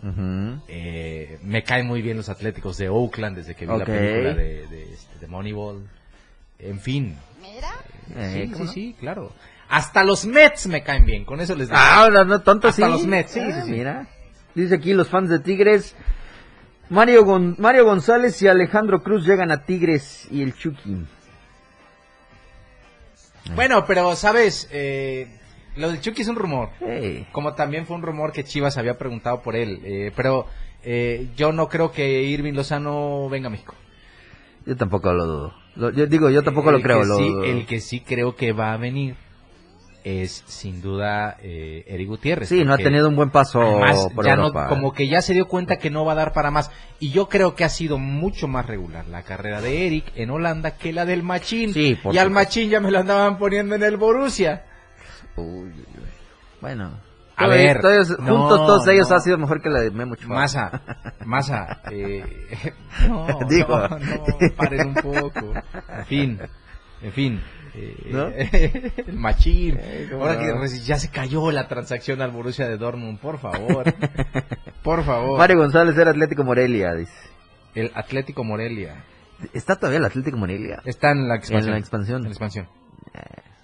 Eh, 0.68 1.38
me 1.42 1.62
caen 1.64 1.87
muy 1.87 2.03
bien 2.03 2.16
los 2.16 2.29
Atléticos 2.29 2.77
de 2.77 2.88
Oakland 2.88 3.37
desde 3.37 3.55
que 3.55 3.66
vi 3.66 3.77
la 3.77 3.85
película 3.85 4.35
de, 4.35 4.66
de, 4.66 4.92
este, 4.92 5.18
de 5.18 5.27
Moneyball. 5.27 5.88
En 6.59 6.81
fin. 6.81 7.16
Eh, 8.16 8.42
sí, 8.47 8.53
¿cómo 8.53 8.57
sí, 8.57 8.64
no? 8.66 8.73
sí, 8.73 8.97
claro. 8.99 9.33
Hasta 9.68 10.05
los 10.05 10.27
Mets 10.27 10.66
me 10.66 10.83
caen 10.83 11.05
bien, 11.07 11.25
con 11.25 11.40
eso 11.40 11.55
les 11.57 11.68
digo. 11.68 11.79
Ah, 11.81 12.03
ahora 12.03 12.25
no 12.25 12.42
tanto 12.42 12.68
Hasta 12.68 12.87
sí. 12.87 12.92
los 12.92 13.07
Mets, 13.07 13.33
sí, 13.33 13.40
Ah, 13.40 13.53
sí, 13.62 13.66
sí. 13.66 13.70
Mira. 13.73 14.07
Dice 14.55 14.75
aquí 14.77 14.93
los 14.95 15.09
fans 15.09 15.29
de 15.31 15.38
Tigres. 15.40 15.95
Mario, 16.90 17.25
Gon- 17.25 17.57
Mario 17.59 17.85
González 17.87 18.40
y 18.43 18.49
Alejandro 18.49 19.03
Cruz 19.03 19.27
llegan 19.27 19.51
a 19.51 19.64
Tigres 19.64 20.29
y 20.31 20.43
el 20.43 20.55
Chucky. 20.55 21.05
Bueno, 23.55 23.85
pero 23.87 24.14
sabes, 24.17 24.69
eh, 24.73 25.29
lo 25.77 25.88
del 25.88 26.01
Chucky 26.01 26.23
es 26.23 26.29
un 26.29 26.37
rumor. 26.37 26.71
Hey. 26.81 27.27
Como 27.33 27.55
también 27.55 27.87
fue 27.87 27.97
un 27.97 28.03
rumor 28.03 28.33
que 28.33 28.45
Chivas 28.45 28.79
había 28.79 28.97
preguntado 28.99 29.43
por 29.43 29.55
él. 29.57 29.81
eh, 29.85 30.12
pero 30.17 30.47
eh, 30.83 31.29
yo 31.37 31.53
no 31.53 31.69
creo 31.69 31.90
que 31.93 32.23
Irving 32.23 32.53
Lozano 32.55 33.29
venga 33.29 33.49
a 33.49 33.51
México. 33.51 33.75
Yo 34.67 34.77
tampoco 34.77 35.12
lo 35.12 35.27
dudo. 35.27 35.55
Lo- 35.77 35.90
yo 35.90 36.07
digo, 36.07 36.31
yo 36.31 36.43
tampoco 36.43 36.71
lo 36.73 36.81
creo. 36.81 37.01
que 37.01 37.07
lo- 37.07 37.17
sí- 37.17 37.35
el 37.45 37.67
que 37.67 37.81
sí 37.81 38.01
creo 38.01 38.35
que 38.37 38.53
va 38.53 38.73
a 38.73 38.77
venir 38.77 39.17
es 40.05 40.45
sin 40.47 40.81
duda 40.83 41.37
eh, 41.43 41.85
Eric 41.88 42.09
Gutiérrez. 42.09 42.49
Sí, 42.49 42.62
no 42.64 42.75
ha 42.75 42.77
tenido 42.79 43.09
un 43.09 43.17
buen 43.17 43.31
paso 43.31 43.61
además 43.62 44.09
por 44.14 44.27
ya 44.27 44.37
no- 44.37 44.53
como 44.69 44.93
que 44.93 45.09
ya 45.09 45.23
se 45.23 45.33
dio 45.33 45.49
cuenta 45.49 45.79
que 45.79 45.88
no 45.90 46.05
va 46.05 46.12
a 46.12 46.17
dar 46.17 46.33
para 46.35 46.51
más. 46.51 46.71
Y 47.01 47.11
yo 47.11 47.29
creo 47.29 47.55
que 47.55 47.64
ha 47.64 47.69
sido 47.71 47.99
mucho 47.99 48.47
más 48.47 48.67
regular 48.67 49.07
la 49.09 49.23
carrera 49.23 49.61
de 49.62 49.87
Eric 49.87 50.12
en 50.14 50.31
Holanda 50.31 50.77
que 50.77 50.93
la 50.93 51.05
del 51.07 51.23
Machín. 51.23 51.73
Sí, 51.73 51.97
por 52.03 52.14
y 52.14 52.19
al. 52.19 52.31
Machín 52.31 52.69
ya 52.71 52.81
me 52.81 52.90
lo 52.90 52.99
andaban 53.01 53.38
poniendo 53.38 53.75
en 53.75 53.83
el 53.83 53.97
Borussia. 53.97 54.64
Uy. 55.37 55.73
Bueno. 56.61 56.93
A 57.37 57.49
ver, 57.49 57.81
todos- 57.81 58.11
no, 58.21 58.37
juntos 58.38 58.59
todos 58.67 58.87
ellos 58.88 59.11
no. 59.11 59.17
ha 59.17 59.21
sido 59.21 59.38
mejor 59.38 59.61
que 59.61 59.69
la 59.69 59.81
de 59.81 59.90
Memo 59.90 60.12
Ochoa. 60.12 60.29
Masa, 60.35 60.83
Masa, 61.25 61.81
eh, 61.90 62.23
no, 63.09 63.27
Digo. 63.49 63.77
no, 63.77 63.99
no, 63.99 64.25
paren 64.57 64.87
un 64.88 64.95
poco. 64.95 65.53
En 65.99 66.05
fin, 66.07 66.38
en 67.03 67.12
fin. 67.12 67.43
Eh, 67.75 67.97
¿No? 68.11 68.29
el 69.09 69.17
machín. 69.17 69.79
Eh, 69.81 70.09
¿cómo 70.11 70.23
Ahora 70.25 70.35
no? 70.35 70.61
que 70.63 70.69
ya 70.79 70.99
se 70.99 71.11
cayó 71.11 71.51
la 71.51 71.67
transacción 71.69 72.23
al 72.23 72.31
Borussia 72.31 72.69
de 72.69 72.77
Dortmund, 72.77 73.19
por 73.19 73.39
favor. 73.39 73.85
Por 74.83 75.03
favor. 75.03 75.39
Mario 75.39 75.57
González 75.57 75.97
era 75.97 76.11
Atlético 76.11 76.45
Morelia, 76.45 76.93
dice. 76.95 77.13
El 77.75 77.91
Atlético 77.95 78.45
Morelia. 78.45 79.03
¿Está 79.55 79.77
todavía 79.77 79.99
el 79.99 80.05
Atlético 80.05 80.37
Morelia? 80.37 80.83
Está 80.85 81.13
en 81.13 81.27
la 81.27 81.37
expansión. 81.37 81.69
En 81.69 81.73
la 81.73 81.79
expansión. 81.79 82.17
En 82.19 82.23
la 82.25 82.29
expansión. 82.29 82.69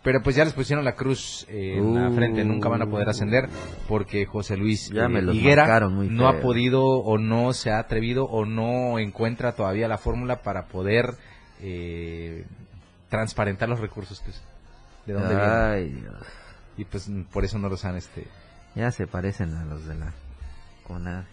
Pero 0.03 0.23
pues 0.23 0.35
ya 0.35 0.45
les 0.45 0.55
pusieron 0.55 0.85
la 0.85 0.95
cruz 0.95 1.47
eh, 1.51 1.75
en 1.77 1.95
la 1.95 2.09
Uh. 2.09 2.15
frente, 2.15 2.43
nunca 2.45 2.71
van 2.71 2.81
a 2.81 2.87
poder 2.87 3.09
ascender 3.11 3.51
porque 3.87 4.25
José 4.25 4.57
Luis 4.57 4.89
Ya 4.89 5.05
eh, 5.05 5.09
me 5.09 5.21
Higuera 5.33 5.81
no 5.81 6.27
ha 6.27 6.41
podido 6.41 6.83
o 6.85 7.19
no 7.19 7.53
se 7.53 7.71
ha 7.71 7.79
atrevido 7.81 8.25
o 8.25 8.47
no 8.47 8.99
encuentra 8.99 9.53
todavía 9.53 9.89
la 9.89 9.99
fórmula 9.99 10.41
para 10.41 10.67
poder 10.69 11.17
eh, 11.61 12.47
transparentar 13.11 13.69
los 13.69 13.81
recursos 13.81 14.21
que 14.21 14.31
de 15.07 15.13
dónde 15.13 15.35
vienen. 15.35 15.51
Ay, 15.51 15.89
Dios. 15.89 16.15
Y 16.79 16.85
pues 16.85 17.09
mm, 17.09 17.25
por 17.25 17.45
eso 17.45 17.59
no 17.59 17.69
los 17.69 17.85
han 17.85 17.97
este. 17.97 18.27
Ya 18.75 18.91
se 18.91 19.07
parecen 19.07 19.55
a 19.55 19.65
los 19.65 19.87
de 19.87 19.97
la 19.97 20.13
CONAD. 20.87 21.25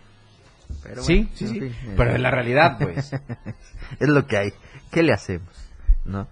Pero 0.84 1.02
sí, 1.04 1.20
bueno, 1.20 1.30
sí, 1.36 1.48
sí. 1.48 1.60
fin, 1.60 1.64
eh, 1.64 1.94
Pero 1.96 2.16
en 2.16 2.24
la 2.24 2.32
realidad, 2.32 2.78
pues. 2.82 3.14
es 3.14 4.10
lo 4.10 4.28
que 4.28 4.38
hay. 4.38 4.54
¿Qué 4.92 5.04
le 5.04 5.14
hacemos? 5.14 5.50
¿No? 6.04 6.28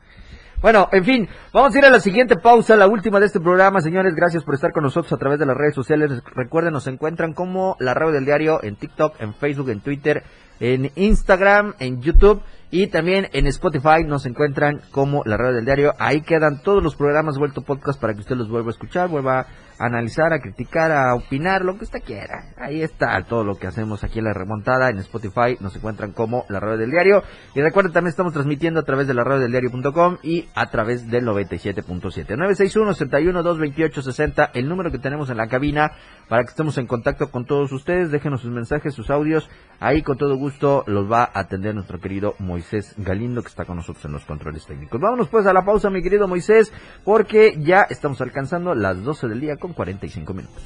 Bueno, 0.62 0.90
en 0.92 1.06
fin, 1.06 1.30
vamos 1.54 1.76
a 1.76 1.78
ir 1.78 1.86
a 1.86 1.90
la 1.90 2.00
siguiente 2.00 2.38
pausa, 2.38 2.76
la 2.76 2.88
última 2.88 3.20
de 3.20 3.28
este 3.28 3.40
programa, 3.40 3.82
señores. 3.82 4.16
Gracias 4.16 4.44
por 4.44 4.56
estar 4.56 4.72
con 4.72 4.84
nosotros 4.84 5.14
a 5.14 5.18
través 5.18 5.38
de 5.38 5.46
las 5.46 5.56
redes 5.56 5.76
sociales. 5.76 6.24
Recuerden, 6.34 6.74
nos 6.74 6.88
encuentran 6.88 7.34
como 7.34 7.76
La 7.80 7.94
Radio 7.94 8.14
del 8.14 8.26
Diario 8.26 8.64
en 8.64 8.76
TikTok, 8.76 9.22
en 9.22 9.36
Facebook, 9.36 9.70
en 9.70 9.82
Twitter, 9.82 10.24
en 10.60 10.92
Instagram, 10.96 11.74
en 11.80 12.02
YouTube 12.02 12.42
y 12.72 12.88
también 12.88 13.30
en 13.32 13.48
Spotify 13.48 14.04
nos 14.06 14.26
encuentran 14.26 14.82
como 14.92 15.24
La 15.26 15.38
Radio 15.38 15.56
del 15.56 15.64
Diario. 15.66 15.94
Ahí 16.00 16.22
quedan 16.22 16.62
todos 16.62 16.84
los 16.84 16.96
programas 16.96 17.38
vuelto 17.38 17.62
podcast 17.62 18.02
para 18.02 18.14
que 18.14 18.20
usted 18.20 18.36
los 18.36 18.50
vuelva 18.50 18.68
a 18.70 18.72
escuchar, 18.72 19.08
vuelva 19.08 19.40
a 19.40 19.48
analizar, 19.80 20.34
a 20.34 20.40
criticar, 20.40 20.92
a 20.92 21.16
opinar, 21.16 21.64
lo 21.64 21.78
que 21.78 21.86
usted 21.86 22.04
quiera. 22.04 22.54
Ahí 22.58 22.82
está 22.82 23.22
todo 23.24 23.44
lo 23.44 23.56
que 23.56 23.68
hacemos 23.68 24.04
aquí 24.04 24.20
en 24.20 24.26
la 24.26 24.34
remontada 24.34 24.90
en 24.90 24.98
Spotify. 25.00 25.58
Nos 25.60 25.76
encuentran 25.76 26.12
como 26.12 26.46
La 26.50 26.60
Radio 26.60 26.78
del 26.78 26.92
Diario. 26.92 27.24
Y 27.54 27.62
recuerden, 27.62 27.94
también 27.94 28.10
estamos 28.10 28.34
transmitiendo 28.34 28.82
a 28.82 28.84
través 28.84 29.08
de 29.08 29.14
la 29.14 29.24
radio 29.24 29.42
del 29.42 29.52
diario.com 29.52 30.18
y 30.24 30.50
a 30.56 30.70
través 30.70 31.10
del 31.10 31.26
97.7. 31.26 32.36
961-61-228-60, 32.36 34.50
el 34.54 34.68
número 34.68 34.92
que 34.92 35.00
tenemos 35.00 35.30
en 35.30 35.38
la 35.38 35.48
cabina 35.48 35.94
para 36.28 36.44
que 36.44 36.50
estemos 36.50 36.78
en 36.78 36.88
contacto 36.88 37.30
con 37.32 37.46
todos 37.46 37.72
ustedes. 37.72 38.12
Déjenos 38.12 38.42
sus 38.42 38.52
mensajes, 38.52 38.94
sus 38.94 39.10
audios. 39.10 39.50
Ahí 39.80 40.02
con 40.02 40.18
todo 40.18 40.36
gusto 40.38 40.84
los 40.88 41.12
va 41.12 41.24
a 41.24 41.40
atender 41.40 41.76
nuestro 41.76 42.00
querido 42.00 42.36
Moisés 42.40 42.94
Galindo, 42.98 43.42
que 43.42 43.50
está 43.50 43.66
con 43.66 43.78
nosotros 43.78 44.06
en 44.06 44.14
los 44.14 44.26
controles 44.26 44.66
técnicos. 44.66 45.00
Vámonos 45.00 45.28
pues 45.28 45.46
a 45.46 45.54
la 45.54 45.66
pausa, 45.66 45.90
mi 45.90 46.02
querido 46.02 46.28
Moisés, 46.28 46.72
porque 47.04 47.58
ya 47.60 47.82
estamos 47.90 48.22
alcanzando 48.22 48.74
las 48.74 49.04
12 49.04 49.28
del 49.28 49.42
día 49.42 49.58
con 49.58 49.74
45 49.74 50.34
minutos. 50.34 50.64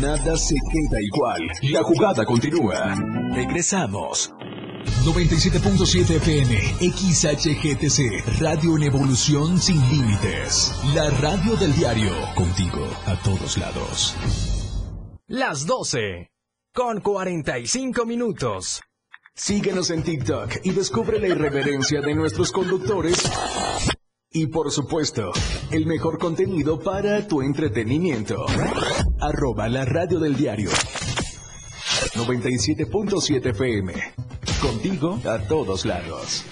Nada 0.00 0.36
se 0.36 0.56
queda 0.72 1.00
igual. 1.00 1.40
La 1.70 1.82
jugada 1.82 2.24
continúa. 2.24 2.94
Regresamos. 3.34 4.34
97.7 5.04 6.16
FM, 6.16 6.56
XHGTC, 6.92 8.40
Radio 8.40 8.76
en 8.76 8.84
Evolución 8.84 9.58
Sin 9.58 9.80
Límites. 9.90 10.74
La 10.94 11.10
radio 11.10 11.56
del 11.56 11.74
diario, 11.74 12.12
contigo 12.34 12.86
a 13.06 13.14
todos 13.22 13.56
lados. 13.58 14.53
Las 15.26 15.64
12 15.64 16.30
con 16.74 17.00
45 17.00 18.04
minutos. 18.04 18.82
Síguenos 19.34 19.88
en 19.88 20.02
TikTok 20.02 20.56
y 20.64 20.72
descubre 20.72 21.18
la 21.18 21.28
irreverencia 21.28 22.02
de 22.02 22.14
nuestros 22.14 22.52
conductores. 22.52 23.22
Y 24.30 24.48
por 24.48 24.70
supuesto, 24.70 25.32
el 25.70 25.86
mejor 25.86 26.18
contenido 26.18 26.78
para 26.78 27.26
tu 27.26 27.40
entretenimiento. 27.40 28.44
Arroba 29.18 29.66
la 29.70 29.86
radio 29.86 30.18
del 30.18 30.36
diario. 30.36 30.68
97.7 30.68 33.46
FM. 33.46 33.94
Contigo 34.60 35.18
a 35.24 35.38
todos 35.38 35.86
lados. 35.86 36.44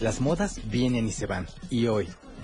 Las 0.00 0.20
modas 0.20 0.60
vienen 0.70 1.08
y 1.08 1.10
se 1.10 1.26
van. 1.26 1.48
Y 1.68 1.88
hoy, 1.88 2.06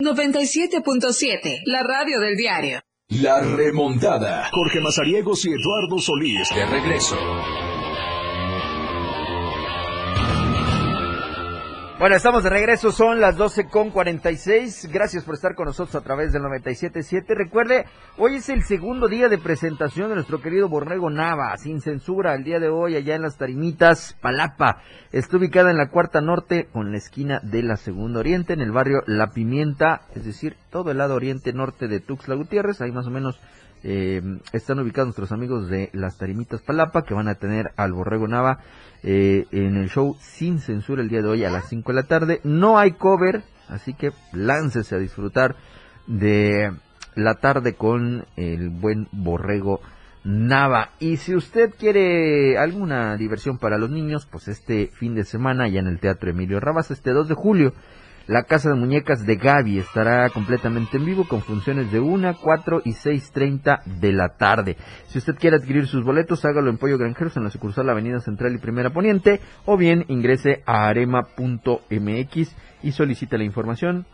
97.7, 0.00 1.62
la 1.64 1.82
radio 1.82 2.20
del 2.20 2.36
diario. 2.36 2.80
La 3.08 3.40
remontada. 3.40 4.48
Jorge 4.52 4.80
Mazariegos 4.80 5.44
y 5.44 5.48
Eduardo 5.48 5.98
Solís 5.98 6.48
de 6.54 6.66
regreso. 6.66 7.16
Bueno, 11.98 12.14
estamos 12.14 12.44
de 12.44 12.50
regreso, 12.50 12.92
son 12.92 13.20
las 13.20 13.36
12 13.36 13.66
con 13.66 13.90
46. 13.90 14.88
Gracias 14.92 15.24
por 15.24 15.34
estar 15.34 15.56
con 15.56 15.66
nosotros 15.66 15.96
a 15.96 16.04
través 16.04 16.32
del 16.32 16.42
97.7. 16.42 17.24
Recuerde, 17.34 17.86
hoy 18.18 18.36
es 18.36 18.48
el 18.50 18.62
segundo 18.62 19.08
día 19.08 19.28
de 19.28 19.36
presentación 19.36 20.08
de 20.08 20.14
nuestro 20.14 20.40
querido 20.40 20.68
Borrego 20.68 21.10
Nava, 21.10 21.56
sin 21.56 21.80
censura, 21.80 22.36
el 22.36 22.44
día 22.44 22.60
de 22.60 22.68
hoy 22.68 22.94
allá 22.94 23.16
en 23.16 23.22
las 23.22 23.36
Tarimitas, 23.36 24.16
Palapa. 24.20 24.80
Está 25.10 25.38
ubicada 25.38 25.72
en 25.72 25.76
la 25.76 25.88
cuarta 25.88 26.20
norte, 26.20 26.68
con 26.72 26.92
la 26.92 26.98
esquina 26.98 27.40
de 27.42 27.64
la 27.64 27.74
segunda 27.74 28.20
oriente, 28.20 28.52
en 28.52 28.60
el 28.60 28.70
barrio 28.70 29.02
La 29.06 29.32
Pimienta, 29.32 30.02
es 30.14 30.24
decir, 30.24 30.54
todo 30.70 30.92
el 30.92 30.98
lado 30.98 31.16
oriente 31.16 31.52
norte 31.52 31.88
de 31.88 31.98
Tuxtla 31.98 32.36
Gutiérrez, 32.36 32.80
ahí 32.80 32.92
más 32.92 33.08
o 33.08 33.10
menos 33.10 33.40
eh, 33.82 34.22
están 34.52 34.78
ubicados 34.78 35.08
nuestros 35.08 35.32
amigos 35.32 35.68
de 35.68 35.90
las 35.92 36.16
Tarimitas 36.16 36.62
Palapa, 36.62 37.02
que 37.02 37.14
van 37.14 37.26
a 37.26 37.34
tener 37.34 37.72
al 37.76 37.92
Borrego 37.92 38.28
Nava 38.28 38.60
eh, 39.02 39.46
en 39.52 39.76
el 39.76 39.88
show 39.88 40.16
sin 40.20 40.58
censura 40.58 41.02
el 41.02 41.08
día 41.08 41.22
de 41.22 41.28
hoy 41.28 41.44
a 41.44 41.50
las 41.50 41.68
5 41.68 41.92
de 41.92 41.96
la 41.96 42.06
tarde. 42.06 42.40
No 42.44 42.78
hay 42.78 42.92
cover, 42.92 43.42
así 43.68 43.94
que 43.94 44.12
láncese 44.32 44.94
a 44.94 44.98
disfrutar 44.98 45.56
de 46.06 46.72
la 47.14 47.34
tarde 47.34 47.74
con 47.74 48.24
el 48.36 48.70
buen 48.70 49.08
Borrego 49.12 49.80
Nava. 50.24 50.90
Y 50.98 51.16
si 51.16 51.34
usted 51.34 51.74
quiere 51.78 52.58
alguna 52.58 53.16
diversión 53.16 53.58
para 53.58 53.78
los 53.78 53.90
niños, 53.90 54.26
pues 54.30 54.48
este 54.48 54.88
fin 54.88 55.14
de 55.14 55.24
semana 55.24 55.68
ya 55.68 55.80
en 55.80 55.86
el 55.86 56.00
Teatro 56.00 56.30
Emilio 56.30 56.60
Rabas, 56.60 56.90
este 56.90 57.12
2 57.12 57.28
de 57.28 57.34
julio, 57.34 57.72
la 58.28 58.42
Casa 58.42 58.68
de 58.68 58.76
Muñecas 58.76 59.24
de 59.24 59.36
Gaby 59.36 59.78
estará 59.78 60.28
completamente 60.28 60.98
en 60.98 61.06
vivo 61.06 61.26
con 61.26 61.40
funciones 61.40 61.90
de 61.90 61.98
1, 61.98 62.36
4 62.40 62.82
y 62.84 62.92
6.30 62.92 63.84
de 63.84 64.12
la 64.12 64.36
tarde. 64.36 64.76
Si 65.06 65.16
usted 65.16 65.36
quiere 65.36 65.56
adquirir 65.56 65.86
sus 65.86 66.04
boletos, 66.04 66.44
hágalo 66.44 66.68
en 66.68 66.76
Pollo 66.76 66.98
Granjeros 66.98 67.38
en 67.38 67.44
la 67.44 67.50
sucursal 67.50 67.88
Avenida 67.88 68.20
Central 68.20 68.54
y 68.54 68.58
Primera 68.58 68.90
Poniente 68.90 69.40
o 69.64 69.78
bien 69.78 70.04
ingrese 70.08 70.62
a 70.66 70.88
arema.mx 70.88 72.54
y 72.82 72.92
solicite 72.92 73.38
la 73.38 73.44
información 73.44 74.04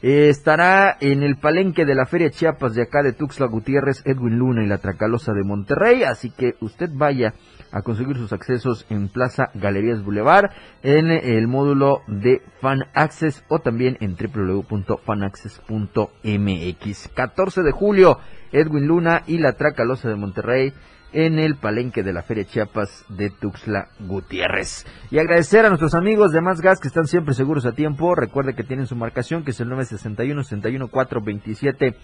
eh, 0.01 0.29
estará 0.29 0.97
en 0.99 1.23
el 1.23 1.37
palenque 1.37 1.85
de 1.85 1.95
la 1.95 2.05
Feria 2.05 2.29
Chiapas 2.29 2.75
de 2.75 2.83
acá 2.83 3.01
de 3.01 3.13
Tuxtla 3.13 3.47
Gutiérrez, 3.47 4.01
Edwin 4.05 4.37
Luna 4.37 4.63
y 4.63 4.67
la 4.67 4.77
Tracalosa 4.77 5.31
de 5.33 5.43
Monterrey, 5.43 6.03
así 6.03 6.31
que 6.31 6.55
usted 6.59 6.89
vaya 6.93 7.33
a 7.75 7.81
conseguir 7.81 8.15
sus 8.15 8.31
accesos 8.31 8.85
en 8.89 9.09
Plaza 9.09 9.49
Galerías 9.53 10.01
Boulevard, 10.01 10.49
en 10.81 11.11
el 11.11 11.49
módulo 11.49 12.03
de 12.07 12.41
Fan 12.61 12.85
Access 12.93 13.43
o 13.49 13.59
también 13.59 13.97
en 13.99 14.15
www.fanaccess.mx. 14.15 17.09
14 17.13 17.63
de 17.63 17.71
julio, 17.71 18.17
Edwin 18.53 18.87
Luna 18.87 19.23
y 19.27 19.39
la 19.39 19.57
Tracalosa 19.57 20.07
de 20.07 20.15
Monterrey 20.15 20.71
en 21.11 21.37
el 21.37 21.57
palenque 21.57 22.01
de 22.01 22.13
la 22.13 22.23
Feria 22.23 22.45
Chiapas 22.45 23.03
de 23.09 23.29
Tuxtla 23.29 23.89
Gutiérrez. 23.99 24.85
Y 25.11 25.19
agradecer 25.19 25.65
a 25.65 25.69
nuestros 25.69 25.95
amigos 25.95 26.31
de 26.31 26.39
Más 26.39 26.61
Gas 26.61 26.79
que 26.79 26.87
están 26.87 27.07
siempre 27.07 27.33
seguros 27.33 27.65
a 27.65 27.73
tiempo. 27.73 28.15
Recuerde 28.15 28.55
que 28.55 28.63
tienen 28.63 28.87
su 28.87 28.95
marcación 28.95 29.43
que 29.43 29.51
es 29.51 29.59
el 29.59 29.67
961 29.67 30.43
61 30.43 30.87
427 30.87 31.97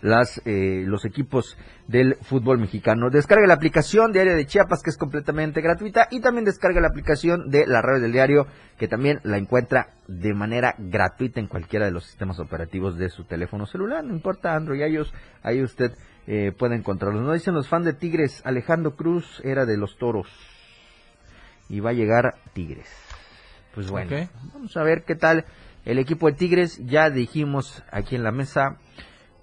las 0.06 0.40
eh, 0.46 0.84
los 0.86 1.04
equipos 1.04 1.58
del 1.88 2.16
fútbol 2.22 2.60
mexicano. 2.60 3.10
Descarga 3.10 3.48
la 3.48 3.56
aplicación 3.56 4.12
Diario 4.12 4.36
de 4.36 4.46
Chiapas 4.46 4.84
que 4.84 4.92
es 4.92 4.98
completamente 4.98 5.62
gratuita 5.62 6.08
y 6.12 6.22
también 6.22 6.46
descarga 6.46 6.80
la 6.80 6.90
aplicación 6.90 7.50
de 7.50 7.66
la 7.66 7.82
radio 7.82 8.04
del 8.04 8.12
diario 8.12 8.46
que 8.78 8.88
también 8.88 9.20
la 9.24 9.38
encuentra 9.38 9.96
de 10.08 10.34
manera 10.36 10.76
gratuita 10.78 11.40
en 11.40 11.48
cualquiera 11.48 11.86
de 11.86 11.92
los 11.92 12.06
sistemas 12.06 12.40
operativos 12.40 12.98
de 12.98 13.10
su 13.10 13.24
teléfono 13.24 13.66
celular, 13.66 14.04
no 14.04 14.14
importa 14.14 14.56
Android, 14.56 14.86
iOS, 14.86 15.12
ahí 15.42 15.64
usted 15.64 15.92
eh, 16.28 16.52
puede 16.56 16.76
encontrarlos. 16.76 17.24
No 17.24 17.34
dicen 17.34 17.56
los 17.56 17.68
fans 17.68 17.86
de 17.86 17.94
Tigres, 17.94 18.42
Alejandro 18.46 18.96
Cruz 18.96 19.42
era 19.44 19.66
de 19.66 19.78
los 19.78 19.98
Toros 19.98 20.28
y 21.68 21.80
va 21.80 21.90
a 21.90 21.94
llegar 21.94 22.36
Tigres. 22.54 22.90
Pues 23.74 23.90
bueno, 23.90 24.16
vamos 24.54 24.78
a 24.78 24.84
ver 24.84 25.04
qué 25.04 25.16
tal 25.16 25.46
el 25.84 25.98
equipo 25.98 26.28
de 26.28 26.38
Tigres. 26.38 26.80
Ya 26.86 27.10
dijimos 27.10 27.84
aquí 27.92 28.16
en 28.16 28.24
la 28.24 28.32
mesa, 28.32 28.78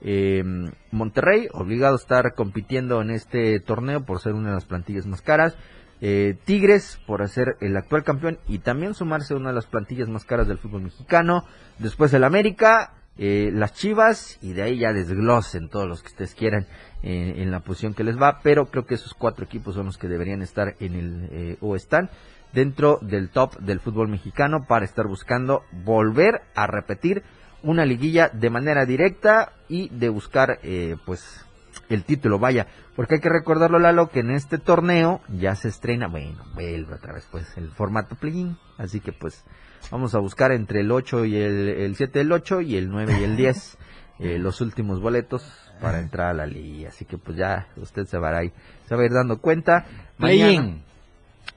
eh, 0.02 0.42
Monterrey, 0.90 1.48
obligado 1.52 1.94
a 1.94 1.98
estar 1.98 2.34
compitiendo 2.34 3.00
en 3.00 3.10
este 3.10 3.60
torneo 3.60 4.04
por 4.04 4.20
ser 4.20 4.34
una 4.34 4.48
de 4.48 4.54
las 4.56 4.64
plantillas 4.64 5.06
más 5.06 5.22
caras. 5.22 5.56
Eh, 6.00 6.36
Tigres 6.44 7.00
por 7.06 7.26
ser 7.28 7.56
el 7.60 7.76
actual 7.76 8.02
campeón 8.02 8.38
y 8.48 8.58
también 8.58 8.94
sumarse 8.94 9.34
a 9.34 9.36
una 9.36 9.50
de 9.50 9.54
las 9.54 9.66
plantillas 9.66 10.08
más 10.08 10.24
caras 10.24 10.48
del 10.48 10.58
fútbol 10.58 10.82
mexicano. 10.82 11.44
Después 11.78 12.12
el 12.12 12.24
América, 12.24 12.92
eh, 13.18 13.50
las 13.52 13.74
Chivas 13.74 14.38
y 14.40 14.54
de 14.54 14.62
ahí 14.62 14.78
ya 14.78 14.92
desglosen 14.92 15.68
todos 15.68 15.86
los 15.86 16.00
que 16.02 16.08
ustedes 16.08 16.34
quieran 16.34 16.66
eh, 17.02 17.34
en 17.36 17.50
la 17.50 17.60
posición 17.60 17.94
que 17.94 18.04
les 18.04 18.20
va. 18.20 18.40
Pero 18.42 18.66
creo 18.66 18.86
que 18.86 18.94
esos 18.94 19.14
cuatro 19.14 19.44
equipos 19.44 19.74
son 19.74 19.86
los 19.86 19.98
que 19.98 20.08
deberían 20.08 20.42
estar 20.42 20.74
en 20.80 20.94
el 20.94 21.28
eh, 21.30 21.56
o 21.60 21.76
están 21.76 22.10
dentro 22.52 22.98
del 23.02 23.30
top 23.30 23.58
del 23.58 23.80
fútbol 23.80 24.08
mexicano 24.08 24.66
para 24.66 24.84
estar 24.84 25.06
buscando 25.06 25.62
volver 25.84 26.42
a 26.54 26.66
repetir 26.66 27.22
una 27.62 27.84
liguilla 27.84 28.28
de 28.28 28.50
manera 28.50 28.86
directa 28.86 29.52
y 29.68 29.88
de 29.88 30.08
buscar 30.08 30.58
eh, 30.62 30.96
pues 31.04 31.44
el 31.88 32.04
título, 32.04 32.38
vaya, 32.38 32.66
porque 32.96 33.16
hay 33.16 33.20
que 33.20 33.28
recordarlo 33.28 33.78
Lalo 33.78 34.10
que 34.10 34.20
en 34.20 34.30
este 34.30 34.58
torneo 34.58 35.20
ya 35.28 35.54
se 35.54 35.68
estrena, 35.68 36.08
bueno, 36.08 36.44
vuelve 36.54 36.94
otra 36.94 37.12
vez 37.12 37.26
pues 37.30 37.56
el 37.56 37.70
formato 37.70 38.16
play-in, 38.16 38.56
así 38.78 39.00
que 39.00 39.12
pues 39.12 39.44
vamos 39.90 40.14
a 40.14 40.18
buscar 40.18 40.52
entre 40.52 40.80
el 40.80 40.90
8 40.90 41.24
y 41.24 41.36
el, 41.36 41.68
el 41.68 41.96
7 41.96 42.18
del 42.18 42.32
8 42.32 42.60
y 42.62 42.76
el 42.76 42.90
9 42.90 43.16
y 43.20 43.24
el 43.24 43.36
10 43.36 43.78
eh, 44.20 44.38
los 44.38 44.60
últimos 44.60 45.00
boletos 45.00 45.44
para 45.80 45.98
entrar 45.98 46.28
a 46.28 46.34
la 46.34 46.46
liga, 46.46 46.90
así 46.90 47.04
que 47.04 47.18
pues 47.18 47.36
ya 47.36 47.68
usted 47.76 48.04
se 48.04 48.18
va 48.18 48.36
a 48.36 48.44
ir, 48.44 48.52
se 48.86 48.94
va 48.94 49.02
a 49.02 49.06
ir 49.06 49.12
dando 49.12 49.38
cuenta. 49.40 49.84
Mañana. 50.18 50.76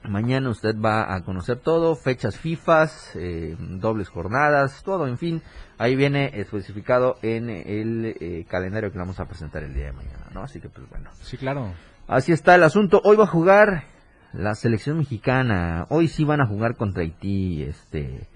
Mañana 0.08 0.50
usted 0.50 0.76
va 0.76 1.14
a 1.14 1.22
conocer 1.22 1.58
todo, 1.58 1.96
fechas 1.96 2.38
FIFAs, 2.38 3.16
eh, 3.16 3.56
dobles 3.58 4.08
jornadas, 4.08 4.82
todo, 4.84 5.08
en 5.08 5.18
fin, 5.18 5.42
ahí 5.78 5.96
viene 5.96 6.30
especificado 6.34 7.16
en 7.22 7.50
el 7.50 8.16
eh, 8.20 8.44
calendario 8.48 8.92
que 8.92 8.98
vamos 8.98 9.18
a 9.18 9.26
presentar 9.26 9.64
el 9.64 9.74
día 9.74 9.86
de 9.86 9.92
mañana, 9.92 10.26
¿no? 10.32 10.42
Así 10.42 10.60
que 10.60 10.68
pues 10.68 10.88
bueno. 10.88 11.10
Sí, 11.22 11.36
claro. 11.36 11.72
Así 12.06 12.30
está 12.32 12.54
el 12.54 12.62
asunto. 12.62 13.00
Hoy 13.04 13.16
va 13.16 13.24
a 13.24 13.28
jugar 13.28 13.84
la 14.32 14.54
selección 14.54 14.98
mexicana. 14.98 15.86
Hoy 15.88 16.06
sí 16.08 16.24
van 16.24 16.40
a 16.40 16.46
jugar 16.46 16.76
contra 16.76 17.02
Haití, 17.02 17.64
este 17.64 18.28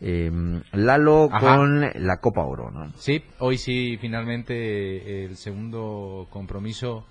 em, 0.00 0.62
Lalo 0.72 1.28
Ajá. 1.30 1.56
con 1.56 1.80
la 1.80 2.16
Copa 2.18 2.42
Oro, 2.42 2.70
¿no? 2.70 2.92
Sí, 2.96 3.22
hoy 3.40 3.58
sí 3.58 3.98
finalmente 4.00 4.54
eh, 4.54 5.24
el 5.26 5.36
segundo 5.36 6.28
compromiso 6.30 7.04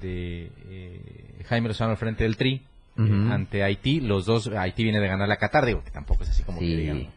de 0.00 0.50
eh, 0.68 1.44
Jaime 1.48 1.68
Lozano 1.68 1.90
al 1.90 1.96
frente 1.98 2.24
del 2.24 2.36
Tri 2.36 2.66
eh, 2.98 3.28
ante 3.32 3.62
Haití. 3.62 4.00
Los 4.00 4.26
dos, 4.26 4.48
Haití 4.48 4.82
viene 4.84 5.00
de 5.00 5.08
ganar 5.08 5.28
la 5.28 5.36
Qatar, 5.36 5.64
digo 5.66 5.82
que 5.84 5.90
tampoco 5.90 6.24
es 6.24 6.30
así 6.30 6.42
como 6.42 6.58
Sí. 6.60 6.68
que 6.68 6.76
digan. 6.76 6.96
eh, 6.98 7.10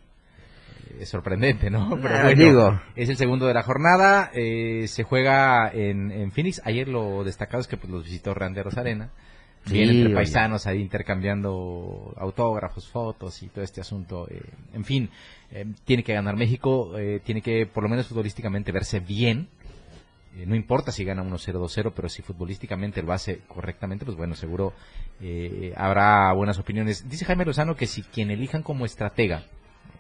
Es 1.02 1.10
sorprendente, 1.10 1.70
¿no? 1.70 1.90
Pero 2.02 2.14
Ah, 2.16 2.24
bueno, 2.24 2.44
digo. 2.44 2.82
es 2.96 3.08
el 3.10 3.16
segundo 3.18 3.46
de 3.48 3.54
la 3.54 3.64
jornada. 3.64 4.32
eh, 4.34 4.86
se 4.88 5.04
juega 5.04 5.72
en, 5.74 6.12
en 6.12 6.32
Phoenix. 6.32 6.62
Ayer 6.66 6.88
lo 6.88 7.24
destacado 7.24 7.62
es 7.62 7.68
que 7.68 7.78
pues, 7.78 7.90
los 7.92 8.04
visitó 8.04 8.34
Randeros 8.34 8.78
Arena. 8.78 9.10
Sí, 9.66 9.74
Bien 9.74 9.90
entre 9.90 10.06
oye. 10.08 10.16
paisanos 10.16 10.66
ahí 10.68 10.80
intercambiando 10.82 12.14
autógrafos, 12.18 12.88
fotos 12.88 13.42
y 13.44 13.48
todo 13.50 13.64
este 13.64 13.82
asunto. 13.82 14.28
eh, 14.30 14.42
en 14.74 14.86
fin, 14.86 15.10
eh, 15.52 15.66
tiene 15.86 16.04
que 16.04 16.14
ganar 16.14 16.36
México, 16.36 16.98
eh, 16.98 17.20
tiene 17.24 17.42
que 17.42 17.66
por 17.66 17.84
lo 17.84 17.90
menos 17.90 18.08
futbolísticamente 18.08 18.72
verse 18.72 19.00
bien. 19.00 19.48
Eh, 20.36 20.46
no 20.46 20.56
importa 20.56 20.92
si 20.92 21.04
gana 21.04 21.24
1-0, 21.24 21.54
2-0, 21.60 21.92
pero 21.96 22.08
si 22.08 22.22
futbolísticamente 22.22 23.02
lo 23.02 23.12
hace 23.14 23.40
correctamente, 23.48 24.06
pues 24.06 24.16
bueno, 24.16 24.36
seguro 24.36 24.74
eh, 25.22 25.74
habrá 25.76 26.32
buenas 26.34 26.60
opiniones. 26.60 27.10
Dice 27.10 27.26
Jaime 27.26 27.46
Lozano 27.46 27.76
que 27.76 27.88
si 27.88 28.04
quien 28.04 28.30
elijan 28.32 28.62
como 28.64 28.86
estratega, 28.86 29.44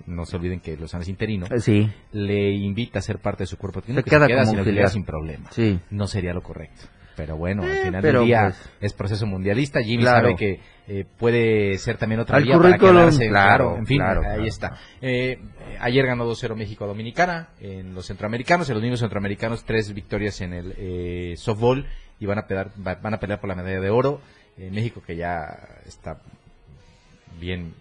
no 0.05 0.25
se 0.25 0.36
olviden 0.38 0.59
que 0.59 0.77
Lozano 0.77 1.01
es 1.03 1.09
interino, 1.09 1.47
Eh, 1.47 1.59
Sí, 1.59 1.89
le 2.11 2.51
invita 2.51 2.99
a 2.99 3.01
ser 3.01 3.19
parte 3.19 3.43
de 3.43 3.47
su 3.47 3.57
cuerpo 3.57 3.82
técnico, 3.82 4.03
que 4.03 4.09
queda 4.11 4.25
se 4.25 4.27
queda, 4.27 4.39
como 4.41 4.49
si 4.51 4.55
no 4.55 4.59
auxiliar. 4.61 4.84
queda 4.84 4.91
sin 4.93 5.03
problema 5.03 5.51
sí. 5.51 5.80
no 5.89 6.07
sería 6.07 6.34
lo 6.34 6.41
correcto. 6.41 6.86
Pero 7.20 7.36
bueno, 7.36 7.63
al 7.63 7.70
Eh, 7.70 7.82
final 7.84 8.01
del 8.01 8.24
día 8.24 8.43
pues- 8.45 8.70
es 8.80 8.93
proceso 8.93 9.26
mundialista. 9.26 9.82
Jimmy 9.84 10.03
Claro. 10.03 10.28
sabe 10.30 10.36
que 10.38 10.59
eh, 10.88 11.05
puede 11.17 11.78
ser 11.78 11.97
también 11.97 12.22
otra 12.22 12.38
Al 12.38 12.45
vía 12.45 12.57
para 12.57 12.78
quedarse. 12.78 13.28
claro, 13.28 13.76
en 13.78 13.86
fin, 13.86 13.97
claro, 13.97 14.22
ahí 14.22 14.26
claro. 14.36 14.43
está. 14.45 14.78
Eh, 15.01 15.38
ayer 15.82 16.05
ganó 16.05 16.26
2-0 16.26 16.55
México 16.55 16.86
a 16.86 16.88
Dominicana 16.88 17.49
en 17.59 17.93
los 17.93 18.05
centroamericanos. 18.07 18.70
En 18.70 18.76
los 18.76 18.84
niños 18.84 19.01
centroamericanos, 19.01 19.65
tres 19.65 19.93
victorias 19.93 20.39
en 20.39 20.53
el 20.53 20.74
eh, 20.78 21.34
softball 21.36 21.86
y 22.22 22.26
van 22.26 22.38
a, 22.39 22.47
pelear, 22.47 22.70
va- 22.86 22.95
van 22.95 23.13
a 23.13 23.20
pelear 23.20 23.41
por 23.41 23.49
la 23.49 23.55
medalla 23.55 23.82
de 23.82 23.89
oro. 23.89 24.22
Eh, 24.57 24.70
México 24.72 25.03
que 25.05 25.17
ya 25.17 25.45
está 25.86 26.22
bien, 27.39 27.74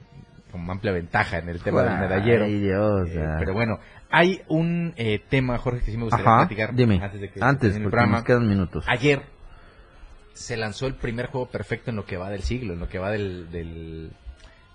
con 0.51 0.69
amplia 0.71 0.93
ventaja 0.93 1.39
en 1.39 1.49
el 1.49 1.61
tema 1.63 1.83
del 1.83 1.99
medallero. 1.99 2.45
Ay, 2.45 2.59
Dios, 2.61 3.09
Eh, 3.11 3.27
pero 3.39 3.53
bueno, 3.55 3.79
hay 4.11 4.43
un 4.49 4.95
eh, 4.97 5.21
tema, 5.29 5.59
Jorge, 5.59 5.81
que 5.85 5.91
sí 5.91 5.97
me 5.97 6.05
gustaría 6.05 6.27
Ajá, 6.27 6.39
platicar 6.47 6.75
dime, 6.75 7.01
antes 7.03 7.21
de 7.21 7.31
que 7.31 7.41
antes, 7.43 7.77
el 7.77 7.83
porque 7.85 8.07
nos 8.07 8.23
quedan 8.25 8.49
minutos. 8.49 8.85
Ayer 8.89 9.23
se 10.33 10.57
lanzó 10.57 10.87
el 10.87 10.95
primer 10.95 11.27
juego 11.27 11.49
perfecto 11.49 11.91
en 11.91 11.97
lo 11.97 12.05
que 12.07 12.17
va 12.17 12.31
del 12.31 12.43
siglo, 12.43 12.73
en 12.75 12.81
lo 12.81 12.89
que 12.89 12.99
va 12.99 13.11
del, 13.11 13.51
del, 13.51 14.11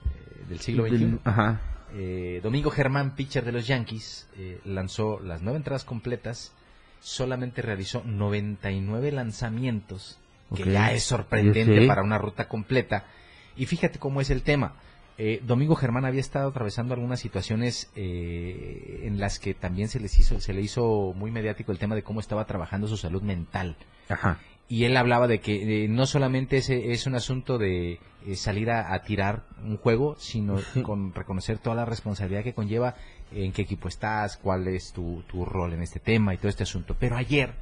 eh, 0.06 0.44
del 0.50 0.60
siglo 0.60 0.84
XXI. 0.86 0.98
Del- 0.98 1.20
Ajá. 1.24 1.62
Eh, 1.96 2.40
Domingo 2.44 2.70
Germán, 2.72 3.16
pitcher 3.16 3.46
de 3.46 3.52
los 3.52 3.68
Yankees, 3.68 4.28
lanzó 4.66 5.20
las 5.20 5.42
nueve 5.44 5.58
entradas 5.58 5.84
completas, 5.86 6.52
solamente 7.00 7.62
realizó 7.62 8.02
99 8.04 9.12
lanzamientos, 9.12 10.20
que 10.56 10.64
ya 10.72 10.92
es 10.92 11.04
sorprendente 11.04 11.86
para 11.88 12.02
una 12.02 12.18
ruta 12.18 12.48
completa. 12.48 13.06
Y 13.56 13.68
fíjate 13.68 14.00
cómo 14.00 14.22
es 14.22 14.32
el 14.32 14.42
tema. 14.42 14.74
Eh, 15.18 15.42
Domingo 15.44 15.76
Germán 15.76 16.06
había 16.06 16.22
estado 16.22 16.50
atravesando 16.50 16.94
algunas 16.94 17.20
situaciones 17.20 17.92
eh, 17.96 19.02
en 19.04 19.20
las 19.20 19.40
que 19.40 19.54
también 19.54 19.88
se 19.88 20.00
les 20.00 20.18
hizo, 20.20 20.40
se 20.40 20.54
le 20.54 20.62
hizo 20.62 21.14
muy 21.16 21.30
mediático 21.32 21.72
el 21.72 21.78
tema 21.78 21.96
de 21.96 22.04
cómo 22.04 22.20
estaba 22.20 22.46
trabajando 22.46 22.88
su 22.88 22.98
salud 22.98 23.22
mental 23.22 23.76
Ajá. 24.10 24.40
y 24.68 24.86
él 24.86 24.98
hablaba 24.98 25.28
de 25.28 25.40
que 25.40 25.84
eh, 25.84 25.88
no 25.88 26.08
solamente 26.08 26.58
es, 26.58 26.70
es 26.72 27.06
un 27.06 27.14
asunto 27.14 27.60
de 27.60 28.00
eh, 28.26 28.36
salir 28.36 28.72
a, 28.72 28.94
a 28.94 29.04
tirar 29.04 29.44
un 29.64 29.78
juego, 29.78 30.16
sino 30.18 30.58
con 30.84 31.14
reconocer 31.14 31.58
toda 31.58 31.76
la 31.76 31.86
responsabilidad 31.86 32.44
que 32.44 32.54
conlleva 32.54 32.96
en 33.36 33.52
qué 33.52 33.64
equipo 33.64 33.88
estás, 33.88 34.38
cuál 34.38 34.68
es 34.68 34.94
tu, 34.94 35.24
tu 35.28 35.46
rol 35.46 35.74
en 35.74 35.82
este 35.82 36.00
tema 36.00 36.34
y 36.34 36.38
todo 36.38 36.50
este 36.50 36.64
asunto. 36.64 36.96
Pero 37.00 37.18
ayer, 37.18 37.54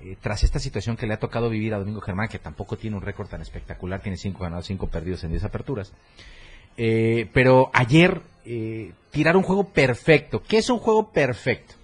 eh, 0.00 0.16
tras 0.20 0.42
esta 0.42 0.58
situación 0.58 0.96
que 0.96 1.06
le 1.06 1.14
ha 1.14 1.18
tocado 1.18 1.50
vivir 1.50 1.74
a 1.74 1.78
Domingo 1.78 2.00
Germán, 2.00 2.28
que 2.28 2.38
tampoco 2.38 2.76
tiene 2.76 2.96
un 2.96 3.02
récord 3.02 3.28
tan 3.28 3.42
espectacular, 3.42 4.00
tiene 4.00 4.16
cinco 4.16 4.42
ganados, 4.42 4.66
cinco 4.66 4.88
perdidos 4.88 5.24
en 5.24 5.30
10 5.30 5.44
aperturas, 5.44 5.92
eh, 6.78 7.28
pero 7.34 7.70
ayer 7.74 8.22
eh, 8.44 8.92
tirar 9.10 9.36
un 9.36 9.42
juego 9.42 9.64
perfecto. 9.64 10.42
¿Qué 10.42 10.58
es 10.58 10.70
un 10.70 10.78
juego 10.78 11.10
perfecto? 11.10 11.74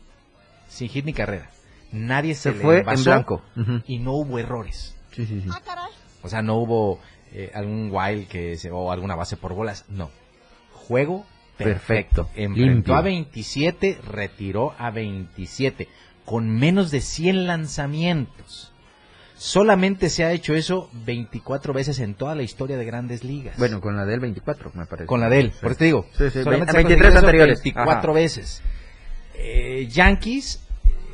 Sin 0.69 0.89
hit 0.89 1.05
ni 1.05 1.13
carrera. 1.13 1.51
Nadie 1.93 2.35
se, 2.35 2.51
Se 2.51 2.53
le 2.53 2.63
fue 2.63 2.85
en 2.87 3.05
blanco. 3.05 3.43
Y 3.87 3.99
no 3.99 4.13
hubo 4.13 4.39
errores. 4.39 4.97
Sí, 5.13 5.27
sí, 5.27 5.43
sí. 5.43 5.49
O 6.23 6.29
sea, 6.29 6.43
no 6.43 6.57
hubo 6.57 7.01
eh, 7.33 7.51
algún 7.55 7.91
wild 7.93 8.29
que 8.29 8.57
se, 8.57 8.71
o 8.71 8.91
alguna 8.91 9.17
base 9.17 9.37
por 9.37 9.53
bolas. 9.55 9.85
No. 9.89 10.11
Juego 10.73 11.27
perfecto. 11.57 12.25
Perfecto. 12.27 12.31
Enfrentó 12.35 12.73
Limpio. 12.73 12.95
a 12.95 13.01
27, 13.03 13.99
retiró 14.07 14.75
a 14.79 14.91
27. 14.91 15.89
Con 16.25 16.51
menos 16.51 16.91
de 16.91 17.01
100 17.01 17.47
lanzamientos. 17.47 18.73
Solamente 19.45 20.09
se 20.09 20.25
ha 20.25 20.33
hecho 20.33 20.55
eso 20.55 20.89
24 21.05 21.75
veces 21.75 21.99
en 21.99 22.15
toda 22.15 22.35
la 22.35 22.43
historia 22.43 22.79
de 22.79 22.85
grandes 22.87 23.25
ligas. 23.25 23.59
Bueno, 23.59 23.83
con 23.83 23.95
la 23.95 24.07
del 24.07 24.19
24, 24.21 24.71
me 24.73 24.87
parece. 24.87 25.05
Con 25.07 25.21
la 25.21 25.29
de 25.29 25.39
él, 25.41 25.51
Sí. 25.53 25.59
por 25.61 25.71
eso 25.73 25.79
te 25.81 25.85
digo. 25.85 26.07
Sí, 26.17 26.31
sí, 26.31 26.43
solamente 26.43 26.73
ve- 26.73 26.73
se 26.73 26.79
ha 26.79 26.89
23 26.89 27.17
anteriores. 27.17 27.63
24 27.63 28.11
Ajá. 28.13 28.13
veces. 28.13 28.63
Eh, 29.35 29.87
Yankees 29.91 30.63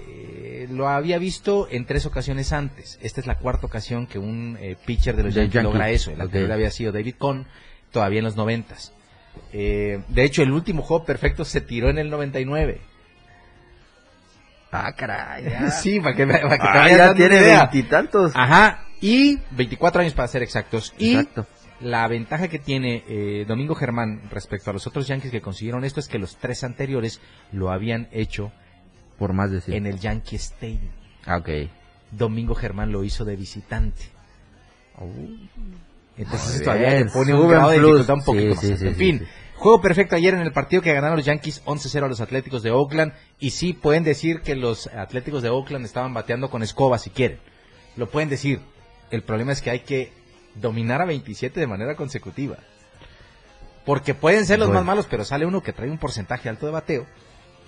eh, 0.06 0.68
lo 0.70 0.88
había 0.88 1.18
visto 1.18 1.66
en 1.72 1.86
tres 1.86 2.06
ocasiones 2.06 2.52
antes. 2.52 3.00
Esta 3.02 3.20
es 3.20 3.26
la 3.26 3.34
cuarta 3.36 3.66
ocasión 3.66 4.06
que 4.06 4.20
un 4.20 4.56
eh, 4.60 4.76
pitcher 4.86 5.16
de 5.16 5.24
los 5.24 5.34
Yankees, 5.34 5.54
Yankees. 5.54 5.64
logra 5.72 5.90
eso. 5.90 6.12
El 6.12 6.20
anterior 6.20 6.52
había 6.52 6.70
sido 6.70 6.92
David 6.92 7.16
Cohn, 7.18 7.46
todavía 7.90 8.20
en 8.20 8.26
los 8.26 8.36
noventas. 8.36 8.92
Eh, 9.52 10.02
de 10.06 10.22
hecho, 10.22 10.44
el 10.44 10.52
último 10.52 10.82
juego 10.82 11.04
perfecto 11.04 11.44
se 11.44 11.60
tiró 11.60 11.90
en 11.90 11.98
el 11.98 12.10
99. 12.10 12.80
Ah, 14.72 14.92
caray. 14.96 15.44
ya. 15.44 15.70
sí, 15.82 16.00
para 16.00 16.14
que, 16.14 16.26
para 16.26 16.58
que 16.58 16.66
Ah, 16.68 16.88
ya 16.90 17.14
tiene 17.14 17.40
veintitantos. 17.40 18.32
Ajá, 18.34 18.84
y 19.00 19.38
24 19.52 20.02
años 20.02 20.14
para 20.14 20.28
ser 20.28 20.42
exactos. 20.42 20.94
Y 20.98 21.14
Exacto. 21.16 21.46
la 21.80 22.06
ventaja 22.08 22.48
que 22.48 22.58
tiene 22.58 23.02
eh, 23.08 23.44
Domingo 23.48 23.74
Germán 23.74 24.22
respecto 24.30 24.70
a 24.70 24.72
los 24.72 24.86
otros 24.86 25.06
Yankees 25.08 25.30
que 25.32 25.40
consiguieron 25.40 25.84
esto 25.84 25.98
es 26.00 26.06
que 26.08 26.18
los 26.18 26.36
tres 26.36 26.62
anteriores 26.64 27.20
lo 27.52 27.70
habían 27.70 28.08
hecho 28.12 28.52
Por 29.18 29.32
más 29.32 29.50
de 29.50 29.60
100. 29.60 29.76
en 29.76 29.86
el 29.86 29.98
Yankee 29.98 30.36
Stadium. 30.36 30.92
Ah, 31.26 31.38
ok. 31.38 31.48
Domingo 32.12 32.54
Germán 32.54 32.92
lo 32.92 33.02
hizo 33.04 33.24
de 33.24 33.36
visitante. 33.36 34.02
Entonces 36.16 36.56
Muy 36.56 36.64
todavía 36.64 36.88
bien, 36.90 37.06
le 37.06 37.12
pone 37.12 37.34
un 37.34 37.48
grado 37.48 37.70
de 37.70 37.78
dificultad 37.78 38.14
un 38.16 38.24
poquito 38.24 38.42
Sí, 38.42 38.50
más. 38.50 38.60
sí, 38.60 38.76
sí, 38.76 38.86
en 38.88 38.94
fin, 38.96 39.18
sí. 39.20 39.26
Juego 39.60 39.80
perfecto 39.82 40.16
ayer 40.16 40.32
en 40.34 40.40
el 40.40 40.52
partido 40.52 40.80
que 40.82 40.92
ganaron 40.94 41.16
los 41.18 41.26
Yankees 41.26 41.62
11-0 41.66 42.04
a 42.04 42.08
los 42.08 42.20
Atléticos 42.20 42.62
de 42.62 42.70
Oakland. 42.70 43.12
Y 43.38 43.50
sí, 43.50 43.74
pueden 43.74 44.02
decir 44.04 44.40
que 44.40 44.56
los 44.56 44.86
Atléticos 44.88 45.42
de 45.42 45.50
Oakland 45.50 45.84
estaban 45.84 46.14
bateando 46.14 46.50
con 46.50 46.62
escoba 46.62 46.98
si 46.98 47.10
quieren. 47.10 47.38
Lo 47.96 48.08
pueden 48.08 48.30
decir. 48.30 48.60
El 49.10 49.22
problema 49.22 49.52
es 49.52 49.60
que 49.60 49.70
hay 49.70 49.80
que 49.80 50.12
dominar 50.54 51.02
a 51.02 51.04
27 51.04 51.60
de 51.60 51.66
manera 51.66 51.94
consecutiva. 51.94 52.56
Porque 53.84 54.14
pueden 54.14 54.46
ser 54.46 54.58
los 54.58 54.68
Bueno. 54.68 54.80
más 54.80 54.86
malos, 54.86 55.06
pero 55.10 55.24
sale 55.24 55.46
uno 55.46 55.62
que 55.62 55.72
trae 55.72 55.90
un 55.90 55.98
porcentaje 55.98 56.48
alto 56.48 56.66
de 56.66 56.72
bateo. 56.72 57.06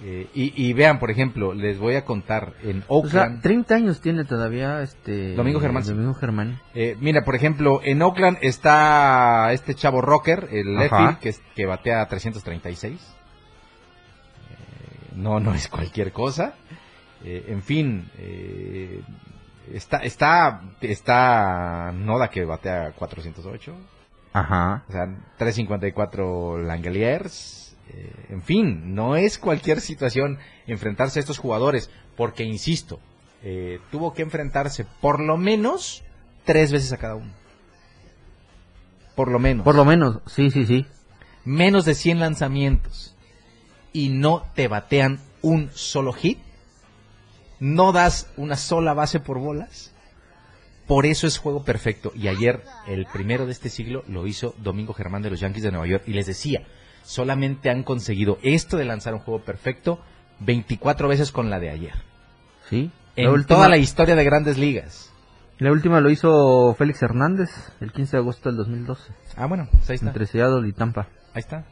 Eh, 0.05 0.27
y, 0.35 0.53
y 0.69 0.73
vean, 0.73 0.99
por 0.99 1.13
ejemplo, 1.13 1.55
les 1.55 1.79
voy 1.79 1.95
a 1.95 2.05
contar 2.05 2.55
en 2.65 2.83
O 2.89 3.07
sea, 3.07 3.21
Oakland. 3.23 3.43
30 3.43 3.75
años 3.77 4.01
tiene 4.01 4.25
todavía 4.25 4.83
este... 4.83 5.35
Domingo 5.37 5.61
Germán. 5.61 5.85
Domingo 5.85 6.15
Germán. 6.15 6.61
Eh, 6.75 6.97
mira, 7.01 7.23
por 7.25 7.37
ejemplo, 7.37 7.81
en 7.85 8.03
Oakland 8.03 8.39
está 8.43 9.53
este 9.53 9.75
chavo 9.77 10.01
Rocker, 10.01 10.49
el 10.51 10.75
left 10.75 10.93
Ajá. 10.93 11.07
field, 11.07 11.19
que, 11.21 11.29
es- 11.29 11.43
que 11.55 11.67
batea 11.67 12.05
336. 12.09 12.99
Eh, 14.51 15.13
no, 15.17 15.39
no 15.41 15.55
es 15.55 15.69
cualquier 15.69 16.13
cosa. 16.13 16.55
Eh, 17.25 17.45
en 17.49 17.63
fin, 17.63 18.11
eh, 18.19 19.03
está, 19.73 19.99
está, 19.99 20.63
está 20.81 21.93
Noda 21.95 22.29
que 22.29 22.45
batea 22.45 22.91
408. 22.93 23.73
Ajá. 24.33 24.83
O 24.89 24.93
sea, 24.93 25.05
354 25.37 26.59
Langeliers. 26.59 27.72
Eh, 27.91 28.27
en 28.31 28.43
fin, 28.43 28.95
no 28.95 29.17
es 29.17 29.39
cualquier 29.39 29.81
situación 29.81 30.39
enfrentarse 30.67 31.19
a 31.19 31.21
estos 31.21 31.39
jugadores, 31.39 31.91
porque 32.17 32.45
insisto, 32.45 33.01
eh, 33.43 33.81
tuvo 33.91 34.15
que 34.15 34.23
enfrentarse 34.23 34.87
por 35.01 35.21
lo 35.21 35.37
menos 35.37 36.03
tres 36.45 36.73
veces 36.73 36.93
a 36.93 36.97
cada 36.97 37.17
uno. 37.17 37.33
Por 39.15 39.31
lo 39.31 39.39
menos. 39.39 39.65
Por 39.65 39.75
lo 39.75 39.85
menos, 39.85 40.21
sí, 40.27 40.51
sí, 40.51 40.65
sí. 40.65 40.87
Menos 41.45 41.85
de 41.85 41.95
100 41.95 42.21
lanzamientos. 42.21 43.15
Y 43.93 44.09
no 44.09 44.45
te 44.55 44.69
batean 44.69 45.21
un 45.43 45.71
solo 45.73 46.13
hit. 46.13 46.39
No 47.61 47.93
das 47.93 48.31
una 48.37 48.57
sola 48.57 48.95
base 48.95 49.21
por 49.21 49.39
bolas. 49.39 49.93
Por 50.87 51.07
eso 51.07 51.27
es 51.27 51.39
juego 51.39 51.65
perfecto. 51.65 52.13
Y 52.15 52.29
ayer, 52.29 52.63
el 52.87 53.07
primero 53.07 53.47
de 53.47 53.53
este 53.53 53.71
siglo, 53.71 54.03
lo 54.09 54.27
hizo 54.27 54.55
Domingo 54.59 54.95
Germán 54.95 55.23
de 55.23 55.31
los 55.31 55.41
Yankees 55.41 55.63
de 55.63 55.71
Nueva 55.71 55.87
York. 55.87 56.05
Y 56.07 56.13
les 56.13 56.27
decía, 56.27 56.67
solamente 57.03 57.71
han 57.71 57.83
conseguido 57.83 58.39
esto 58.43 58.77
de 58.77 58.85
lanzar 58.85 59.15
un 59.15 59.21
juego 59.21 59.43
perfecto 59.45 60.01
24 60.41 61.09
veces 61.09 61.33
con 61.33 61.51
la 61.51 61.59
de 61.61 61.71
ayer. 61.71 61.95
Sí. 62.69 62.91
En 63.17 63.25
La 63.27 63.31
última- 63.33 63.57
toda 63.57 63.69
la 63.69 63.77
historia 63.77 64.15
de 64.17 64.25
grandes 64.25 64.59
ligas. 64.59 65.13
La 65.59 65.71
última 65.71 66.01
lo 66.01 66.11
hizo 66.11 66.75
Félix 66.77 67.03
Hernández 67.03 67.51
el 67.81 67.93
15 67.93 68.17
de 68.17 68.21
agosto 68.23 68.49
del 68.49 68.57
2012. 68.57 69.13
Ah, 69.37 69.47
bueno, 69.47 69.69
pues 69.71 69.89
ahí 69.91 69.95
está. 69.97 70.07
Entre 70.09 70.27
Seattle 70.27 70.67
y 70.69 70.73
Tampa. 70.73 71.09
Ahí 71.35 71.41
está. 71.41 71.65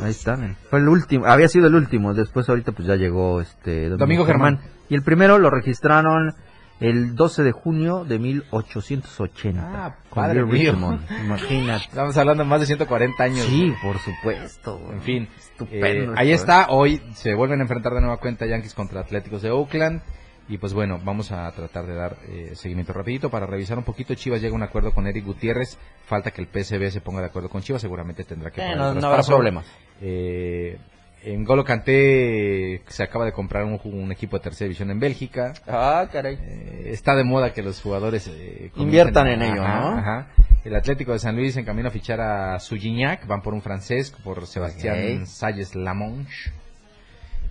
Ahí 0.00 0.10
está. 0.10 0.38
Fue 0.70 0.78
el 0.78 0.88
último, 0.88 1.26
había 1.26 1.48
sido 1.48 1.66
el 1.66 1.74
último, 1.74 2.14
después 2.14 2.48
ahorita 2.48 2.72
pues 2.72 2.88
ya 2.88 2.96
llegó 2.96 3.40
este 3.40 3.82
Domingo, 3.90 3.98
Domingo 3.98 4.24
Germán. 4.26 4.60
Y 4.88 4.94
el 4.94 5.02
primero 5.02 5.38
lo 5.38 5.50
registraron 5.50 6.34
el 6.80 7.14
12 7.14 7.42
de 7.42 7.52
junio 7.52 8.04
de 8.04 8.18
1880. 8.18 9.60
Ah, 9.86 9.96
con 10.10 10.22
padre 10.22 10.42
Bill 10.44 10.52
mío. 10.52 10.70
Richmond, 10.72 11.00
imagínate. 11.24 11.84
Estamos 11.84 12.16
hablando 12.16 12.42
de 12.44 12.48
más 12.48 12.60
de 12.60 12.66
140 12.66 13.22
años. 13.22 13.46
Sí, 13.46 13.72
por 13.82 13.98
supuesto. 13.98 14.80
En 14.92 15.00
fin, 15.02 15.28
Estupendo 15.38 16.12
eh, 16.12 16.16
ahí 16.18 16.30
¿eh? 16.30 16.34
está. 16.34 16.66
Hoy 16.70 17.00
se 17.14 17.34
vuelven 17.34 17.60
a 17.60 17.62
enfrentar 17.62 17.92
de 17.94 18.00
nueva 18.00 18.18
cuenta 18.18 18.46
Yankees 18.46 18.74
contra 18.74 19.00
Atléticos 19.00 19.42
de 19.42 19.50
Oakland. 19.50 20.02
Y 20.48 20.58
pues 20.58 20.72
bueno, 20.74 21.00
vamos 21.02 21.32
a 21.32 21.50
tratar 21.50 21.86
de 21.86 21.94
dar 21.96 22.18
eh, 22.28 22.52
seguimiento 22.54 22.92
rapidito 22.92 23.30
para 23.30 23.46
revisar 23.46 23.78
un 23.78 23.84
poquito. 23.84 24.14
Chivas 24.14 24.40
llega 24.40 24.52
a 24.52 24.56
un 24.56 24.62
acuerdo 24.62 24.92
con 24.92 25.08
Eric 25.08 25.24
Gutiérrez. 25.24 25.76
Falta 26.04 26.30
que 26.30 26.40
el 26.40 26.46
PSV 26.46 26.88
se 26.92 27.00
ponga 27.00 27.20
de 27.20 27.26
acuerdo 27.26 27.48
con 27.48 27.62
Chivas. 27.62 27.82
Seguramente 27.82 28.22
tendrá 28.22 28.52
que 28.52 28.60
Eh, 28.60 28.76
no- 28.76 28.94
no 28.94 29.06
habrá 29.08 29.24
problema. 29.24 29.64
Eh, 30.00 30.78
en 31.26 31.44
Golo 31.44 31.64
Kanté 31.64 32.82
se 32.86 33.02
acaba 33.02 33.24
de 33.24 33.32
comprar 33.32 33.64
un, 33.64 33.80
un 33.82 34.12
equipo 34.12 34.36
de 34.38 34.44
tercera 34.44 34.66
división 34.66 34.92
en 34.92 35.00
Bélgica. 35.00 35.54
Ah, 35.66 36.08
caray. 36.12 36.38
Eh, 36.40 36.90
está 36.92 37.16
de 37.16 37.24
moda 37.24 37.52
que 37.52 37.62
los 37.62 37.80
jugadores 37.82 38.28
eh, 38.28 38.70
Inviertan 38.76 39.26
en 39.26 39.42
ello, 39.42 39.64
ajá, 39.64 39.80
¿no? 39.80 39.98
ajá. 39.98 40.26
El 40.64 40.76
Atlético 40.76 41.12
de 41.12 41.18
San 41.18 41.34
Luis 41.34 41.56
en 41.56 41.64
camino 41.64 41.88
a 41.88 41.90
fichar 41.90 42.20
a 42.20 42.60
Sugignac, 42.60 43.26
van 43.26 43.42
por 43.42 43.54
un 43.54 43.60
francés, 43.60 44.12
por 44.22 44.46
Sebastián 44.46 45.22
Ok. 45.22 45.26
Salles 45.26 45.74
Lamonche. 45.74 46.52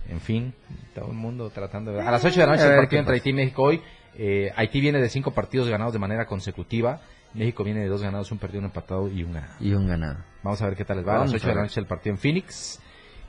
En 0.08 0.20
fin, 0.20 0.54
todo 0.94 1.08
el 1.10 1.16
mundo 1.16 1.50
tratando 1.50 1.92
de... 1.92 2.00
A 2.00 2.10
las 2.10 2.24
8 2.24 2.40
de 2.40 2.46
la 2.46 2.52
noche 2.52 2.66
el 2.66 2.76
partido 2.76 3.00
entre. 3.00 3.14
Haití 3.16 3.30
y 3.30 3.34
México 3.34 3.62
hoy. 3.62 3.82
Eh, 4.16 4.52
Haití 4.56 4.80
viene 4.80 5.02
de 5.02 5.10
cinco 5.10 5.32
partidos 5.32 5.68
ganados 5.68 5.92
de 5.92 5.98
manera 5.98 6.24
consecutiva. 6.24 7.00
México 7.34 7.62
viene 7.62 7.80
de 7.80 7.88
dos 7.88 8.02
ganados, 8.02 8.32
un 8.32 8.38
perdido, 8.38 8.60
un 8.60 8.66
empatado 8.66 9.08
y 9.08 9.22
un 9.22 9.34
ganado. 9.34 9.52
Y 9.60 9.74
un 9.74 9.86
ganado. 9.86 10.16
Vamos 10.42 10.62
a 10.62 10.66
ver 10.66 10.76
qué 10.76 10.86
tal 10.86 10.96
les 10.98 11.06
va. 11.06 11.16
A 11.16 11.18
las 11.24 11.34
8 11.34 11.44
a 11.44 11.48
de 11.50 11.54
la 11.56 11.62
noche 11.62 11.78
el 11.80 11.86
partido 11.86 12.14
en 12.14 12.18
Phoenix. 12.18 12.80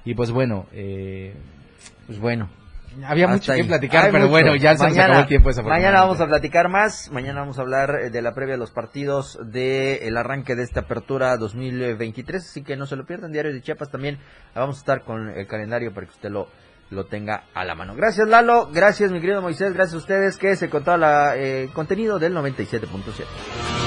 Y 0.06 0.14
pues 0.16 0.32
bueno, 0.32 0.66
eh, 0.72 1.36
Pues 2.06 2.20
bueno. 2.20 2.50
había 3.06 3.28
mucho 3.28 3.54
que 3.54 3.64
platicar, 3.66 4.06
Hay 4.06 4.12
pero 4.12 4.24
mucho. 4.24 4.32
bueno, 4.32 4.56
ya 4.56 4.78
se 4.78 4.88
nos 4.88 4.98
acabó 4.98 5.20
el 5.20 5.28
tiempo 5.28 5.50
Mañana 5.64 6.02
vamos 6.02 6.22
a 6.22 6.26
platicar 6.28 6.70
más. 6.70 7.12
Mañana 7.12 7.42
vamos 7.42 7.60
a 7.60 7.62
hablar 7.62 8.00
eh, 8.06 8.10
de 8.10 8.22
la 8.22 8.34
previa 8.34 8.54
de 8.54 8.60
los 8.60 8.72
partidos 8.72 9.38
del 9.52 10.16
arranque 10.16 10.56
de 10.56 10.64
esta 10.64 10.82
apertura 10.82 11.36
2023. 11.38 12.42
Así 12.44 12.64
que 12.64 12.78
no 12.78 12.86
se 12.86 12.96
lo 12.96 13.06
pierdan. 13.06 13.32
Diario 13.34 13.54
de 13.54 13.62
Chiapas 13.62 13.92
también. 13.92 14.18
Vamos 14.56 14.78
a 14.78 14.80
estar 14.80 15.04
con 15.04 15.30
el 15.30 15.46
calendario 15.48 15.94
para 15.94 16.08
que 16.08 16.14
usted 16.14 16.30
lo, 16.30 16.48
lo 16.90 17.06
tenga 17.08 17.44
a 17.54 17.66
la 17.66 17.76
mano. 17.76 17.94
Gracias 17.96 18.28
Lalo. 18.30 18.70
Gracias 18.72 19.12
mi 19.12 19.20
querido 19.20 19.42
Moisés. 19.42 19.74
Gracias 19.74 19.96
a 19.96 19.98
ustedes 19.98 20.38
que 20.38 20.56
se 20.56 20.70
contó 20.70 20.96
la 20.96 21.34
eh, 21.36 21.70
contenido 21.74 22.18
del 22.18 22.34
97.7. 22.34 23.87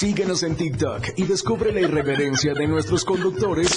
Síguenos 0.00 0.42
en 0.44 0.56
TikTok 0.56 1.08
y 1.16 1.24
descubre 1.24 1.74
la 1.74 1.82
irreverencia 1.82 2.54
de 2.54 2.66
nuestros 2.66 3.04
conductores. 3.04 3.70